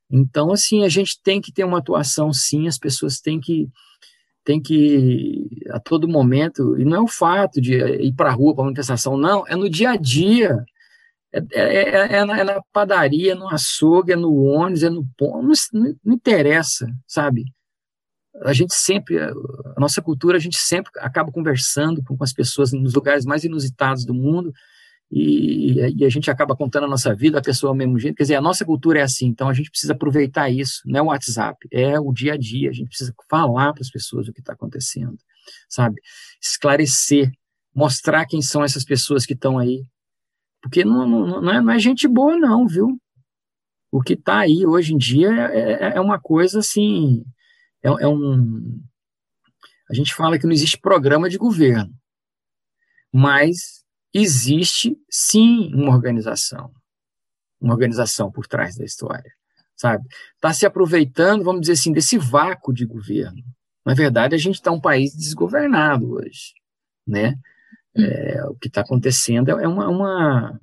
Então, 0.10 0.52
assim, 0.52 0.84
a 0.84 0.90
gente 0.90 1.20
tem 1.22 1.42
que 1.42 1.52
ter 1.52 1.64
uma 1.64 1.80
atuação, 1.80 2.32
sim, 2.32 2.68
as 2.68 2.78
pessoas 2.78 3.20
têm 3.20 3.40
que, 3.40 3.68
têm 4.46 4.62
que, 4.62 5.50
a 5.72 5.80
todo 5.80 6.08
momento, 6.08 6.80
e 6.80 6.86
não 6.86 6.98
é 6.98 7.02
o 7.02 7.08
fato 7.08 7.60
de 7.60 7.74
ir 7.76 8.14
para 8.14 8.30
a 8.30 8.34
rua 8.34 8.54
para 8.54 8.64
manifestação, 8.64 9.18
não, 9.18 9.46
é 9.48 9.56
no 9.56 9.68
dia 9.68 9.90
a 9.90 9.96
dia, 9.98 10.64
é, 11.34 11.40
é, 11.52 11.64
é, 11.64 12.16
é, 12.18 12.26
na, 12.26 12.40
é, 12.40 12.44
na, 12.44 12.62
padaria, 12.72 13.36
no 13.36 13.50
açougue, 13.50 14.14
é 14.14 14.16
no 14.16 14.34
ônibus, 14.36 14.84
é 14.84 14.90
no 14.90 15.06
ponto, 15.18 15.42
não, 15.74 15.96
não, 16.04 16.14
interessa, 16.14 16.88
sabe? 17.08 17.46
A 18.44 18.54
gente 18.54 18.74
sempre, 18.74 19.18
a 19.20 19.34
nossa 19.80 20.02
cultura, 20.02 20.38
a 20.38 20.40
gente 20.40 20.58
sempre 20.58 20.92
acaba 21.00 21.32
conversando 21.32 22.04
com, 22.04 22.16
com 22.16 22.24
as 22.24 22.34
pessoas 22.34 22.72
nos 22.72 22.94
lugares 22.94 23.26
mais 23.26 23.44
inusitados 23.44 24.06
do 24.06 24.14
mundo, 24.14 24.54
e, 25.12 25.96
e, 25.98 26.06
a 26.06 26.10
gente 26.10 26.32
acaba 26.32 26.56
contando 26.56 26.86
a 26.86 26.90
nossa 26.90 27.14
vida, 27.14 27.38
a 27.38 27.42
pessoa 27.42 27.72
ao 27.72 27.76
mesmo 27.76 27.98
jeito. 28.00 28.16
Quer 28.16 28.24
dizer, 28.24 28.36
a 28.36 28.42
nossa 28.42 28.66
cultura 28.66 29.00
é 29.00 29.04
assim, 29.04 29.28
então 29.28 29.48
a 29.48 29.54
gente 29.54 29.70
precisa 29.70 29.94
aproveitar 29.94 30.50
isso. 30.50 30.82
Não 30.86 31.00
é 31.00 31.02
o 31.04 31.06
WhatsApp, 31.06 31.68
é 31.72 32.00
o 32.00 32.12
dia 32.12 32.34
a 32.34 32.38
dia. 32.38 32.70
A 32.70 32.74
gente 32.74 32.88
precisa 32.88 33.14
falar 33.30 33.74
para 33.74 33.82
as 33.82 33.90
pessoas 33.90 34.28
o 34.28 34.34
que 34.34 34.40
está 34.40 34.54
acontecendo, 34.54 35.18
sabe? 35.70 36.02
Esclarecer, 36.42 37.32
mostrar 37.74 38.26
quem 38.26 38.42
são 38.42 38.64
essas 38.64 38.84
pessoas 38.84 39.26
que 39.26 39.34
estão 39.34 39.60
aí. 39.60 39.86
Porque 40.62 40.84
não, 40.84 41.08
não, 41.08 41.42
não, 41.42 41.54
é, 41.54 41.62
não 41.62 41.72
é 41.72 41.80
gente 41.80 42.08
boa, 42.08 42.38
não, 42.38 42.68
viu? 42.68 43.00
O 43.92 44.02
que 44.02 44.14
está 44.14 44.40
aí 44.40 44.66
hoje 44.66 44.94
em 44.94 44.98
dia 44.98 45.30
é, 45.30 45.72
é, 45.74 45.98
é 45.98 46.02
uma 46.02 46.20
coisa 46.20 46.60
assim. 46.60 47.24
É, 47.84 47.88
é 47.88 48.08
um. 48.08 48.82
A 49.90 49.94
gente 49.94 50.16
fala 50.16 50.40
que 50.40 50.46
não 50.46 50.52
existe 50.52 50.80
programa 50.80 51.30
de 51.30 51.38
governo, 51.38 51.94
mas 53.14 53.85
existe 54.18 54.98
sim 55.10 55.70
uma 55.74 55.94
organização, 55.94 56.72
uma 57.60 57.74
organização 57.74 58.32
por 58.32 58.48
trás 58.48 58.78
da 58.78 58.86
história, 58.86 59.32
sabe? 59.76 60.08
Está 60.36 60.54
se 60.54 60.66
aproveitando, 60.66 61.44
vamos 61.44 61.62
dizer 61.62 61.74
assim, 61.74 61.92
desse 61.92 62.18
vácuo 62.18 62.74
de 62.74 62.86
governo. 62.86 63.44
Na 63.86 63.94
verdade, 63.94 64.34
a 64.34 64.38
gente 64.38 64.56
está 64.56 64.72
um 64.72 64.80
país 64.80 65.14
desgovernado 65.14 66.14
hoje, 66.14 66.54
né? 67.06 67.36
Hum. 67.96 68.04
É, 68.04 68.46
o 68.46 68.56
que 68.56 68.70
está 68.70 68.82
acontecendo 68.82 69.50
é 69.50 69.68
uma, 69.68 69.90
uma, 69.90 70.60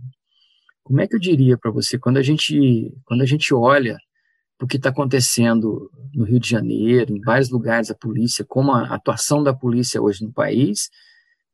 como 0.82 1.00
é 1.02 1.06
que 1.06 1.14
eu 1.14 1.20
diria 1.20 1.58
para 1.58 1.70
você 1.70 1.98
quando 1.98 2.16
a 2.16 2.22
gente 2.22 2.92
quando 3.04 3.22
a 3.22 3.26
gente 3.26 3.52
olha 3.54 3.98
o 4.60 4.66
que 4.66 4.76
está 4.76 4.90
acontecendo 4.90 5.90
no 6.14 6.24
Rio 6.24 6.38
de 6.38 6.48
Janeiro, 6.48 7.14
em 7.14 7.20
vários 7.20 7.50
lugares 7.50 7.90
a 7.90 7.94
polícia, 7.94 8.44
como 8.44 8.72
a 8.72 8.94
atuação 8.94 9.42
da 9.42 9.52
polícia 9.52 10.00
hoje 10.00 10.24
no 10.24 10.32
país, 10.32 10.88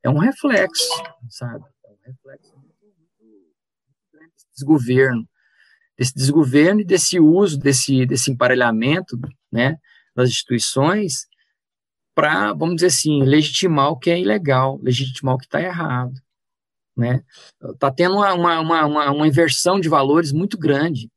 é 0.02 0.10
um 0.10 0.18
reflexo, 0.18 0.90
sabe? 1.30 1.64
Reflexo 2.08 2.56
muito, 2.56 2.74
muito, 2.82 3.54
grande 4.12 4.32
desse 4.32 4.46
desgoverno, 4.54 5.28
desse 5.96 6.14
desgoverno 6.14 6.80
e 6.80 6.84
desse 6.84 7.20
uso, 7.20 7.58
desse, 7.58 8.06
desse 8.06 8.30
emparelhamento 8.30 9.18
né, 9.52 9.76
das 10.14 10.30
instituições 10.30 11.26
para, 12.14 12.52
vamos 12.52 12.76
dizer 12.76 12.86
assim, 12.86 13.22
legitimar 13.22 13.90
o 13.90 13.98
que 13.98 14.10
é 14.10 14.18
ilegal, 14.18 14.80
legitimar 14.82 15.34
o 15.34 15.38
que 15.38 15.44
está 15.44 15.60
errado. 15.60 16.14
Né? 16.96 17.22
Está 17.62 17.92
tendo 17.92 18.16
uma, 18.16 18.32
uma, 18.34 18.60
uma, 18.60 19.10
uma, 19.12 19.28
inversão 19.28 19.78
de 19.78 19.88
valores 19.88 20.32
muito 20.32 20.58
grande. 20.58 21.08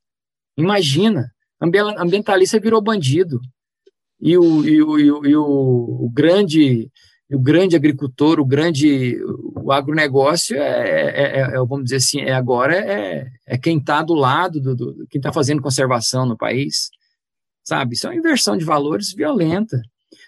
Imagina, 0.56 1.34
ambientalista 1.98 2.60
virou 2.60 2.82
bandido. 2.82 3.40
E 4.20 4.38
o, 4.38 4.64
e 4.64 4.84
o, 4.84 5.00
e 5.00 5.12
o, 5.12 5.26
e 5.26 5.36
o, 5.36 6.06
o 6.06 6.12
grande 6.14 6.92
o 7.34 7.40
grande 7.40 7.76
agricultor, 7.76 8.40
o 8.40 8.46
grande 8.46 9.18
o 9.56 9.72
agronegócio 9.72 10.58
é, 10.58 10.62
é, 10.62 11.22
é, 11.22 11.42
é 11.42 11.58
vamos 11.60 11.86
dizer 11.86 11.98
assim, 11.98 12.22
é 12.22 12.34
agora 12.34 12.76
é, 12.76 13.28
é 13.48 13.58
quem 13.58 13.78
está 13.78 14.02
do 14.02 14.14
lado 14.14 14.60
do, 14.60 14.76
do 14.76 15.08
quem 15.10 15.20
está 15.20 15.32
fazendo 15.32 15.62
conservação 15.62 16.26
no 16.26 16.38
país, 16.38 16.90
sabe? 17.64 17.96
Isso 17.96 18.08
é 18.08 18.10
uma 18.10 18.18
inversão 18.18 18.58
de 18.58 18.66
valores 18.66 19.14
violenta. 19.14 19.82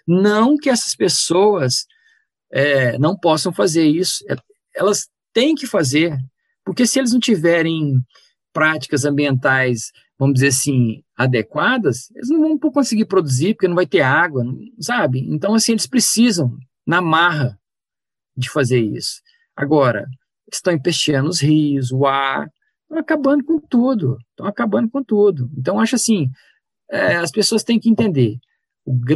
Não 0.08 0.56
que 0.56 0.70
essas 0.70 0.96
pessoas 0.96 1.86
é, 2.52 2.98
não 2.98 3.18
possam 3.18 3.52
fazer 3.52 3.86
isso, 3.86 4.24
é, 4.30 4.36
elas 4.76 5.08
têm 5.34 5.56
que 5.56 5.68
fazer, 5.68 6.18
porque 6.64 6.86
se 6.86 7.00
eles 7.00 7.12
não 7.12 7.20
tiverem 7.20 8.00
práticas 8.54 9.04
ambientais, 9.04 9.92
vamos 10.18 10.36
dizer 10.36 10.48
assim, 10.48 11.04
adequadas, 11.18 12.10
eles 12.16 12.30
não 12.30 12.58
vão 12.58 12.72
conseguir 12.72 13.06
produzir, 13.06 13.56
porque 13.56 13.68
não 13.68 13.76
vai 13.76 13.88
ter 13.88 14.02
água, 14.02 14.46
sabe? 14.80 15.20
Então, 15.28 15.54
assim, 15.54 15.74
eles 15.74 15.88
precisam 15.88 16.56
na 16.86 17.02
marra 17.02 17.58
de 18.36 18.50
fazer 18.50 18.80
isso. 18.80 19.22
Agora, 19.56 20.08
estão 20.52 20.74
empesteando 20.74 21.30
os 21.30 21.42
rios, 21.42 21.92
o 21.92 22.06
ar, 22.06 22.50
estão 22.84 22.98
acabando 22.98 23.44
com 23.44 23.60
tudo, 23.60 24.18
estão 24.32 24.46
acabando 24.46 24.90
com 24.90 25.04
tudo. 25.04 25.50
Então, 25.58 25.80
acho 25.80 25.96
assim, 25.96 26.30
é, 26.92 27.16
as 27.16 27.32
pessoas 27.32 27.64
têm 27.64 27.80
que 27.80 27.90
entender, 27.90 28.38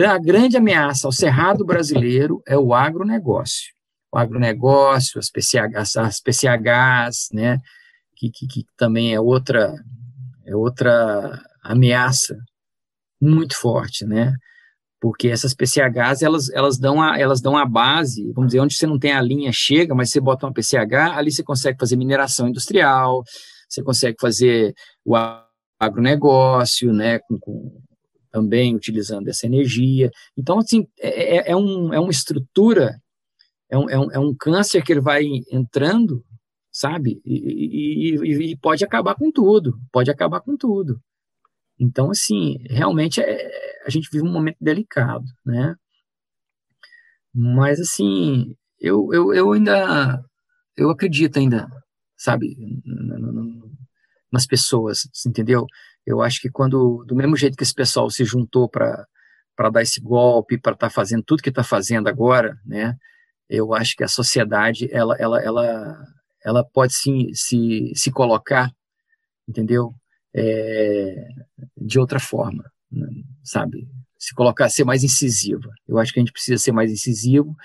a 0.07 0.17
grande 0.17 0.57
ameaça 0.57 1.07
ao 1.07 1.11
cerrado 1.11 1.65
brasileiro 1.65 2.41
é 2.47 2.57
o 2.57 2.73
agronegócio. 2.73 3.73
O 4.11 4.17
agronegócio, 4.17 5.19
as, 5.19 5.29
PCHs, 5.29 5.97
as 5.97 6.21
PCHs 6.21 7.27
né, 7.33 7.59
que, 8.15 8.31
que, 8.31 8.47
que 8.47 8.65
também 8.77 9.13
é 9.13 9.19
outra, 9.19 9.75
é 10.45 10.55
outra 10.55 11.41
ameaça 11.61 12.37
muito 13.21 13.57
forte, 13.57 14.05
né? 14.05 14.33
Porque 14.99 15.27
essas 15.27 15.53
PCHs 15.53 16.21
elas, 16.21 16.49
elas, 16.49 16.77
dão 16.77 17.01
a, 17.01 17.19
elas 17.19 17.41
dão 17.41 17.55
a 17.55 17.65
base, 17.65 18.31
vamos 18.33 18.47
dizer, 18.47 18.59
onde 18.59 18.73
você 18.73 18.87
não 18.87 18.97
tem 18.97 19.11
a 19.11 19.21
linha 19.21 19.51
chega, 19.53 19.93
mas 19.93 20.09
você 20.09 20.19
bota 20.19 20.45
uma 20.45 20.53
PCH, 20.53 21.15
ali 21.15 21.31
você 21.31 21.43
consegue 21.43 21.77
fazer 21.79 21.95
mineração 21.95 22.47
industrial, 22.47 23.23
você 23.69 23.83
consegue 23.83 24.17
fazer 24.19 24.73
o 25.05 25.15
agronegócio, 25.79 26.91
né, 26.91 27.19
com, 27.19 27.39
com, 27.39 27.81
também 28.31 28.75
utilizando 28.75 29.27
essa 29.27 29.45
energia. 29.45 30.09
Então, 30.35 30.59
assim, 30.59 30.87
é, 30.99 31.37
é, 31.37 31.51
é 31.51 31.55
um, 31.55 31.93
é 31.93 31.99
uma 31.99 32.11
estrutura, 32.11 32.99
é 33.69 33.77
um, 33.77 33.89
é, 33.89 33.99
um, 33.99 34.11
é 34.11 34.19
um 34.19 34.35
câncer 34.35 34.83
que 34.83 34.91
ele 34.91 35.01
vai 35.01 35.23
entrando, 35.51 36.23
sabe, 36.71 37.21
e, 37.23 38.15
e, 38.15 38.51
e 38.51 38.57
pode 38.57 38.83
acabar 38.83 39.15
com 39.15 39.31
tudo, 39.31 39.77
pode 39.91 40.09
acabar 40.09 40.41
com 40.41 40.57
tudo. 40.57 40.99
Então, 41.79 42.09
assim, 42.09 42.57
realmente 42.69 43.21
é, 43.21 43.66
a 43.87 43.89
gente 43.89 44.09
vive 44.11 44.27
um 44.27 44.31
momento 44.31 44.57
delicado, 44.59 45.25
né? 45.45 45.75
Mas, 47.33 47.79
assim, 47.79 48.55
eu, 48.79 49.09
eu, 49.13 49.33
eu 49.33 49.51
ainda, 49.53 50.21
eu 50.75 50.89
acredito 50.89 51.39
ainda, 51.39 51.67
sabe, 52.17 52.57
nas 54.31 54.45
pessoas, 54.45 55.07
entendeu? 55.25 55.65
Eu 56.05 56.21
acho 56.21 56.41
que 56.41 56.49
quando, 56.49 57.03
do 57.07 57.15
mesmo 57.15 57.37
jeito 57.37 57.57
que 57.57 57.63
esse 57.63 57.73
pessoal 57.73 58.09
se 58.09 58.23
juntou 58.25 58.69
para 58.69 59.05
para 59.55 59.71
dar 59.71 59.81
esse 59.81 59.99
golpe, 59.99 60.59
para 60.59 60.73
estar 60.73 60.87
tá 60.87 60.93
fazendo 60.93 61.23
tudo 61.23 61.41
que 61.41 61.49
está 61.49 61.63
fazendo 61.63 62.07
agora, 62.07 62.55
né? 62.63 62.95
Eu 63.49 63.73
acho 63.73 63.95
que 63.95 64.03
a 64.03 64.07
sociedade 64.07 64.87
ela 64.91 65.15
ela 65.19 65.41
ela, 65.41 65.97
ela 66.45 66.63
pode 66.63 66.93
sim 66.93 67.33
se, 67.33 67.91
se 67.95 68.11
colocar, 68.11 68.71
entendeu? 69.47 69.95
é, 70.37 71.27
de 71.75 71.99
outra 71.99 72.19
forma, 72.19 72.63
sabe? 73.43 73.87
Se 74.17 74.33
colocar, 74.33 74.69
ser 74.69 74.83
mais 74.83 75.03
incisiva. 75.03 75.69
Eu 75.87 75.97
acho 75.97 76.13
que 76.13 76.19
a 76.19 76.21
gente 76.21 76.31
precisa 76.31 76.57
ser 76.57 76.71
mais 76.71 76.91
incisivo 76.91 77.55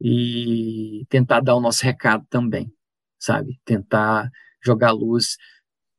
e 0.00 1.04
tentar 1.08 1.40
dar 1.40 1.56
o 1.56 1.60
nosso 1.60 1.84
recado 1.84 2.24
também, 2.30 2.72
sabe? 3.18 3.60
Tentar 3.64 4.30
jogar 4.64 4.92
luz 4.92 5.36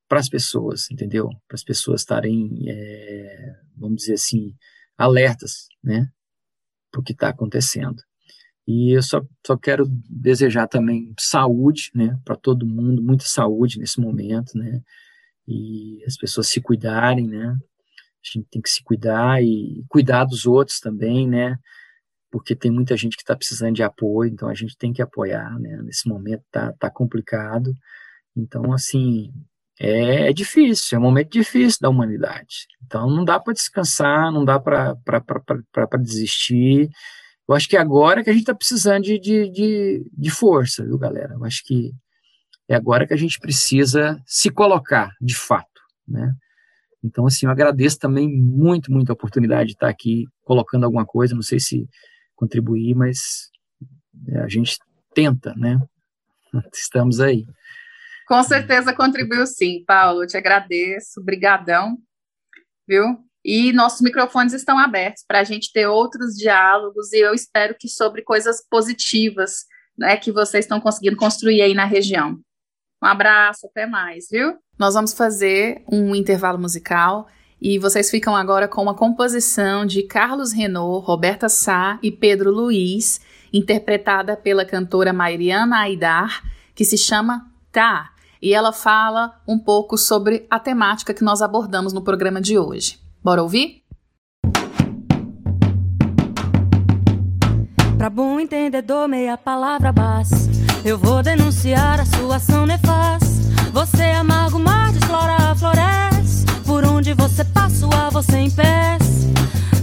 para 0.07 0.19
as 0.19 0.29
pessoas, 0.29 0.89
entendeu? 0.91 1.29
Para 1.47 1.55
as 1.55 1.63
pessoas 1.63 2.01
estarem, 2.01 2.65
é, 2.67 3.55
vamos 3.77 3.97
dizer 3.97 4.13
assim, 4.13 4.55
alertas, 4.97 5.67
né? 5.83 6.09
Para 6.91 7.01
o 7.01 7.03
que 7.03 7.13
está 7.13 7.29
acontecendo. 7.29 8.01
E 8.67 8.95
eu 8.95 9.01
só, 9.01 9.21
só 9.45 9.57
quero 9.57 9.85
desejar 10.09 10.67
também 10.67 11.13
saúde, 11.19 11.91
né? 11.93 12.17
Para 12.23 12.35
todo 12.35 12.65
mundo, 12.65 13.01
muita 13.01 13.25
saúde 13.25 13.79
nesse 13.79 13.99
momento, 13.99 14.57
né? 14.57 14.81
e 15.49 16.03
as 16.05 16.15
pessoas 16.15 16.47
se 16.47 16.61
cuidarem, 16.61 17.27
né? 17.27 17.57
A 18.23 18.37
gente 18.37 18.47
tem 18.51 18.61
que 18.61 18.69
se 18.69 18.83
cuidar 18.83 19.41
e 19.41 19.83
cuidar 19.87 20.25
dos 20.25 20.45
outros 20.45 20.79
também, 20.79 21.27
né? 21.27 21.57
Porque 22.31 22.55
tem 22.55 22.69
muita 22.71 22.95
gente 22.95 23.15
que 23.15 23.23
está 23.23 23.35
precisando 23.35 23.75
de 23.75 23.83
apoio, 23.83 24.31
então 24.31 24.49
a 24.49 24.53
gente 24.53 24.77
tem 24.77 24.93
que 24.93 25.01
apoiar, 25.01 25.57
né? 25.59 25.81
Nesse 25.83 26.07
momento 26.07 26.43
tá, 26.51 26.73
tá 26.73 26.89
complicado. 26.89 27.73
Então, 28.35 28.71
assim, 28.73 29.31
é, 29.79 30.29
é 30.29 30.33
difícil, 30.33 30.97
é 30.97 30.99
um 30.99 31.03
momento 31.03 31.31
difícil 31.31 31.79
da 31.81 31.89
humanidade. 31.89 32.67
Então, 32.85 33.09
não 33.09 33.23
dá 33.23 33.39
para 33.39 33.53
descansar, 33.53 34.31
não 34.31 34.43
dá 34.43 34.59
para 34.59 34.95
desistir. 36.01 36.89
eu 37.47 37.55
acho 37.55 37.67
que 37.67 37.77
é 37.77 37.79
agora 37.79 38.23
que 38.23 38.29
a 38.29 38.33
gente 38.33 38.41
está 38.41 38.53
precisando 38.53 39.03
de, 39.03 39.17
de, 39.17 39.49
de, 39.49 40.11
de 40.11 40.29
força, 40.29 40.83
viu, 40.83 40.97
galera? 40.97 41.33
Eu 41.33 41.45
acho 41.45 41.63
que 41.65 41.93
é 42.67 42.75
agora 42.75 43.07
que 43.07 43.13
a 43.13 43.17
gente 43.17 43.39
precisa 43.39 44.21
se 44.25 44.51
colocar, 44.51 45.11
de 45.21 45.35
fato, 45.35 45.81
né? 46.07 46.35
Então, 47.03 47.25
assim, 47.25 47.45
eu 47.45 47.51
agradeço 47.51 47.97
também 47.97 48.27
muito, 48.27 48.91
muito 48.91 49.09
a 49.09 49.13
oportunidade 49.13 49.69
de 49.69 49.73
estar 49.73 49.89
aqui 49.89 50.25
colocando 50.43 50.83
alguma 50.83 51.05
coisa, 51.05 51.35
não 51.35 51.41
sei 51.41 51.59
se 51.59 51.87
contribuir, 52.35 52.95
mas 52.95 53.49
é, 54.27 54.39
a 54.39 54.47
gente 54.47 54.77
tenta, 55.13 55.53
né? 55.55 55.79
Estamos 56.73 57.19
aí. 57.19 57.45
Com 58.27 58.43
certeza 58.43 58.93
contribuiu 58.93 59.47
sim, 59.47 59.83
Paulo, 59.85 60.27
te 60.27 60.37
agradeço, 60.37 61.23
brigadão, 61.23 61.97
viu? 62.87 63.17
E 63.43 63.71
nossos 63.71 64.01
microfones 64.01 64.53
estão 64.53 64.77
abertos 64.77 65.23
para 65.27 65.39
a 65.39 65.43
gente 65.43 65.71
ter 65.71 65.87
outros 65.87 66.35
diálogos 66.35 67.13
e 67.13 67.19
eu 67.19 67.33
espero 67.33 67.75
que 67.79 67.87
sobre 67.87 68.21
coisas 68.21 68.63
positivas 68.69 69.65
né, 69.97 70.17
que 70.17 70.31
vocês 70.31 70.65
estão 70.65 70.79
conseguindo 70.79 71.15
construir 71.15 71.61
aí 71.61 71.73
na 71.73 71.85
região. 71.85 72.39
Um 73.01 73.07
abraço, 73.07 73.67
até 73.67 73.85
mais, 73.85 74.27
viu? 74.29 74.57
Nós 74.77 74.93
vamos 74.93 75.13
fazer 75.13 75.83
um 75.91 76.13
intervalo 76.13 76.59
musical 76.59 77.27
e 77.61 77.77
vocês 77.79 78.09
ficam 78.09 78.35
agora 78.35 78.67
com 78.67 78.81
uma 78.81 78.93
composição 78.93 79.85
de 79.85 80.03
Carlos 80.03 80.51
Renault, 80.53 81.05
Roberta 81.05 81.49
Sá 81.49 81.99
e 82.01 82.11
Pedro 82.11 82.51
Luiz, 82.51 83.19
interpretada 83.51 84.37
pela 84.37 84.65
cantora 84.65 85.11
Mariana 85.11 85.79
Aidar, 85.79 86.43
que 86.75 86.85
se 86.85 86.97
chama 86.97 87.49
Tá. 87.71 88.11
E 88.41 88.53
ela 88.53 88.71
fala 88.71 89.41
um 89.47 89.59
pouco 89.59 89.97
sobre 89.97 90.47
a 90.49 90.59
temática 90.59 91.13
que 91.13 91.23
nós 91.23 91.41
abordamos 91.41 91.91
no 91.91 92.01
programa 92.01 92.39
de 92.39 92.57
hoje. 92.57 92.97
Bora 93.21 93.43
ouvir? 93.43 93.83
Pra 97.99 98.09
bom 98.09 98.39
entendedor, 98.39 99.09
meia 99.09 99.37
palavra 99.37 99.91
basta. 99.91 100.33
Eu 100.85 100.97
vou 100.97 101.21
denunciar 101.21 101.99
a 101.99 102.05
sua 102.05 102.37
ação 102.37 102.65
nefasta. 102.65 103.27
Você 103.73 104.03
amarga 104.03 104.55
o 104.55 104.59
mar, 104.59 104.93
desflora, 104.93 105.53
floresce. 105.53 106.45
Por 106.65 106.85
onde 106.85 107.13
você 107.13 107.43
passa, 107.43 107.85
o 107.85 107.89
você 108.09 108.37
empece. 108.37 109.33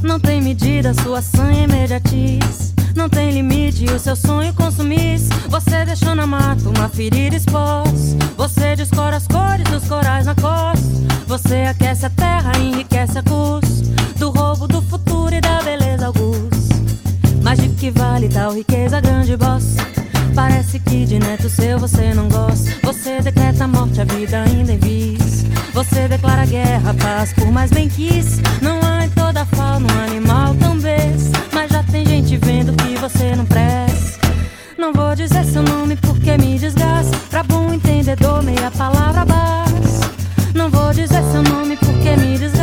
Não 0.02 0.18
tem 0.18 0.40
medida, 0.40 0.94
sua 0.94 1.18
ação 1.18 1.46
é 1.50 1.64
imediatiz. 1.64 2.72
Não 2.94 3.06
tem 3.06 3.32
limite, 3.32 3.84
o 3.84 3.98
seu 3.98 4.16
sonho 4.16 4.54
consumisse. 4.54 5.28
Você 5.50 5.84
deixou 5.84 6.14
na 6.14 6.26
mata 6.26 6.70
uma 6.70 6.88
ferida 6.88 7.36
exposta. 7.36 8.16
Você 8.38 8.74
descora 8.76 9.16
as 9.16 9.26
cores 9.28 9.68
dos 9.70 9.86
corais 9.86 10.24
na 10.24 10.34
costa. 10.34 10.88
Você 11.26 11.64
aquece 11.68 12.06
a 12.06 12.10
terra, 12.10 12.56
enriquece 12.56 13.18
a 13.18 13.22
custo 13.22 13.65
que 17.86 17.90
vale 17.92 18.28
tal 18.28 18.52
riqueza, 18.52 19.00
grande 19.00 19.36
boss? 19.36 19.76
Parece 20.34 20.80
que 20.80 21.04
de 21.04 21.20
neto 21.20 21.48
seu 21.48 21.78
você 21.78 22.12
não 22.14 22.28
gosta. 22.28 22.72
Você 22.82 23.20
decreta 23.20 23.62
a 23.62 23.68
morte, 23.68 24.00
a 24.00 24.04
vida 24.04 24.42
ainda 24.42 24.72
em 24.72 24.78
vis. 24.78 25.44
Você 25.72 26.08
declara 26.08 26.44
guerra, 26.46 26.92
paz, 26.94 27.32
por 27.32 27.46
mais 27.52 27.70
bem 27.70 27.88
quis. 27.88 28.40
Não 28.60 28.80
há 28.82 29.04
em 29.04 29.10
toda 29.10 29.44
fauna 29.44 29.86
um 29.86 30.04
animal 30.04 30.54
tão 30.56 30.76
besta. 30.78 31.38
Mas 31.52 31.70
já 31.70 31.82
tem 31.84 32.04
gente 32.04 32.36
vendo 32.38 32.72
que 32.72 32.98
você 32.98 33.36
não 33.36 33.46
presta. 33.46 34.26
Não 34.76 34.92
vou 34.92 35.14
dizer 35.14 35.44
seu 35.44 35.62
nome 35.62 35.94
porque 35.96 36.36
me 36.38 36.58
desgasta. 36.58 37.16
Pra 37.30 37.44
bom 37.44 37.72
entendedor, 37.72 38.42
meia 38.42 38.70
palavra 38.72 39.24
basta. 39.24 40.10
Não 40.54 40.68
vou 40.70 40.92
dizer 40.92 41.22
seu 41.30 41.42
nome 41.42 41.76
porque 41.76 42.16
me 42.16 42.36
desgasta. 42.36 42.55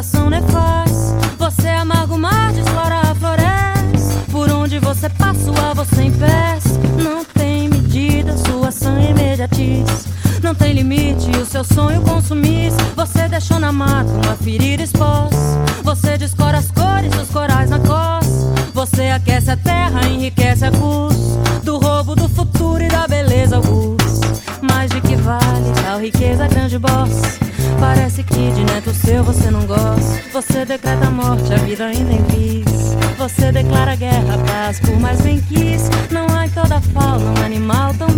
a 0.00 0.02
sua 0.02 0.20
ação 0.20 0.30
nefasta. 0.30 1.16
Você 1.38 1.68
amarga 1.68 2.14
o 2.14 2.18
mar, 2.18 2.52
desflora 2.52 2.96
a 2.96 3.14
floresta. 3.14 4.30
Por 4.30 4.50
onde 4.50 4.78
você 4.78 5.08
passa, 5.08 5.50
o 5.50 5.74
você 5.74 6.02
empece. 6.02 6.68
Não 7.02 7.24
tem 7.24 7.68
medida, 7.68 8.36
sua 8.36 8.68
ação 8.68 8.96
é 8.96 9.10
imediatiz. 9.10 10.06
Não 10.42 10.54
tem 10.54 10.72
limite, 10.72 11.30
o 11.36 11.44
seu 11.44 11.64
sonho 11.64 12.00
consumisse. 12.02 12.76
Você 12.96 13.28
deixou 13.28 13.58
na 13.58 13.70
mata 13.70 14.10
uma 14.10 14.36
ferida 14.36 14.82
exposta. 14.82 15.36
Você 15.82 16.16
descora 16.16 16.58
as 16.58 16.70
cores 16.70 17.10
dos 17.10 17.28
corais 17.28 17.68
na 17.68 17.78
costa. 17.78 18.50
Você 18.72 19.08
aquece 19.08 19.50
a 19.50 19.56
terra, 19.56 20.08
enriquece 20.08 20.64
a 20.64 20.70
custo 20.70 21.40
do 21.62 21.78
roubo 21.78 22.14
do 22.14 22.28
futuro 22.28 22.82
e 22.82 22.88
da 22.88 23.06
beleza 23.06 23.56
augusta. 23.56 24.26
Mas 24.62 24.90
de 24.90 25.00
que 25.00 25.16
vale 25.16 25.72
tal 25.84 26.00
riqueza, 26.00 26.48
grande 26.48 26.78
boss? 26.78 27.49
Parece 27.92 28.22
que 28.22 28.52
de 28.52 28.64
neto 28.66 28.94
seu 28.94 29.24
você 29.24 29.50
não 29.50 29.66
gosta. 29.66 30.22
Você 30.32 30.64
decreta 30.64 31.08
a 31.08 31.10
morte, 31.10 31.52
a 31.52 31.56
vida 31.56 31.86
ainda 31.86 32.12
em 32.12 32.22
vis. 32.22 32.94
Você 33.18 33.50
declara 33.50 33.96
guerra, 33.96 34.38
paz, 34.46 34.78
por 34.78 34.96
mais 35.00 35.20
bem 35.22 35.40
quis. 35.40 35.90
Não 36.08 36.24
há 36.32 36.46
em 36.46 36.50
toda 36.50 36.80
fauna 36.80 37.32
um 37.32 37.44
animal 37.44 37.92
tão 37.94 38.08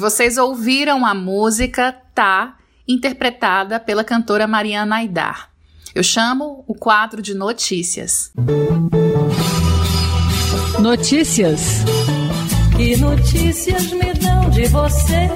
vocês 0.00 0.38
ouviram 0.38 1.04
a 1.04 1.14
música 1.14 1.94
Tá, 2.14 2.56
interpretada 2.88 3.78
pela 3.78 4.02
cantora 4.02 4.46
Mariana 4.46 4.96
Aidar. 4.96 5.50
Eu 5.94 6.02
chamo 6.02 6.64
o 6.66 6.74
quadro 6.74 7.22
de 7.22 7.34
notícias. 7.34 8.32
Notícias. 10.78 11.84
Que 12.76 12.96
notícias 12.96 13.92
me 13.92 14.12
dão 14.14 14.50
de 14.50 14.66
você? 14.68 15.28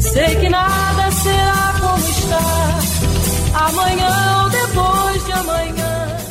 Sei 0.00 0.36
que 0.40 0.48
nada 0.48 1.10
será 1.12 1.74
como 1.80 1.98
está. 1.98 3.66
Amanhã 3.66 4.23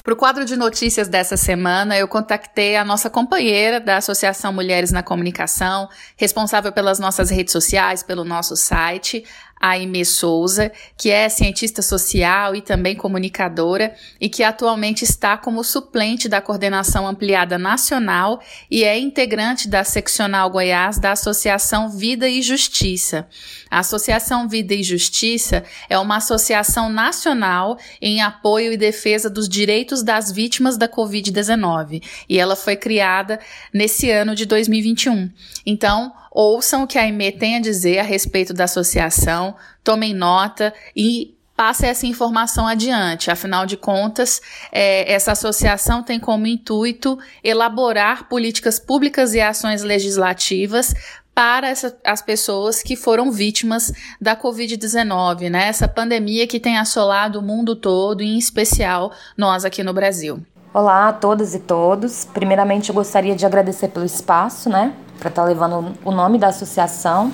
Para 0.03 0.13
o 0.13 0.17
quadro 0.17 0.43
de 0.43 0.57
notícias 0.57 1.07
dessa 1.07 1.37
semana, 1.37 1.97
eu 1.97 2.09
contactei 2.09 2.75
a 2.75 2.83
nossa 2.83 3.09
companheira 3.09 3.79
da 3.79 3.95
Associação 3.95 4.51
Mulheres 4.51 4.91
na 4.91 5.01
Comunicação, 5.01 5.87
responsável 6.17 6.73
pelas 6.73 6.99
nossas 6.99 7.29
redes 7.29 7.53
sociais, 7.53 8.03
pelo 8.03 8.25
nosso 8.25 8.57
site, 8.57 9.23
a 9.63 9.69
Aimee 9.69 10.03
Souza, 10.03 10.73
que 10.97 11.09
é 11.09 11.29
cientista 11.29 11.81
social 11.81 12.53
e 12.53 12.61
também 12.61 12.97
comunicadora 12.97 13.95
e 14.19 14.27
que 14.27 14.43
atualmente 14.43 15.05
está 15.05 15.37
como 15.37 15.63
suplente 15.63 16.27
da 16.27 16.41
Coordenação 16.41 17.07
Ampliada 17.07 17.57
Nacional 17.57 18.41
e 18.69 18.83
é 18.83 18.99
integrante 18.99 19.69
da 19.69 19.85
Seccional 19.85 20.49
Goiás 20.49 20.99
da 20.99 21.13
Associação 21.13 21.89
Vida 21.89 22.27
e 22.27 22.41
Justiça. 22.41 23.25
A 23.71 23.79
Associação 23.79 24.49
Vida 24.49 24.73
e 24.73 24.83
Justiça 24.83 25.63
é 25.89 25.97
uma 25.97 26.17
associação 26.17 26.89
nacional 26.89 27.77
em 28.01 28.21
apoio 28.21 28.73
e 28.73 28.77
defesa 28.77 29.29
dos 29.29 29.47
direitos 29.47 30.03
das 30.03 30.29
vítimas 30.29 30.75
da 30.75 30.89
Covid-19 30.89 32.03
e 32.27 32.37
ela 32.37 32.57
foi 32.57 32.75
criada 32.75 33.39
nesse 33.73 34.11
ano 34.11 34.35
de 34.35 34.45
2021. 34.45 35.31
Então, 35.65 36.11
ouçam 36.33 36.83
o 36.83 36.87
que 36.87 36.97
a 36.97 37.03
Aimee 37.03 37.31
tem 37.31 37.57
a 37.57 37.61
dizer 37.61 37.99
a 37.99 38.03
respeito 38.03 38.53
da 38.53 38.63
associação, 38.63 39.55
tomem 39.83 40.13
nota 40.13 40.73
e 40.95 41.35
passe 41.55 41.85
essa 41.85 42.07
informação 42.07 42.67
adiante. 42.67 43.29
Afinal 43.29 43.65
de 43.65 43.77
contas, 43.77 44.41
é, 44.71 45.11
essa 45.13 45.33
associação 45.33 46.01
tem 46.01 46.19
como 46.19 46.47
intuito 46.47 47.19
elaborar 47.43 48.27
políticas 48.27 48.79
públicas 48.79 49.35
e 49.35 49.41
ações 49.41 49.83
legislativas 49.83 50.95
para 51.35 51.67
essa, 51.67 51.95
as 52.03 52.21
pessoas 52.21 52.81
que 52.81 52.95
foram 52.95 53.31
vítimas 53.31 53.91
da 54.21 54.35
Covid-19, 54.35 55.49
né? 55.49 55.67
Essa 55.67 55.87
pandemia 55.87 56.47
que 56.47 56.59
tem 56.59 56.77
assolado 56.77 57.39
o 57.39 57.41
mundo 57.41 57.75
todo, 57.75 58.21
em 58.21 58.37
especial 58.37 59.11
nós 59.37 59.65
aqui 59.65 59.83
no 59.83 59.93
Brasil. 59.93 60.41
Olá 60.73 61.09
a 61.09 61.13
todas 61.13 61.53
e 61.53 61.59
todos. 61.59 62.25
Primeiramente, 62.25 62.89
eu 62.89 62.95
gostaria 62.95 63.35
de 63.35 63.45
agradecer 63.45 63.89
pelo 63.89 64.05
espaço, 64.05 64.69
né, 64.69 64.93
para 65.23 65.29
estar 65.29 65.43
tá 65.43 65.47
levando 65.47 65.93
o 66.03 66.11
nome 66.11 66.37
da 66.37 66.47
associação. 66.47 67.31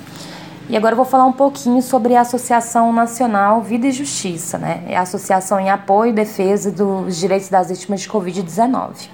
E 0.70 0.78
agora 0.78 0.94
eu 0.94 0.98
vou 0.98 1.06
falar 1.06 1.26
um 1.26 1.34
pouquinho 1.34 1.82
sobre 1.82 2.16
a 2.16 2.22
Associação 2.22 2.94
Nacional 2.94 3.60
Vida 3.62 3.88
e 3.88 3.92
Justiça, 3.92 4.60
né? 4.60 4.84
É 4.88 4.96
a 4.96 5.02
associação 5.02 5.60
em 5.60 5.72
apoio 5.72 6.12
e 6.12 6.14
defesa 6.14 6.72
dos 6.72 7.18
direitos 7.18 7.50
das 7.50 7.70
vítimas 7.70 8.02
de 8.02 8.10
Covid-19. 8.10 9.10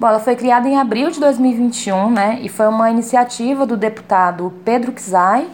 Bom, 0.00 0.08
ela 0.08 0.18
foi 0.18 0.34
criada 0.34 0.68
em 0.68 0.76
abril 0.76 1.12
de 1.12 1.20
2021, 1.20 2.10
né? 2.10 2.40
E 2.42 2.48
foi 2.48 2.66
uma 2.66 2.90
iniciativa 2.90 3.64
do 3.64 3.76
deputado 3.76 4.52
Pedro 4.64 4.90
Kizai 4.90 5.48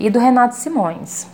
e 0.00 0.08
do 0.08 0.18
Renato 0.18 0.54
Simões. 0.54 1.26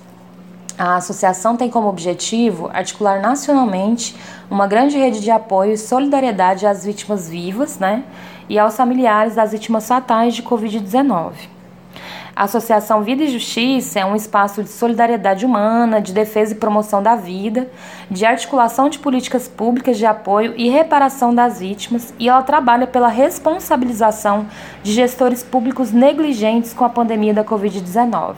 A 0.76 0.96
associação 0.96 1.56
tem 1.56 1.70
como 1.70 1.86
objetivo 1.86 2.68
articular 2.72 3.20
nacionalmente 3.20 4.16
uma 4.50 4.66
grande 4.66 4.98
rede 4.98 5.20
de 5.20 5.30
apoio 5.30 5.72
e 5.72 5.78
solidariedade 5.78 6.66
às 6.66 6.84
vítimas 6.84 7.28
vivas, 7.28 7.78
né? 7.78 8.02
E 8.50 8.58
aos 8.58 8.76
familiares 8.76 9.36
das 9.36 9.52
vítimas 9.52 9.86
fatais 9.86 10.34
de 10.34 10.42
Covid-19. 10.42 11.34
A 12.34 12.44
Associação 12.44 13.00
Vida 13.04 13.22
e 13.22 13.30
Justiça 13.30 14.00
é 14.00 14.04
um 14.04 14.16
espaço 14.16 14.64
de 14.64 14.68
solidariedade 14.68 15.46
humana, 15.46 16.00
de 16.00 16.12
defesa 16.12 16.52
e 16.52 16.56
promoção 16.56 17.00
da 17.00 17.14
vida, 17.14 17.70
de 18.10 18.26
articulação 18.26 18.88
de 18.88 18.98
políticas 18.98 19.46
públicas 19.46 19.96
de 19.96 20.04
apoio 20.04 20.52
e 20.56 20.68
reparação 20.68 21.32
das 21.32 21.60
vítimas, 21.60 22.12
e 22.18 22.28
ela 22.28 22.42
trabalha 22.42 22.88
pela 22.88 23.06
responsabilização 23.06 24.48
de 24.82 24.92
gestores 24.94 25.44
públicos 25.44 25.92
negligentes 25.92 26.74
com 26.74 26.84
a 26.84 26.88
pandemia 26.88 27.32
da 27.32 27.44
Covid-19. 27.44 28.34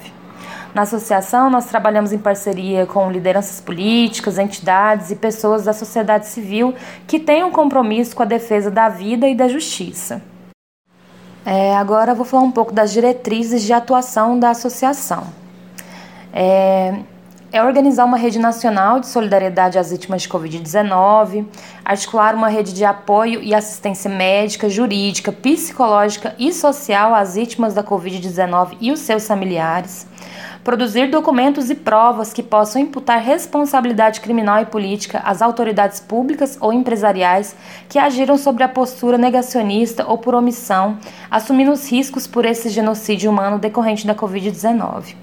Na 0.75 0.83
associação, 0.83 1.51
nós 1.51 1.67
trabalhamos 1.67 2.13
em 2.13 2.19
parceria 2.19 2.87
com 2.87 3.11
lideranças 3.11 3.61
políticas, 3.61 4.39
entidades 4.39 5.11
e 5.11 5.17
pessoas 5.17 5.65
da 5.65 5.73
sociedade 5.75 6.27
civil 6.27 6.75
que 7.07 7.19
têm 7.19 7.45
um 7.45 7.51
compromisso 7.51 8.17
com 8.17 8.23
a 8.23 8.27
defesa 8.27 8.71
da 8.71 8.89
vida 8.89 9.29
e 9.29 9.35
da 9.35 9.49
justiça. 9.49 10.23
É, 11.45 11.75
agora 11.77 12.15
vou 12.15 12.25
falar 12.25 12.45
um 12.45 12.51
pouco 12.51 12.73
das 12.73 12.91
diretrizes 12.93 13.63
de 13.63 13.73
atuação 13.73 14.39
da 14.39 14.51
associação. 14.51 15.27
É, 16.33 16.95
é 17.53 17.63
organizar 17.63 18.07
uma 18.07 18.17
rede 18.17 18.39
nacional 18.39 18.99
de 18.99 19.09
solidariedade 19.09 19.79
às 19.79 19.91
vítimas 19.91 20.23
de 20.23 20.29
Covid-19, 20.31 21.45
articular 21.85 22.35
uma 22.35 22.49
rede 22.49 22.73
de 22.73 22.83
apoio 22.83 23.43
e 23.43 23.55
assistência 23.55 24.11
médica, 24.11 24.71
jurídica, 24.71 25.31
psicológica 25.31 26.35
e 26.39 26.51
social 26.51 27.15
às 27.15 27.35
vítimas 27.35 27.75
da 27.75 27.85
Covid-19 27.85 28.79
e 28.81 28.91
os 28.91 29.01
seus 29.01 29.27
familiares, 29.27 30.07
produzir 30.65 31.11
documentos 31.11 31.71
e 31.71 31.75
provas 31.75 32.33
que 32.33 32.43
possam 32.43 32.83
imputar 32.83 33.21
responsabilidade 33.21 34.21
criminal 34.21 34.63
e 34.63 34.67
política 34.67 35.19
às 35.25 35.43
autoridades 35.43 35.99
públicas 35.99 36.57
ou 36.61 36.73
empresariais 36.73 37.57
que 37.89 37.99
agiram 37.99 38.39
sobre 38.39 38.63
a 38.63 38.69
postura 38.69 39.19
negacionista 39.19 40.07
ou 40.07 40.19
por 40.19 40.35
omissão, 40.35 40.99
assumindo 41.31 41.73
os 41.73 41.91
riscos 41.91 42.27
por 42.27 42.45
esse 42.45 42.69
genocídio 42.69 43.31
humano 43.31 43.59
decorrente 43.59 44.07
da 44.07 44.15
Covid-19 44.15 45.17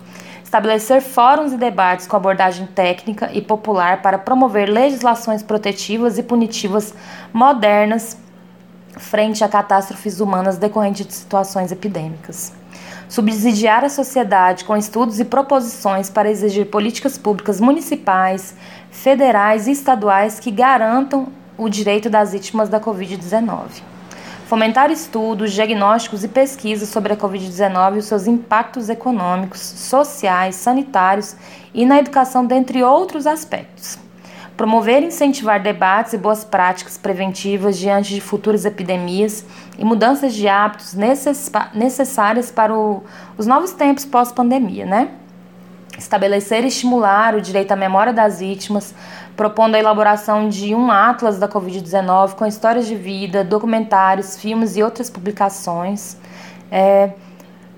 estabelecer 0.43 0.99
fóruns 0.99 1.53
e 1.53 1.57
debates 1.57 2.07
com 2.07 2.17
abordagem 2.17 2.65
técnica 2.65 3.29
e 3.31 3.39
popular 3.39 4.01
para 4.01 4.17
promover 4.17 4.67
legislações 4.67 5.43
protetivas 5.43 6.17
e 6.17 6.23
punitivas 6.23 6.91
modernas 7.31 8.17
frente 8.97 9.43
a 9.43 9.47
catástrofes 9.47 10.19
humanas 10.19 10.57
decorrentes 10.57 11.05
de 11.05 11.13
situações 11.13 11.71
epidêmicas 11.71 12.58
subsidiar 13.09 13.83
a 13.83 13.89
sociedade 13.89 14.63
com 14.63 14.77
estudos 14.77 15.19
e 15.19 15.25
proposições 15.25 16.09
para 16.09 16.29
exigir 16.29 16.67
políticas 16.67 17.17
públicas 17.17 17.59
municipais, 17.59 18.55
federais 18.91 19.67
e 19.67 19.71
estaduais 19.71 20.39
que 20.39 20.51
garantam 20.51 21.27
o 21.57 21.67
direito 21.67 22.09
das 22.09 22.31
vítimas 22.31 22.69
da 22.69 22.79
Covid-19. 22.79 23.81
Fomentar 24.45 24.91
estudos, 24.91 25.51
diagnósticos 25.51 26.23
e 26.23 26.27
pesquisas 26.27 26.89
sobre 26.89 27.13
a 27.13 27.17
Covid-19 27.17 27.95
e 27.95 27.99
os 27.99 28.05
seus 28.05 28.27
impactos 28.27 28.89
econômicos, 28.89 29.59
sociais, 29.59 30.55
sanitários 30.55 31.35
e 31.73 31.85
na 31.85 31.99
educação, 31.99 32.45
dentre 32.45 32.83
outros 32.83 33.27
aspectos 33.27 34.08
promover 34.59 35.03
e 35.03 35.05
incentivar 35.05 35.63
debates 35.63 36.11
e 36.11 36.17
boas 36.17 36.43
práticas 36.43 36.97
preventivas 36.97 37.77
diante 37.77 38.13
de 38.13 38.19
futuras 38.19 38.65
epidemias 38.65 39.45
e 39.77 39.85
mudanças 39.85 40.35
de 40.35 40.49
hábitos 40.49 40.93
necessárias 41.73 42.51
para 42.51 42.75
o, 42.75 43.01
os 43.37 43.47
novos 43.47 43.71
tempos 43.71 44.03
pós-pandemia, 44.03 44.85
né? 44.85 45.11
Estabelecer 45.97 46.65
e 46.65 46.67
estimular 46.67 47.35
o 47.35 47.41
direito 47.41 47.71
à 47.71 47.77
memória 47.77 48.11
das 48.11 48.41
vítimas, 48.41 48.93
propondo 49.33 49.75
a 49.75 49.79
elaboração 49.79 50.49
de 50.49 50.75
um 50.75 50.91
atlas 50.91 51.39
da 51.39 51.47
Covid-19 51.47 52.33
com 52.33 52.45
histórias 52.45 52.85
de 52.85 52.95
vida, 52.95 53.45
documentários, 53.45 54.37
filmes 54.37 54.75
e 54.75 54.83
outras 54.83 55.09
publicações. 55.09 56.17
É, 56.69 57.13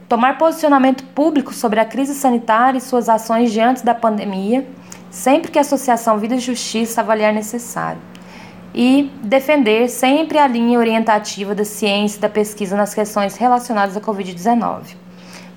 tomar 0.09 0.39
posicionamento 0.39 1.03
público 1.13 1.53
sobre 1.53 1.79
a 1.79 1.85
crise 1.85 2.15
sanitária 2.15 2.79
e 2.79 2.81
suas 2.81 3.07
ações 3.07 3.51
diante 3.51 3.85
da 3.85 3.93
pandemia 3.93 4.65
sempre 5.11 5.51
que 5.51 5.59
a 5.59 5.61
Associação 5.61 6.17
Vida 6.17 6.35
e 6.35 6.39
Justiça 6.39 7.01
avaliar 7.01 7.33
necessário. 7.33 8.01
E 8.73 9.11
defender 9.21 9.89
sempre 9.89 10.37
a 10.37 10.47
linha 10.47 10.79
orientativa 10.79 11.53
da 11.53 11.65
ciência 11.65 12.17
e 12.17 12.21
da 12.21 12.29
pesquisa 12.29 12.77
nas 12.77 12.93
questões 12.93 13.35
relacionadas 13.35 13.97
à 13.97 14.01
Covid-19. 14.01 14.95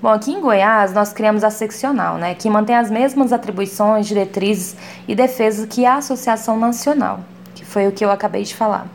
Bom, 0.01 0.09
aqui 0.09 0.31
em 0.31 0.41
Goiás 0.41 0.93
nós 0.93 1.13
criamos 1.13 1.43
a 1.43 1.49
seccional, 1.49 2.17
né, 2.17 2.35
que 2.35 2.49
mantém 2.49 2.75
as 2.75 2.91
mesmas 2.91 3.31
atribuições, 3.31 4.05
diretrizes 4.05 4.75
e 5.07 5.15
defesas 5.15 5.65
que 5.65 5.85
a 5.85 5.95
Associação 5.95 6.59
Nacional, 6.59 7.21
que 7.55 7.63
foi 7.63 7.87
o 7.87 7.91
que 7.93 8.03
eu 8.03 8.11
acabei 8.11 8.43
de 8.43 8.53
falar. 8.53 8.85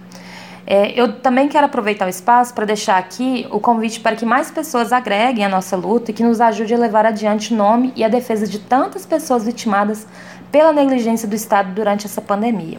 É, 0.67 0.93
eu 0.95 1.15
também 1.15 1.49
quero 1.49 1.67
aproveitar 1.67 2.07
o 2.07 2.09
espaço 2.09 2.55
para 2.55 2.65
deixar 2.65 2.97
aqui 2.97 3.45
o 3.51 3.59
convite 3.59 3.99
para 3.99 4.15
que 4.15 4.25
mais 4.25 4.53
pessoas 4.53 4.93
agreguem 4.93 5.45
a 5.45 5.49
nossa 5.49 5.77
luta 5.77 6.11
e 6.11 6.15
que 6.15 6.23
nos 6.23 6.41
ajude 6.41 6.73
a 6.75 6.79
levar 6.79 7.05
adiante 7.05 7.53
o 7.53 7.57
nome 7.57 7.93
e 7.97 8.05
a 8.05 8.09
defesa 8.09 8.47
de 8.47 8.61
tantas 8.61 9.05
pessoas 9.05 9.45
vitimadas 9.45 10.07
pela 10.51 10.72
negligência 10.72 11.28
do 11.28 11.34
Estado 11.34 11.72
durante 11.72 12.07
essa 12.07 12.20
pandemia. 12.20 12.78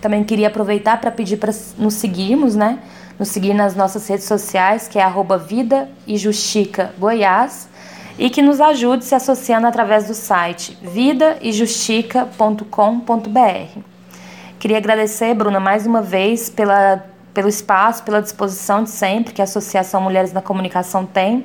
Também 0.00 0.24
queria 0.24 0.48
aproveitar 0.48 1.00
para 1.00 1.10
pedir 1.10 1.36
para 1.36 1.52
nos 1.78 1.94
seguirmos, 1.94 2.54
né? 2.54 2.78
Nos 3.18 3.28
seguir 3.28 3.54
nas 3.54 3.74
nossas 3.74 4.06
redes 4.06 4.26
sociais, 4.26 4.86
que 4.86 4.98
é 4.98 5.02
arroba 5.02 5.38
Vida 5.38 5.88
e 6.06 6.16
Justica 6.16 6.92
Goiás, 6.98 7.68
e 8.18 8.30
que 8.30 8.42
nos 8.42 8.60
ajude 8.60 9.04
se 9.04 9.14
associando 9.14 9.66
através 9.66 10.06
do 10.06 10.14
site 10.14 10.78
vidaejustica.com.br. 10.82 13.80
Queria 14.58 14.78
agradecer, 14.78 15.34
Bruna, 15.34 15.60
mais 15.60 15.86
uma 15.86 16.02
vez 16.02 16.48
pela, 16.48 17.04
pelo 17.34 17.48
espaço, 17.48 18.02
pela 18.02 18.22
disposição 18.22 18.84
de 18.84 18.90
sempre 18.90 19.34
que 19.34 19.40
a 19.40 19.44
Associação 19.44 20.00
Mulheres 20.00 20.32
na 20.32 20.42
Comunicação 20.42 21.04
tem 21.04 21.44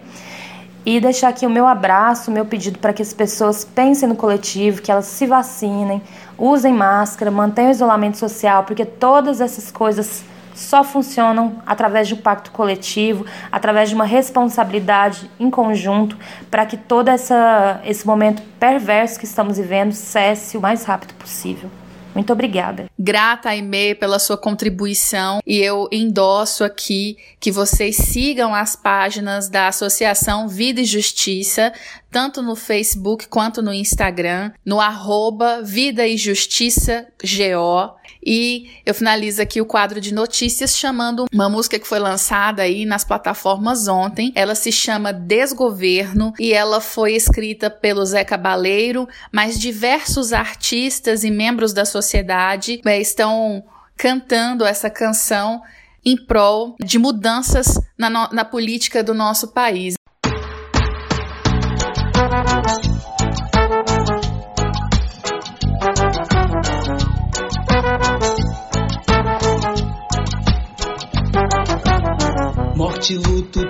e 0.86 1.00
deixar 1.00 1.30
aqui 1.30 1.46
o 1.46 1.50
meu 1.50 1.68
abraço, 1.68 2.32
o 2.32 2.34
meu 2.34 2.46
pedido 2.46 2.80
para 2.80 2.94
que 2.94 3.02
as 3.02 3.14
pessoas 3.14 3.64
pensem 3.64 4.10
no 4.10 4.16
coletivo, 4.16 4.82
que 4.82 4.92
elas 4.92 5.06
se 5.06 5.28
vacinem, 5.28 6.02
usem 6.38 6.74
máscara, 6.74 7.30
mantenham 7.30 7.70
o 7.70 7.72
isolamento 7.72 8.18
social, 8.18 8.64
porque 8.64 8.86
todas 8.86 9.42
essas 9.42 9.72
coisas 9.72 10.24
só 10.56 10.84
funcionam 10.84 11.62
através 11.66 12.08
de 12.08 12.14
um 12.14 12.18
pacto 12.18 12.52
coletivo, 12.52 13.26
através 13.52 13.90
de 13.90 13.96
uma 13.96 14.06
responsabilidade 14.06 15.30
em 15.40 15.50
conjunto, 15.50 16.18
para 16.50 16.66
que 16.66 16.78
todo 16.78 17.10
essa, 17.10 17.80
esse 17.86 18.06
momento 18.06 18.42
perverso 18.60 19.20
que 19.20 19.26
estamos 19.26 19.58
vivendo 19.58 19.94
cesse 19.94 20.58
o 20.58 20.62
mais 20.62 20.84
rápido 20.84 21.14
possível. 21.16 21.70
Muito 22.14 22.34
obrigada. 22.34 22.90
Grata, 22.98 23.50
Aimee, 23.50 23.96
pela 23.96 24.20
sua 24.20 24.38
contribuição 24.38 25.40
e 25.46 25.58
eu 25.58 25.88
endosso 25.92 26.64
aqui 26.64 27.18
que 27.40 27.52
vocês 27.52 27.96
sigam 27.96 28.54
as 28.54 28.76
páginas 28.76 29.50
da 29.50 29.68
Associação 29.68 30.48
Vida 30.48 30.82
e 30.82 30.86
Justiça, 30.86 31.74
tanto 32.12 32.42
no 32.42 32.56
Facebook 32.56 33.28
quanto 33.28 33.62
no 33.62 33.74
Instagram, 33.74 34.52
no 34.66 34.82
arroba 34.82 35.62
Vida 35.64 36.06
e 36.06 36.18
Justiça 36.18 37.08
GO. 37.24 37.96
E 38.24 38.70
eu 38.86 38.94
finalizo 38.94 39.42
aqui 39.42 39.60
o 39.62 39.66
quadro 39.66 40.00
de 40.00 40.14
notícias 40.14 40.78
chamando 40.78 41.26
uma 41.34 41.50
música 41.50 41.80
que 41.80 41.88
foi 41.88 41.98
lançada 41.98 42.62
aí 42.62 42.86
nas 42.86 43.04
plataformas 43.04 43.88
ontem. 43.88 44.32
Ela 44.36 44.54
se 44.54 44.72
chama 44.72 45.14
Desgoverno 45.14 46.34
e 46.38 46.54
ela 46.54 46.82
foi 46.82 47.14
escrita 47.14 47.70
pelo 47.70 48.06
Zé 48.06 48.24
Cabaleiro, 48.24 49.08
mas 49.32 49.58
diversos 49.58 50.34
artistas 50.34 51.24
e 51.24 51.32
membros 51.32 51.74
da 51.74 51.86
sociedade 51.86 52.82
é, 52.86 53.00
estão 53.00 53.64
cantando 53.98 54.66
essa 54.66 54.90
canção 54.90 55.62
em 56.04 56.18
prol 56.18 56.76
de 56.84 56.98
mudanças 56.98 57.80
na, 57.98 58.10
na 58.10 58.44
política 58.44 59.04
do 59.04 59.14
nosso 59.14 59.50
país. 59.50 59.96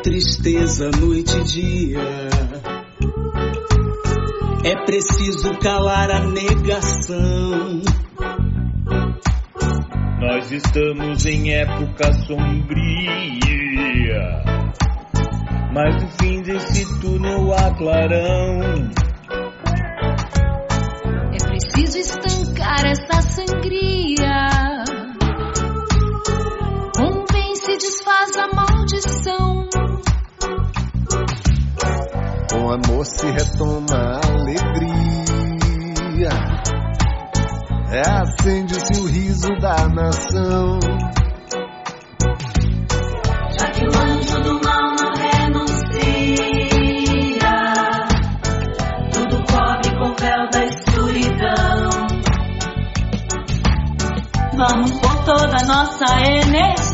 Precisa 0.02 0.92
noite 1.00 1.38
e 1.38 1.44
dia. 1.46 2.00
É 4.66 4.76
preciso 4.86 5.58
calar 5.60 6.12
a 6.12 6.20
negação. 6.28 7.82
Nós 10.20 10.52
estamos 10.52 11.26
em 11.26 11.54
época 11.54 12.14
sombria. 12.28 13.24
Mas 15.74 16.04
no 16.04 16.10
fim 16.20 16.42
desse 16.42 17.00
túnel 17.00 17.54
há 17.54 17.74
clarão. 17.74 18.92
É 21.32 21.48
preciso 21.48 21.98
estancar 21.98 22.86
essa 22.86 23.22
sangria. 23.22 23.91
Amor 32.72 33.06
se 33.06 33.26
retoma 33.30 33.98
a 33.98 34.22
alegria. 34.32 34.70
É 37.92 38.00
acende-se 38.00 39.02
o 39.02 39.08
riso 39.08 39.50
da 39.60 39.90
nação. 39.90 40.80
Já 43.60 43.70
que 43.72 43.84
o 43.84 43.90
anjo 43.90 44.40
do 44.40 44.54
mal 44.66 44.96
não 44.96 45.12
renuncia, 45.20 45.82
tudo 49.12 49.36
cobre 49.52 49.90
com 50.00 50.16
véu 50.16 50.50
da 50.50 50.66
escuridão. 50.66 51.90
Vamos 54.56 54.92
por 54.92 55.26
toda 55.26 55.58
a 55.58 55.66
nossa 55.66 56.06
energia 56.22 56.91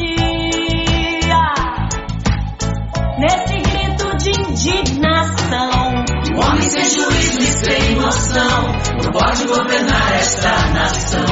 Homem 6.68 6.84
sem 6.84 7.00
juízo 7.00 7.40
e 7.40 7.66
sem 7.66 7.96
noção 7.96 8.74
não 9.02 9.12
pode 9.14 9.46
governar 9.46 10.14
esta 10.16 10.68
nação. 10.74 11.26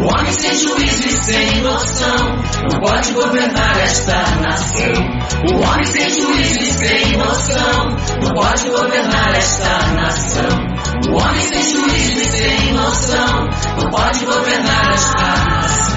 O 0.00 0.04
homem 0.08 0.32
sem 0.32 0.56
juízo 0.56 1.06
e 1.06 1.12
sem 1.22 1.60
noção 1.60 2.36
não 2.62 2.80
pode 2.80 3.12
governar 3.12 3.78
esta 3.78 4.22
nação. 4.40 4.94
O 5.52 5.60
homem 5.60 5.84
sem 5.84 6.08
juízo 6.08 6.60
e 6.60 6.72
sem 6.72 7.16
noção 7.18 7.90
não 8.22 8.32
pode 8.32 8.70
governar 8.70 9.34
esta 9.36 9.86
nação. 9.92 10.58
O 11.10 11.16
homem 11.16 11.42
sem 11.42 11.62
juízo 11.62 12.18
e 12.18 12.24
sem 12.24 12.72
noção 12.72 13.48
não 13.76 13.90
pode 13.90 14.24
governar 14.24 14.94
esta 14.94 15.44
nação. 15.44 15.90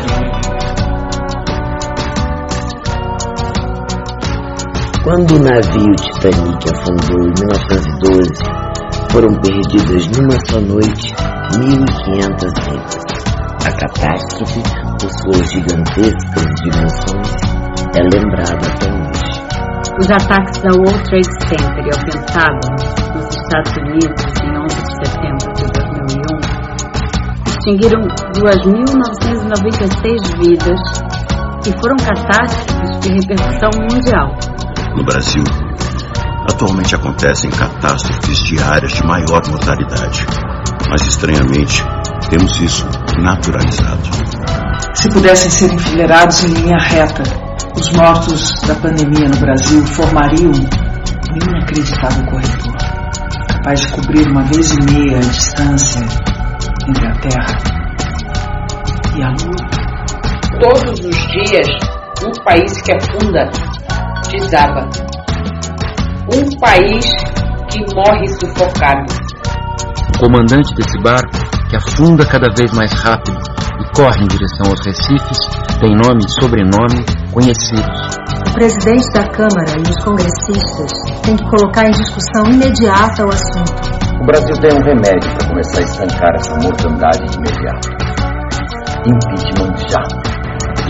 Quando 5.06 5.36
o 5.36 5.40
navio 5.40 5.96
Titanic 5.96 6.70
afundou 6.70 7.28
em 7.28 7.34
1912, 7.34 8.62
foram 9.14 9.30
perdidas 9.41 10.07
numa 10.18 10.36
só 10.49 10.59
noite 10.59 11.14
1.500 11.53 12.49
vidas. 12.66 12.97
A 13.64 13.72
catástrofe, 13.72 14.64
por 14.99 15.11
suas 15.22 15.51
gigantescas 15.51 16.47
dimensões, 16.64 17.30
é 17.95 18.01
lembrada 18.01 18.66
até 18.66 18.89
hoje. 18.89 19.38
Os 19.99 20.09
ataques 20.09 20.66
ao 20.66 20.74
World 20.80 21.03
Trade 21.03 21.32
Center 21.47 21.86
e 21.86 21.91
ao 21.93 21.99
Pentágono, 22.03 22.74
nos 23.14 23.30
Estados 23.38 23.74
Unidos, 23.78 24.26
em 24.41 24.49
11 24.57 24.82
de 24.82 24.91
setembro 25.05 25.45
de 25.53 25.66
2001, 25.78 26.41
extinguiram 27.45 28.01
2.996 28.34 30.26
vidas 30.41 30.82
e 31.68 31.72
foram 31.80 31.97
catástrofes 31.97 32.99
de 33.01 33.09
repercussão 33.14 33.70
mundial. 33.80 34.30
No 34.97 35.03
Brasil, 35.05 35.43
atualmente 36.54 36.95
acontecem 36.95 37.49
catástrofes 37.49 38.38
diárias 38.43 38.93
de 38.93 39.04
maior 39.04 39.41
mortalidade, 39.49 40.26
mas 40.89 41.01
estranhamente 41.06 41.84
temos 42.30 42.60
isso 42.62 42.88
naturalizado. 43.20 44.10
Se 44.93 45.10
pudessem 45.10 45.49
ser 45.49 45.74
enfileirados 45.74 46.43
em 46.43 46.54
linha 46.54 46.78
reta, 46.78 47.24
os 47.76 47.91
mortos 47.91 48.62
da 48.62 48.76
pandemia 48.76 49.28
no 49.30 49.38
Brasil 49.38 49.86
formariam 49.88 50.51
um 50.51 51.36
inacreditável 51.36 52.26
corredor, 52.26 52.76
capaz 53.51 53.82
de 53.82 53.88
cobrir 53.89 54.28
uma 54.30 54.43
vez 54.43 54.72
e 54.72 54.93
meia 54.93 55.18
a 55.18 55.22
distância 55.22 56.01
entre 56.88 57.08
a 57.08 57.16
Terra 57.16 57.58
e 59.16 59.24
a 59.24 59.30
Lua. 59.30 59.84
Todos 60.62 60.99
os 60.99 61.28
dias, 61.28 61.68
um 62.24 62.43
país 62.43 62.82
que 62.84 62.91
afunda 62.93 63.49
desaba. 64.32 65.12
Um 66.36 66.50
país 66.60 67.06
que 67.70 67.80
morre 67.94 68.28
sufocado. 68.40 69.06
O 70.16 70.20
comandante 70.20 70.74
desse 70.74 71.00
barco, 71.04 71.30
que 71.70 71.76
afunda 71.76 72.26
cada 72.26 72.52
vez 72.58 72.74
mais 72.74 72.92
rápido 72.92 73.38
e 73.80 73.96
corre 73.96 74.24
em 74.24 74.28
direção 74.28 74.72
aos 74.72 74.84
recifes, 74.84 75.38
tem 75.80 75.96
nome 75.96 76.26
e 76.26 76.42
sobrenome 76.42 77.06
conhecidos. 77.32 78.18
O 78.50 78.54
presidente 78.56 79.14
da 79.14 79.28
Câmara 79.30 79.78
e 79.78 79.82
os 79.82 80.04
congressistas 80.04 80.92
têm 81.22 81.36
que 81.36 81.50
colocar 81.50 81.86
em 81.86 81.92
discussão 81.92 82.46
imediata 82.52 83.26
o 83.26 83.30
assunto. 83.30 83.94
O 84.20 84.26
Brasil 84.26 84.56
tem 84.58 84.74
um 84.74 84.84
remédio 84.84 85.30
para 85.38 85.48
começar 85.50 85.80
a 85.80 85.84
estancar 85.84 86.36
essa 86.36 86.56
mortandade 86.56 87.28
de 87.28 87.38
imediato. 87.38 87.90
Impeachment 89.06 89.78
já. 89.88 90.04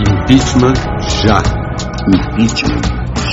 Impeachment 0.08 0.74
já. 1.00 1.42
Impeachment 2.08 2.80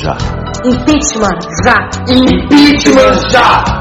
já. 0.04 0.41
Impeachment 0.64 1.42
já. 1.66 1.90
Impeachment 2.08 3.32
já. 3.32 3.81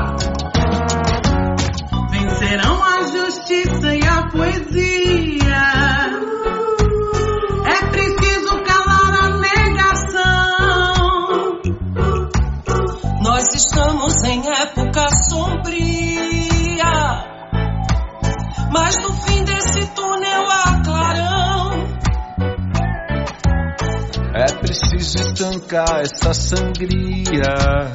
Preciso 25.11 25.45
estancar 25.45 26.03
essa 26.03 26.33
sangria. 26.33 27.91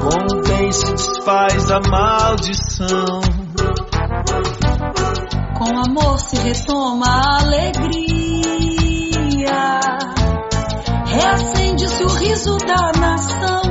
Com 0.00 0.16
o 0.24 0.72
se 0.72 0.92
desfaz 0.92 1.70
a 1.70 1.80
maldição. 1.80 3.20
Com 5.58 5.78
amor 5.78 6.18
se 6.20 6.36
retoma 6.36 7.06
a 7.06 7.40
alegria. 7.40 7.98
Reacende-se 11.06 12.04
o 12.04 12.08
riso 12.08 12.58
da 12.58 12.92
nação. 13.00 13.62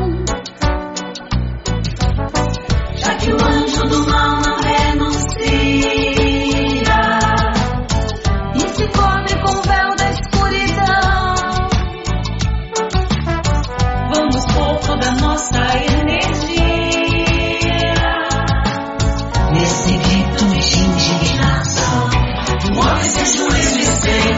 Já 2.97 3.15
que 3.15 3.31
o 3.31 3.41
anjo 3.41 3.83
do 3.83 4.05
mal 4.09 4.41
não 4.41 4.57
renuncia 4.59 6.06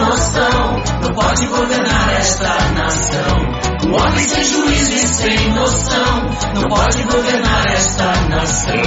noção 0.09 0.83
não 1.03 1.13
pode 1.13 1.45
governar 1.45 2.13
esta 2.17 2.49
nação. 2.73 3.89
O 3.89 3.95
homem 3.95 4.23
sem 4.23 4.43
juízo 4.43 4.91
e 4.91 5.07
sem 5.07 5.53
noção 5.53 6.29
não 6.55 6.67
pode 6.67 7.03
governar 7.03 7.67
esta 7.67 8.11
nação. 8.27 8.81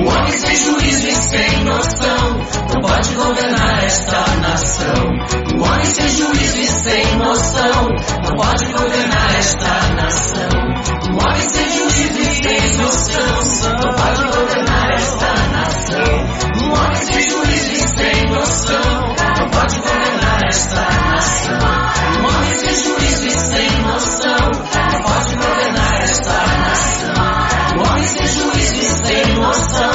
O 0.00 0.08
homem 0.08 0.32
sem 0.32 0.56
juízo 0.56 1.06
e 1.06 1.14
sem 1.14 1.64
noção 1.64 2.38
não 2.74 2.80
pode 2.80 3.14
governar 3.14 3.84
esta 3.84 4.24
nação. 4.42 5.56
O 5.56 5.62
homem 5.62 5.86
sem 5.86 6.08
juízo 6.08 6.58
e 6.58 6.66
sem 6.66 7.16
noção 7.16 7.88
não 8.24 8.36
pode 8.36 8.66
governar 8.66 9.36
esta 9.36 9.94
nação. 9.94 10.48
O 11.12 11.24
homem 11.24 11.48
sem 11.48 11.70
juízo 11.70 12.18
e 12.18 12.34
sem 12.42 12.76
noção 12.76 13.74
não 13.84 13.94
pode 13.94 14.36
governar 14.36 14.90
esta 14.94 15.32
nação. 15.52 16.64
Um 16.64 16.72
homem 16.72 16.96
sem 16.96 17.22
juízo 17.22 17.72
e 17.72 17.88
sem 17.88 18.30
noção 18.30 19.05
governar 29.46 29.85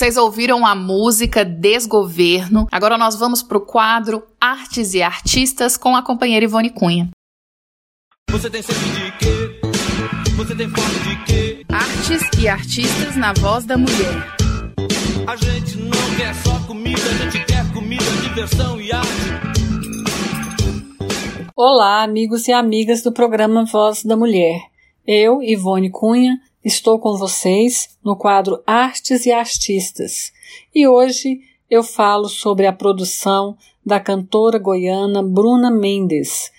vocês 0.00 0.16
ouviram 0.16 0.64
a 0.64 0.74
música 0.74 1.44
Desgoverno. 1.44 2.66
Agora 2.72 2.96
nós 2.96 3.16
vamos 3.16 3.42
para 3.42 3.58
o 3.58 3.60
quadro 3.60 4.22
Artes 4.40 4.94
e 4.94 5.02
Artistas 5.02 5.76
com 5.76 5.94
a 5.94 6.02
companheira 6.02 6.42
Ivone 6.42 6.70
Cunha. 6.70 7.10
Você 8.30 8.48
tem 8.48 8.62
sede 8.62 8.78
de 8.78 9.12
quê? 9.18 9.60
Você 10.38 10.54
tem 10.54 10.70
fome 10.70 11.00
de 11.00 11.24
quê? 11.26 11.66
Artes 11.68 12.22
e 12.40 12.48
Artistas 12.48 13.14
na 13.14 13.34
voz 13.34 13.66
da 13.66 13.76
mulher. 13.76 14.36
A 15.26 15.36
gente 15.36 15.76
não 15.76 16.16
quer 16.16 16.34
só 16.34 16.58
comida, 16.66 17.02
a 17.02 17.30
gente 17.30 17.44
quer 17.44 17.70
comida, 17.74 18.10
diversão 18.22 18.80
e 18.80 18.90
arte. 18.90 19.10
Olá, 21.54 22.02
amigos 22.04 22.48
e 22.48 22.52
amigas 22.52 23.02
do 23.02 23.12
programa 23.12 23.66
Voz 23.66 24.02
da 24.02 24.16
Mulher. 24.16 24.62
Eu, 25.06 25.42
Ivone 25.42 25.90
Cunha, 25.90 26.40
estou 26.64 26.98
com 26.98 27.16
vocês 27.16 27.96
no 28.04 28.16
quadro 28.16 28.62
Artes 28.66 29.24
e 29.24 29.32
Artistas. 29.32 30.32
E 30.74 30.86
hoje 30.86 31.40
eu 31.70 31.82
falo 31.82 32.28
sobre 32.28 32.66
a 32.66 32.72
produção 32.72 33.56
da 33.84 33.98
cantora 33.98 34.58
goiana 34.58 35.22
Bruna 35.22 35.70
Mendes. 35.70 36.50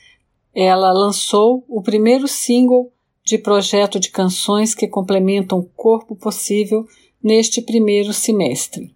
Ela 0.54 0.92
lançou 0.92 1.64
o 1.68 1.82
primeiro 1.82 2.28
single 2.28 2.92
de 3.24 3.38
projeto 3.38 4.00
de 4.00 4.10
canções 4.10 4.74
que 4.74 4.88
complementam 4.88 5.60
o 5.60 5.70
corpo 5.76 6.16
possível 6.16 6.86
neste 7.24 7.62
primeiro 7.62 8.12
semestre. 8.12 8.96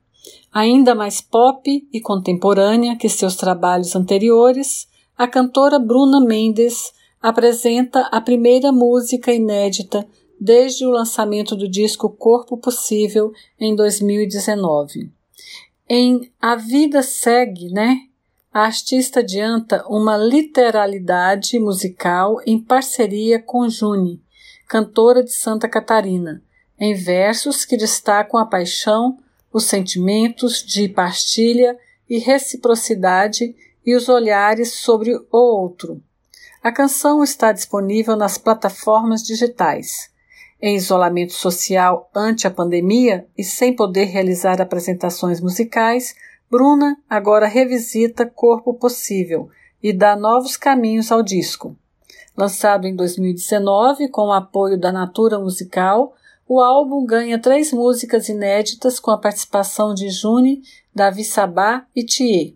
Ainda 0.51 0.95
mais 0.95 1.21
pop 1.21 1.87
e 1.91 2.01
contemporânea 2.01 2.95
que 2.95 3.07
seus 3.07 3.35
trabalhos 3.35 3.95
anteriores, 3.95 4.87
a 5.15 5.27
cantora 5.27 5.77
Bruna 5.77 6.19
Mendes 6.19 6.91
apresenta 7.21 8.01
a 8.11 8.19
primeira 8.19 8.71
música 8.71 9.31
inédita 9.31 10.07
desde 10.39 10.85
o 10.85 10.89
lançamento 10.89 11.55
do 11.55 11.67
disco 11.67 12.09
Corpo 12.09 12.57
Possível 12.57 13.31
em 13.59 13.75
2019. 13.75 15.11
Em 15.87 16.31
A 16.41 16.55
Vida 16.55 17.01
Segue, 17.03 17.69
né? 17.69 18.01
A 18.51 18.61
artista 18.61 19.19
adianta 19.19 19.85
uma 19.87 20.17
literalidade 20.17 21.59
musical 21.59 22.39
em 22.45 22.59
parceria 22.59 23.39
com 23.39 23.67
Juni, 23.69 24.21
cantora 24.67 25.23
de 25.23 25.33
Santa 25.33 25.67
Catarina, 25.67 26.41
em 26.79 26.93
versos 26.93 27.65
que 27.65 27.77
destacam 27.77 28.39
a 28.39 28.45
paixão, 28.45 29.17
os 29.51 29.65
sentimentos 29.65 30.63
de 30.63 30.87
partilha 30.87 31.77
e 32.09 32.17
reciprocidade 32.17 33.55
e 33.85 33.95
os 33.95 34.09
olhares 34.09 34.73
sobre 34.73 35.15
o 35.15 35.25
outro. 35.31 36.01
A 36.63 36.71
canção 36.71 37.23
está 37.23 37.51
disponível 37.51 38.15
nas 38.15 38.37
plataformas 38.37 39.21
digitais. 39.21 40.09
Em 40.67 40.77
isolamento 40.77 41.33
social 41.33 42.09
ante 42.11 42.47
a 42.47 42.49
pandemia 42.49 43.27
e 43.37 43.43
sem 43.43 43.71
poder 43.71 44.05
realizar 44.05 44.59
apresentações 44.59 45.39
musicais, 45.39 46.15
Bruna 46.49 46.97
agora 47.07 47.45
revisita 47.45 48.25
Corpo 48.25 48.73
Possível 48.73 49.47
e 49.83 49.93
dá 49.93 50.15
novos 50.15 50.57
caminhos 50.57 51.11
ao 51.11 51.21
disco. 51.21 51.77
Lançado 52.35 52.87
em 52.87 52.95
2019 52.95 54.09
com 54.09 54.29
o 54.29 54.33
apoio 54.33 54.75
da 54.75 54.91
Natura 54.91 55.37
Musical, 55.37 56.15
o 56.47 56.59
álbum 56.59 57.05
ganha 57.05 57.37
três 57.37 57.71
músicas 57.71 58.27
inéditas 58.27 58.99
com 58.99 59.11
a 59.11 59.19
participação 59.19 59.93
de 59.93 60.09
Juni, 60.09 60.63
Davi 60.91 61.23
Sabá 61.23 61.85
e 61.95 62.03
Thier. 62.03 62.55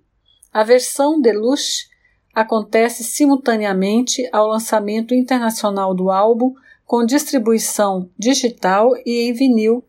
A 0.52 0.64
versão 0.64 1.22
deluxe 1.22 1.88
acontece 2.34 3.04
simultaneamente 3.04 4.28
ao 4.32 4.48
lançamento 4.48 5.14
internacional 5.14 5.94
do 5.94 6.10
álbum, 6.10 6.56
com 6.90 7.06
distribuição 7.06 8.10
digital 8.18 8.96
e 9.06 9.30
em 9.30 9.32
vinil 9.32 9.84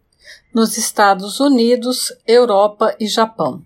nos 0.53 0.77
Estados 0.77 1.41
Unidos, 1.41 2.13
Europa 2.27 2.95
e 3.01 3.07
Japão. 3.07 3.63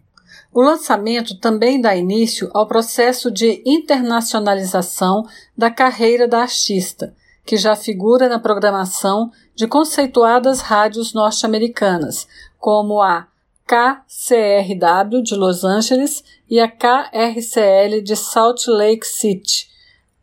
O 0.52 0.62
lançamento 0.62 1.40
também 1.40 1.80
dá 1.80 1.96
início 1.96 2.48
ao 2.54 2.64
processo 2.64 3.32
de 3.32 3.60
internacionalização 3.66 5.26
da 5.58 5.68
carreira 5.68 6.28
da 6.28 6.42
artista, 6.42 7.12
que 7.44 7.56
já 7.56 7.74
figura 7.74 8.28
na 8.28 8.38
programação 8.38 9.32
de 9.52 9.66
conceituadas 9.66 10.60
rádios 10.60 11.12
norte-americanas, 11.12 12.28
como 12.56 13.02
a 13.02 13.26
KCRW 13.66 15.24
de 15.24 15.34
Los 15.34 15.64
Angeles 15.64 16.22
e 16.48 16.60
a 16.60 16.68
KRCL 16.68 18.00
de 18.00 18.14
Salt 18.14 18.68
Lake 18.68 19.04
City. 19.04 19.68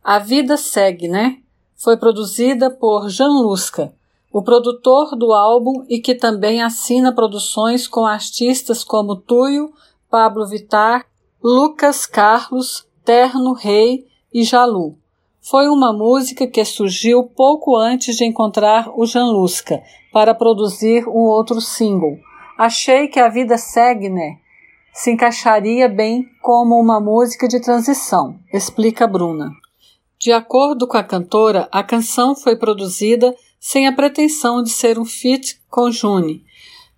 A 0.02 0.18
vida 0.18 0.56
segue, 0.56 1.08
né? 1.08 1.41
Foi 1.82 1.96
produzida 1.96 2.70
por 2.70 3.08
Jan 3.08 3.40
Lusca, 3.40 3.92
o 4.32 4.40
produtor 4.40 5.16
do 5.16 5.32
álbum 5.32 5.84
e 5.88 5.98
que 5.98 6.14
também 6.14 6.62
assina 6.62 7.12
produções 7.12 7.88
com 7.88 8.06
artistas 8.06 8.84
como 8.84 9.16
Tuyo, 9.16 9.72
Pablo 10.08 10.46
Vittar, 10.46 11.04
Lucas 11.42 12.06
Carlos, 12.06 12.86
Terno 13.04 13.52
Rei 13.52 14.06
e 14.32 14.44
Jalu. 14.44 14.96
Foi 15.40 15.66
uma 15.66 15.92
música 15.92 16.46
que 16.46 16.64
surgiu 16.64 17.24
pouco 17.24 17.76
antes 17.76 18.14
de 18.14 18.24
encontrar 18.24 18.88
o 18.96 19.04
Janlusca 19.04 19.82
para 20.12 20.36
produzir 20.36 21.08
um 21.08 21.24
outro 21.24 21.60
single. 21.60 22.16
Achei 22.56 23.08
que 23.08 23.18
a 23.18 23.28
vida 23.28 23.58
segue, 23.58 24.08
né? 24.08 24.38
Se 24.92 25.10
encaixaria 25.10 25.88
bem 25.88 26.28
como 26.40 26.78
uma 26.78 27.00
música 27.00 27.48
de 27.48 27.60
transição, 27.60 28.36
explica 28.52 29.04
Bruna. 29.04 29.50
De 30.22 30.30
acordo 30.30 30.86
com 30.86 30.96
a 30.96 31.02
cantora, 31.02 31.68
a 31.72 31.82
canção 31.82 32.32
foi 32.36 32.54
produzida 32.54 33.34
sem 33.58 33.88
a 33.88 33.92
pretensão 33.92 34.62
de 34.62 34.70
ser 34.70 34.96
um 34.96 35.04
feat 35.04 35.60
com 35.68 35.90
Juni. 35.90 36.44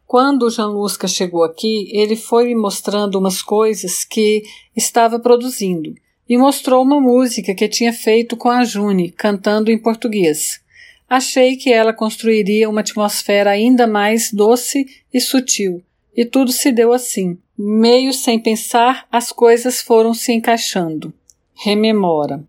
Quando 0.07 0.43
o 0.43 0.51
Janlusca 0.51 1.09
chegou 1.09 1.43
aqui, 1.43 1.89
ele 1.91 2.16
foi 2.16 2.45
me 2.45 2.55
mostrando 2.55 3.18
umas 3.18 3.41
coisas 3.41 4.05
que 4.05 4.43
estava 4.77 5.18
produzindo 5.18 5.95
e 6.29 6.37
mostrou 6.37 6.83
uma 6.83 7.01
música 7.01 7.55
que 7.55 7.66
tinha 7.66 7.95
feito 7.95 8.37
com 8.37 8.51
a 8.51 8.62
June, 8.62 9.11
cantando 9.11 9.72
em 9.72 9.79
português. 9.79 10.61
Achei 11.09 11.57
que 11.57 11.72
ela 11.72 11.95
construiria 11.95 12.68
uma 12.68 12.83
atmosfera 12.83 13.53
ainda 13.53 13.87
mais 13.87 14.30
doce 14.30 14.84
e 15.11 15.18
sutil, 15.18 15.83
e 16.14 16.26
tudo 16.26 16.53
se 16.53 16.71
deu 16.71 16.92
assim. 16.92 17.38
Meio 17.57 18.13
sem 18.13 18.38
pensar, 18.38 19.07
as 19.11 19.33
coisas 19.33 19.80
foram 19.80 20.13
se 20.13 20.30
encaixando. 20.30 21.11
Rememora. 21.55 22.46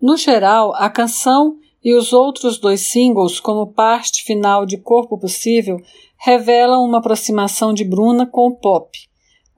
No 0.00 0.16
geral, 0.16 0.74
a 0.74 0.88
canção 0.88 1.56
e 1.82 1.94
os 1.94 2.12
outros 2.12 2.58
dois 2.58 2.80
singles, 2.80 3.40
como 3.40 3.72
parte 3.72 4.24
final 4.24 4.64
de 4.64 4.76
Corpo 4.78 5.18
Possível, 5.18 5.80
revelam 6.16 6.84
uma 6.84 6.98
aproximação 6.98 7.72
de 7.72 7.84
Bruna 7.84 8.26
com 8.26 8.46
o 8.48 8.54
pop, 8.54 8.90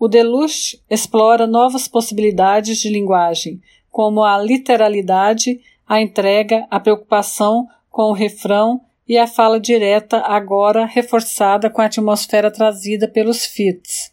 o 0.03 0.09
Deluxe 0.09 0.83
explora 0.91 1.47
novas 1.47 1.87
possibilidades 1.87 2.81
de 2.81 2.89
linguagem, 2.89 3.61
como 3.89 4.25
a 4.25 4.37
literalidade, 4.37 5.61
a 5.87 6.03
entrega, 6.03 6.67
a 6.69 6.81
preocupação 6.81 7.69
com 7.89 8.11
o 8.11 8.13
refrão 8.13 8.81
e 9.07 9.17
a 9.17 9.29
fala 9.29 9.61
direta, 9.61 10.19
agora 10.27 10.87
reforçada 10.87 11.71
com 11.71 11.81
a 11.81 11.85
atmosfera 11.85 12.51
trazida 12.51 13.07
pelos 13.07 13.47
feats. 13.47 14.13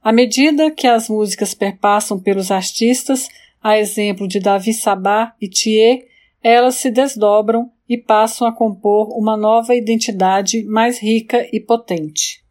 À 0.00 0.12
medida 0.12 0.70
que 0.70 0.86
as 0.86 1.08
músicas 1.08 1.52
perpassam 1.52 2.16
pelos 2.16 2.52
artistas, 2.52 3.28
a 3.64 3.78
exemplo 3.78 4.28
de 4.28 4.38
Davi 4.38 4.74
Sabá 4.74 5.32
e 5.40 5.48
Thier, 5.48 6.06
elas 6.42 6.74
se 6.74 6.90
desdobram 6.90 7.72
e 7.88 7.96
passam 7.96 8.46
a 8.46 8.52
compor 8.52 9.08
uma 9.18 9.38
nova 9.38 9.74
identidade 9.74 10.62
mais 10.64 10.98
rica 10.98 11.48
e 11.50 11.58
potente. 11.58 12.44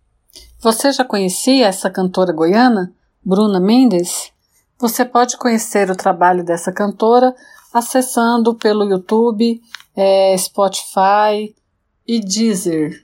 Você 0.59 0.91
já 0.91 1.05
conhecia 1.05 1.67
essa 1.67 1.87
cantora 1.87 2.33
goiana, 2.33 2.91
Bruna 3.23 3.59
Mendes? 3.59 4.31
Você 4.79 5.05
pode 5.05 5.37
conhecer 5.37 5.91
o 5.91 5.95
trabalho 5.95 6.43
dessa 6.43 6.71
cantora 6.71 7.35
acessando 7.71 8.55
pelo 8.55 8.83
YouTube, 8.83 9.61
é, 9.95 10.35
Spotify 10.35 11.53
e 12.07 12.19
Deezer. 12.21 13.03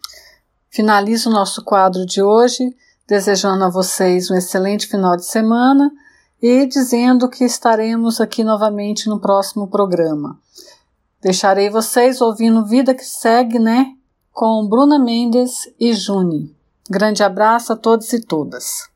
Finalizo 0.72 1.30
o 1.30 1.34
nosso 1.34 1.64
quadro 1.64 2.08
de 2.08 2.24
hoje, 2.24 2.76
desejando 3.08 3.66
a 3.66 3.70
vocês 3.70 4.32
um 4.32 4.36
excelente 4.36 4.88
final 4.88 5.16
de 5.16 5.26
semana 5.26 5.92
e 6.42 6.66
dizendo 6.66 7.30
que 7.30 7.44
estaremos 7.44 8.22
aqui 8.22 8.44
novamente 8.44 9.08
no 9.08 9.20
próximo 9.20 9.68
programa. 9.68 10.40
Deixarei 11.22 11.70
vocês 11.70 12.22
ouvindo 12.22 12.66
Vida 12.66 12.94
que 12.94 13.04
Segue, 13.04 13.60
né? 13.60 13.94
Com 14.32 14.66
Bruna 14.68 14.98
Mendes 14.98 15.70
e 15.80 15.94
Juni. 15.94 16.56
Grande 16.90 17.24
abraço 17.24 17.74
a 17.74 17.76
todos 17.76 18.12
e 18.14 18.22
todas. 18.22 18.90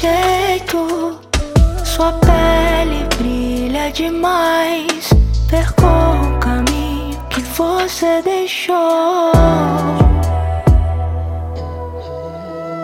Jeito. 0.00 1.20
Sua 1.84 2.12
pele 2.12 3.06
brilha 3.16 3.90
demais. 3.92 5.10
Percorra 5.48 6.36
o 6.36 6.38
caminho 6.40 7.18
que 7.30 7.40
você 7.40 8.20
deixou. 8.22 9.32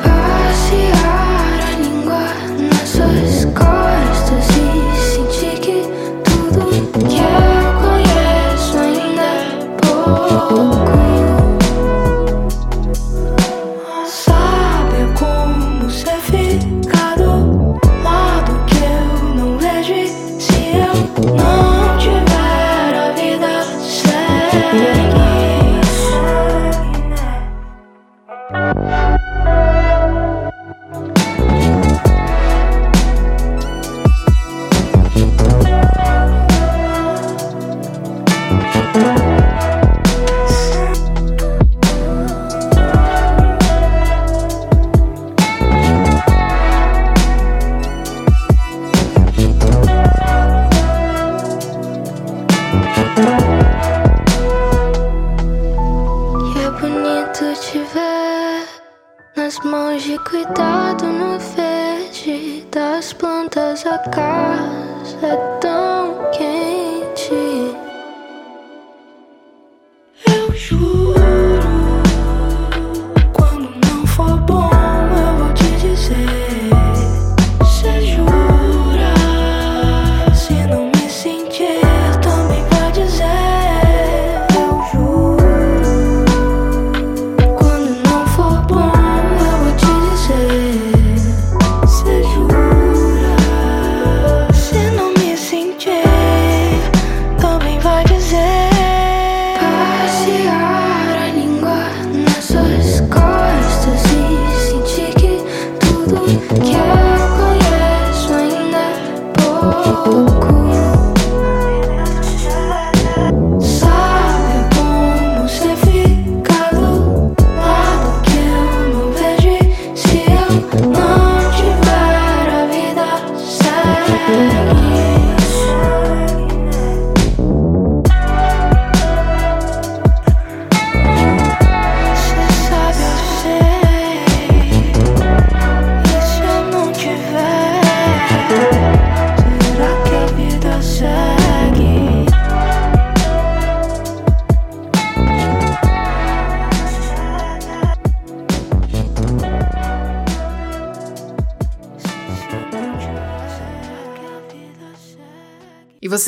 Passear 0.02 1.60
a 1.66 1.76
língua 1.80 2.24
nas 2.70 2.88
suas 2.88 3.44
costas 3.46 4.46
e 4.56 4.68
sentir 5.10 5.58
que 5.60 5.82
tudo 6.24 6.60
que 7.08 7.18
eu 7.18 7.66
conheço 7.82 8.78
ainda 8.78 9.22
é 9.22 9.66
pouco. 9.82 11.09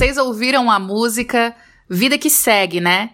Vocês 0.03 0.19
ouviram 0.19 0.69
a 0.69 0.81
música 0.81 1.55
Vida 1.89 2.19
que 2.19 2.29
Segue, 2.29 2.81
né? 2.81 3.11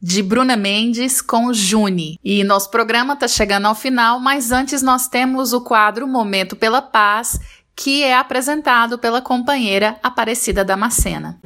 De 0.00 0.22
Bruna 0.22 0.56
Mendes 0.56 1.20
com 1.20 1.52
Juni. 1.52 2.18
E 2.24 2.42
nosso 2.42 2.70
programa 2.70 3.14
tá 3.14 3.28
chegando 3.28 3.66
ao 3.66 3.74
final, 3.74 4.18
mas 4.18 4.50
antes 4.50 4.80
nós 4.80 5.06
temos 5.06 5.52
o 5.52 5.62
quadro 5.62 6.08
Momento 6.08 6.56
pela 6.56 6.80
Paz, 6.80 7.38
que 7.76 8.02
é 8.02 8.16
apresentado 8.16 8.98
pela 8.98 9.20
companheira 9.20 9.96
Aparecida 10.02 10.64
Damascena. 10.64 11.38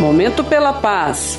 Momento 0.00 0.42
pela 0.42 0.72
Paz. 0.72 1.38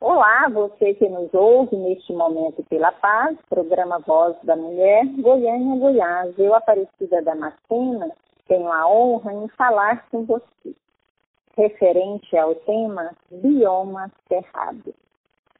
Olá, 0.00 0.48
você 0.48 0.94
que 0.94 1.06
nos 1.06 1.28
ouve 1.34 1.76
neste 1.76 2.14
momento 2.14 2.64
pela 2.70 2.92
paz, 2.92 3.36
programa 3.50 3.98
Voz 4.06 4.34
da 4.42 4.56
Mulher, 4.56 5.04
Goiânia, 5.18 5.76
Goiás. 5.76 6.32
Eu, 6.38 6.54
Aparecida 6.54 7.20
Damascena, 7.20 8.10
tenho 8.48 8.72
a 8.72 8.88
honra 8.88 9.32
em 9.32 9.48
falar 9.48 10.08
com 10.10 10.24
você, 10.24 10.74
referente 11.56 12.36
ao 12.36 12.54
tema 12.54 13.12
bioma 13.30 14.10
cerrado. 14.26 14.94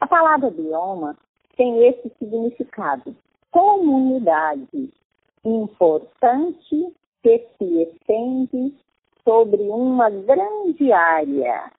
A 0.01 0.07
palavra 0.07 0.51
bioma 0.51 1.17
tem 1.57 1.87
esse 1.87 2.11
significado: 2.19 3.15
comunidade 3.51 4.91
importante 5.45 6.95
que 7.23 7.47
se 7.59 7.83
estende 7.83 8.75
sobre 9.25 9.63
uma 9.69 10.11
grande 10.11 10.93
área 10.93 11.71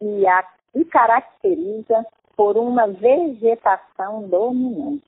e 0.00 0.26
a 0.26 0.44
e 0.76 0.84
caracteriza 0.84 2.06
por 2.36 2.58
uma 2.58 2.86
vegetação 2.86 4.28
dominante. 4.28 5.02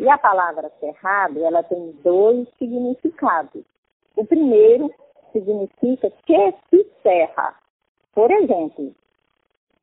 E 0.00 0.08
a 0.08 0.18
palavra 0.18 0.70
cerrado, 0.80 1.44
ela 1.44 1.62
tem 1.62 1.92
dois 2.02 2.48
significados. 2.58 3.64
O 4.18 4.24
primeiro 4.26 4.92
significa 5.32 6.10
que 6.26 6.52
se 6.68 6.90
serra. 7.04 7.54
Por 8.12 8.28
exemplo, 8.32 8.92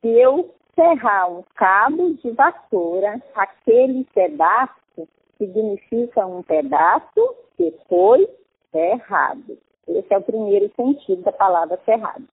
se 0.01 0.09
eu 0.09 0.53
serrar 0.75 1.31
um 1.31 1.41
cabo 1.55 2.15
de 2.15 2.31
vassoura, 2.31 3.23
aquele 3.33 4.03
pedaço 4.13 5.07
significa 5.37 6.25
um 6.27 6.43
pedaço 6.43 7.35
que 7.55 7.73
foi 7.87 8.27
serrado. 8.73 9.57
Esse 9.87 10.13
é 10.13 10.17
o 10.17 10.21
primeiro 10.21 10.69
sentido 10.75 11.21
da 11.21 11.31
palavra 11.31 11.79
cerrado. 11.85 12.27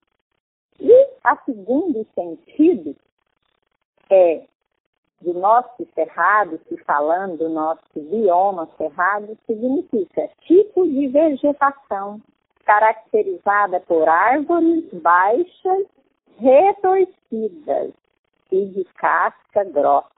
E 0.80 1.08
a 1.22 1.36
segundo 1.44 2.04
sentido 2.16 2.96
é 4.10 4.42
do 5.22 5.34
nosso 5.34 5.86
cerrado, 5.94 6.60
se 6.68 6.76
falando 6.84 7.38
do 7.38 7.48
nosso 7.48 7.80
bioma 7.96 8.68
cerrado, 8.76 9.36
significa 9.46 10.28
tipo 10.40 10.86
de 10.86 11.08
vegetação 11.08 12.20
caracterizada 12.64 13.80
por 13.80 14.08
árvores 14.08 14.84
baixas, 14.92 15.86
retorcidas 16.38 17.92
e 18.50 18.66
de 18.66 18.84
casca 18.94 19.64
grossa. 19.64 20.10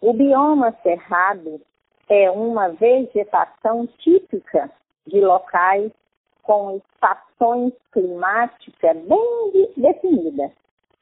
O 0.00 0.12
bioma 0.12 0.72
cerrado 0.82 1.60
é 2.08 2.30
uma 2.30 2.68
vegetação 2.70 3.86
típica 3.98 4.70
de 5.06 5.20
locais 5.20 5.92
com 6.42 6.76
estações 6.76 7.72
climáticas 7.92 8.96
bem 8.96 9.50
de- 9.52 9.80
definidas. 9.80 10.50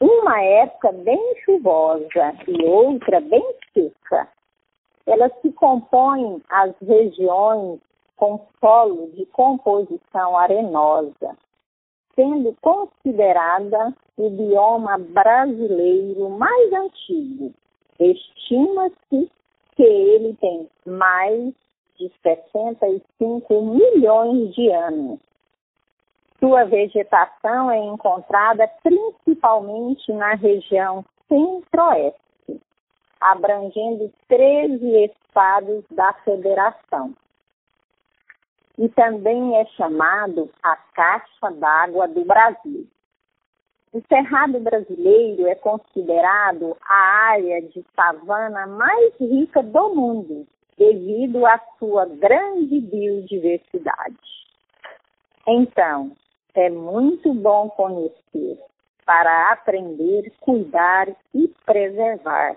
Uma 0.01 0.41
época 0.43 0.93
bem 0.93 1.35
chuvosa 1.45 2.35
e 2.47 2.65
outra 2.65 3.21
bem 3.21 3.45
seca. 3.75 4.29
Elas 5.07 5.33
se 5.41 5.51
compõem 5.53 6.41
as 6.49 6.73
regiões 6.81 7.81
com 8.17 8.47
solo 8.61 9.11
de 9.13 9.27
composição 9.27 10.37
arenosa. 10.37 11.37
sendo 12.15 12.53
considerada 12.61 13.95
o 14.17 14.31
bioma 14.31 14.99
brasileiro 14.99 16.29
mais 16.31 16.73
antigo. 16.73 17.55
Estima-se 18.01 19.31
que 19.77 19.83
ele 19.85 20.35
tem 20.41 20.69
mais 20.85 21.55
de 21.97 22.13
65 22.23 23.63
milhões 23.63 24.53
de 24.53 24.69
anos. 24.71 25.21
Sua 26.41 26.65
vegetação 26.65 27.71
é 27.71 27.79
encontrada 27.79 28.69
principalmente 28.83 30.13
na 30.13 30.35
região 30.35 31.05
centro-oeste, 31.29 32.61
abrangendo 33.21 34.13
13 34.29 35.05
estados 35.05 35.85
da 35.91 36.13
federação. 36.25 37.13
E 38.79 38.89
também 38.91 39.57
é 39.57 39.65
chamado 39.67 40.49
a 40.63 40.77
Caixa 40.95 41.51
d'Água 41.51 42.07
do 42.07 42.25
Brasil. 42.25 42.87
O 43.93 44.01
Cerrado 44.07 44.61
brasileiro 44.61 45.49
é 45.49 45.57
considerado 45.57 46.77
a 46.87 46.95
área 47.33 47.63
de 47.63 47.85
savana 47.97 48.65
mais 48.67 49.13
rica 49.19 49.61
do 49.61 49.93
mundo, 49.93 50.47
devido 50.77 51.45
à 51.45 51.59
sua 51.81 52.07
grande 52.07 52.81
biodiversidade. 52.81 54.17
Então, 55.49 56.13
é 56.55 56.71
muito 56.71 57.33
bom 57.35 57.69
conhecer 57.71 58.59
para 59.05 59.53
aprender, 59.53 60.33
cuidar 60.41 61.09
e 61.35 61.49
preservar. 61.65 62.57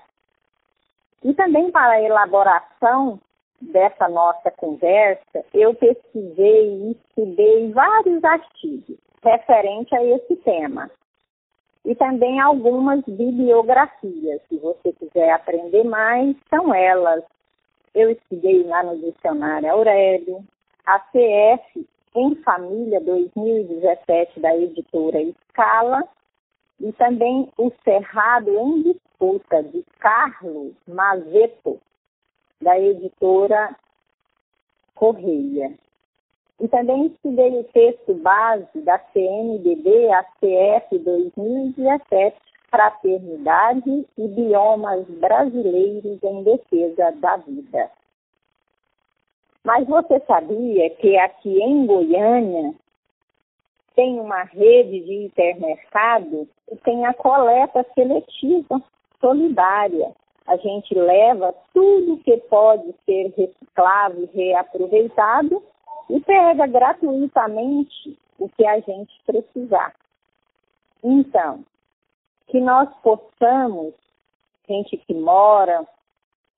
E 1.24 1.34
também 1.34 1.72
para 1.72 1.94
a 1.94 2.02
elaboração 2.02 3.20
dessa 3.62 4.10
nossa 4.10 4.50
conversa, 4.52 5.46
eu 5.54 5.74
pesquisei 5.76 6.74
e 6.74 6.92
estudei 6.92 7.72
vários 7.72 8.24
artigos 8.24 8.98
referentes 9.24 9.94
a 9.94 10.04
esse 10.04 10.36
tema. 10.38 10.90
E 11.86 11.96
também 11.96 12.40
algumas 12.40 13.02
bibliografias. 13.06 14.42
Se 14.50 14.58
você 14.58 14.92
quiser 14.94 15.32
aprender 15.32 15.84
mais, 15.84 16.36
são 16.50 16.74
elas. 16.74 17.24
Eu 17.94 18.12
estudei 18.12 18.64
lá 18.64 18.84
no 18.84 18.98
Dicionário 18.98 19.72
Aurélio, 19.72 20.44
a 20.86 21.00
CF 21.00 21.88
em 22.16 22.36
Família 22.36 23.00
2017 23.02 24.40
da 24.40 24.56
editora 24.56 25.20
Scala 25.50 26.04
e 26.80 26.92
também 26.94 27.50
O 27.58 27.72
Cerrado 27.84 28.50
em 28.50 28.82
Disputa 28.84 29.64
de 29.64 29.84
Carlos 30.00 30.74
Mazeto 30.88 31.80
da 32.62 32.80
editora 32.80 33.76
Correia. 34.96 35.74
E 36.60 36.68
também 36.68 37.08
estudei 37.08 37.60
o 37.60 37.64
texto 37.66 38.14
base 38.16 38.82
da 38.82 39.00
CNBB, 39.00 40.12
a 40.12 40.24
CF 40.24 41.00
2017, 41.00 42.38
Fraternidade 42.70 44.06
e 44.18 44.28
Biomas 44.28 45.08
Brasileiros 45.08 46.20
em 46.24 46.44
Defesa 46.44 47.12
da 47.20 47.38
Vida. 47.38 47.90
Mas 49.64 49.88
você 49.88 50.20
sabia 50.22 50.90
que 50.92 51.18
aqui 51.18 51.62
em 51.62 51.86
Goiânia 51.86 52.74
tem 53.96 54.20
uma 54.20 54.44
rede 54.44 55.02
de 55.02 55.26
hipermercado 55.26 56.48
e 56.72 56.76
tem 56.78 57.06
a 57.06 57.14
coleta 57.14 57.86
seletiva 57.94 58.82
solidária. 59.20 60.12
A 60.48 60.58
gente 60.58 60.96
leva 60.96 61.54
tudo 61.74 62.18
que 62.24 62.38
pode 62.38 62.94
ser 63.06 63.34
reciclável 63.38 64.24
e 64.34 64.38
reaproveitado 64.38 65.62
e 66.10 66.20
pega 66.20 66.66
gratuitamente 66.66 68.18
o 68.40 68.50
que 68.50 68.66
a 68.66 68.80
gente 68.80 69.14
precisar. 69.26 69.94
Então, 71.04 71.64
que 72.48 72.60
nós 72.60 72.90
possamos, 73.02 73.94
gente 74.68 74.98
que 74.98 75.14
mora 75.14 75.88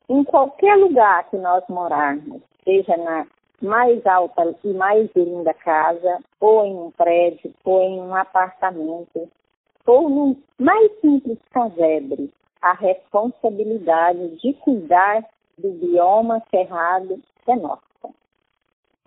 em 0.07 0.23
qualquer 0.23 0.75
lugar 0.77 1.29
que 1.29 1.37
nós 1.37 1.63
morarmos, 1.67 2.41
seja 2.63 2.97
na 2.97 3.25
mais 3.61 4.05
alta 4.05 4.53
e 4.63 4.73
mais 4.73 5.09
linda 5.15 5.53
casa, 5.53 6.19
ou 6.39 6.65
em 6.65 6.75
um 6.75 6.91
prédio, 6.91 7.53
ou 7.63 7.81
em 7.81 8.01
um 8.01 8.13
apartamento, 8.13 9.29
ou 9.85 10.09
no 10.09 10.37
mais 10.59 10.91
simples 10.99 11.39
casebre, 11.51 12.29
a 12.61 12.73
responsabilidade 12.73 14.35
de 14.37 14.53
cuidar 14.55 15.23
do 15.57 15.71
bioma 15.71 16.41
cerrado 16.49 17.21
é 17.47 17.55
nossa. 17.55 17.81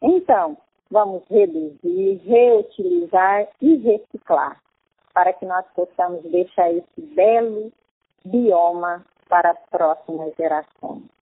Então, 0.03 0.57
vamos 0.91 1.23
reduzir, 1.29 2.21
reutilizar 2.25 3.49
e 3.61 3.77
reciclar, 3.77 4.61
para 5.13 5.33
que 5.33 5.45
nós 5.45 5.67
possamos 5.75 6.23
deixar 6.23 6.73
esse 6.73 7.01
belo 7.15 7.73
bioma 8.25 9.05
para 9.29 9.51
as 9.51 9.59
próximas 9.71 10.35
gerações. 10.37 11.16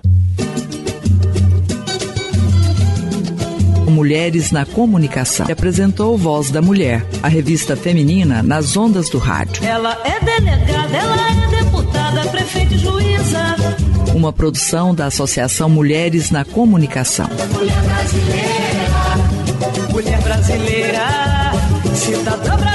Mulheres 3.90 4.50
na 4.50 4.64
Comunicação. 4.64 5.46
Apresentou 5.50 6.16
Voz 6.16 6.50
da 6.50 6.62
Mulher, 6.62 7.04
a 7.22 7.28
revista 7.28 7.76
feminina 7.76 8.42
nas 8.42 8.76
ondas 8.76 9.10
do 9.10 9.18
rádio. 9.18 9.64
Ela 9.64 10.00
é 10.04 10.24
delegada, 10.24 10.96
ela 10.96 11.16
é 11.30 11.62
deputada, 11.62 12.28
prefeita 12.28 12.74
e 12.74 12.78
juíza 12.78 13.56
uma 14.14 14.32
produção 14.32 14.94
da 14.94 15.06
Associação 15.06 15.68
Mulheres 15.68 16.30
na 16.30 16.44
Comunicação. 16.44 17.28
Mulher 17.52 17.80
brasileira, 17.82 18.90
mulher 19.92 20.20
brasileira, 20.22 21.52
cidadã 21.94 22.56
brasileira. 22.56 22.69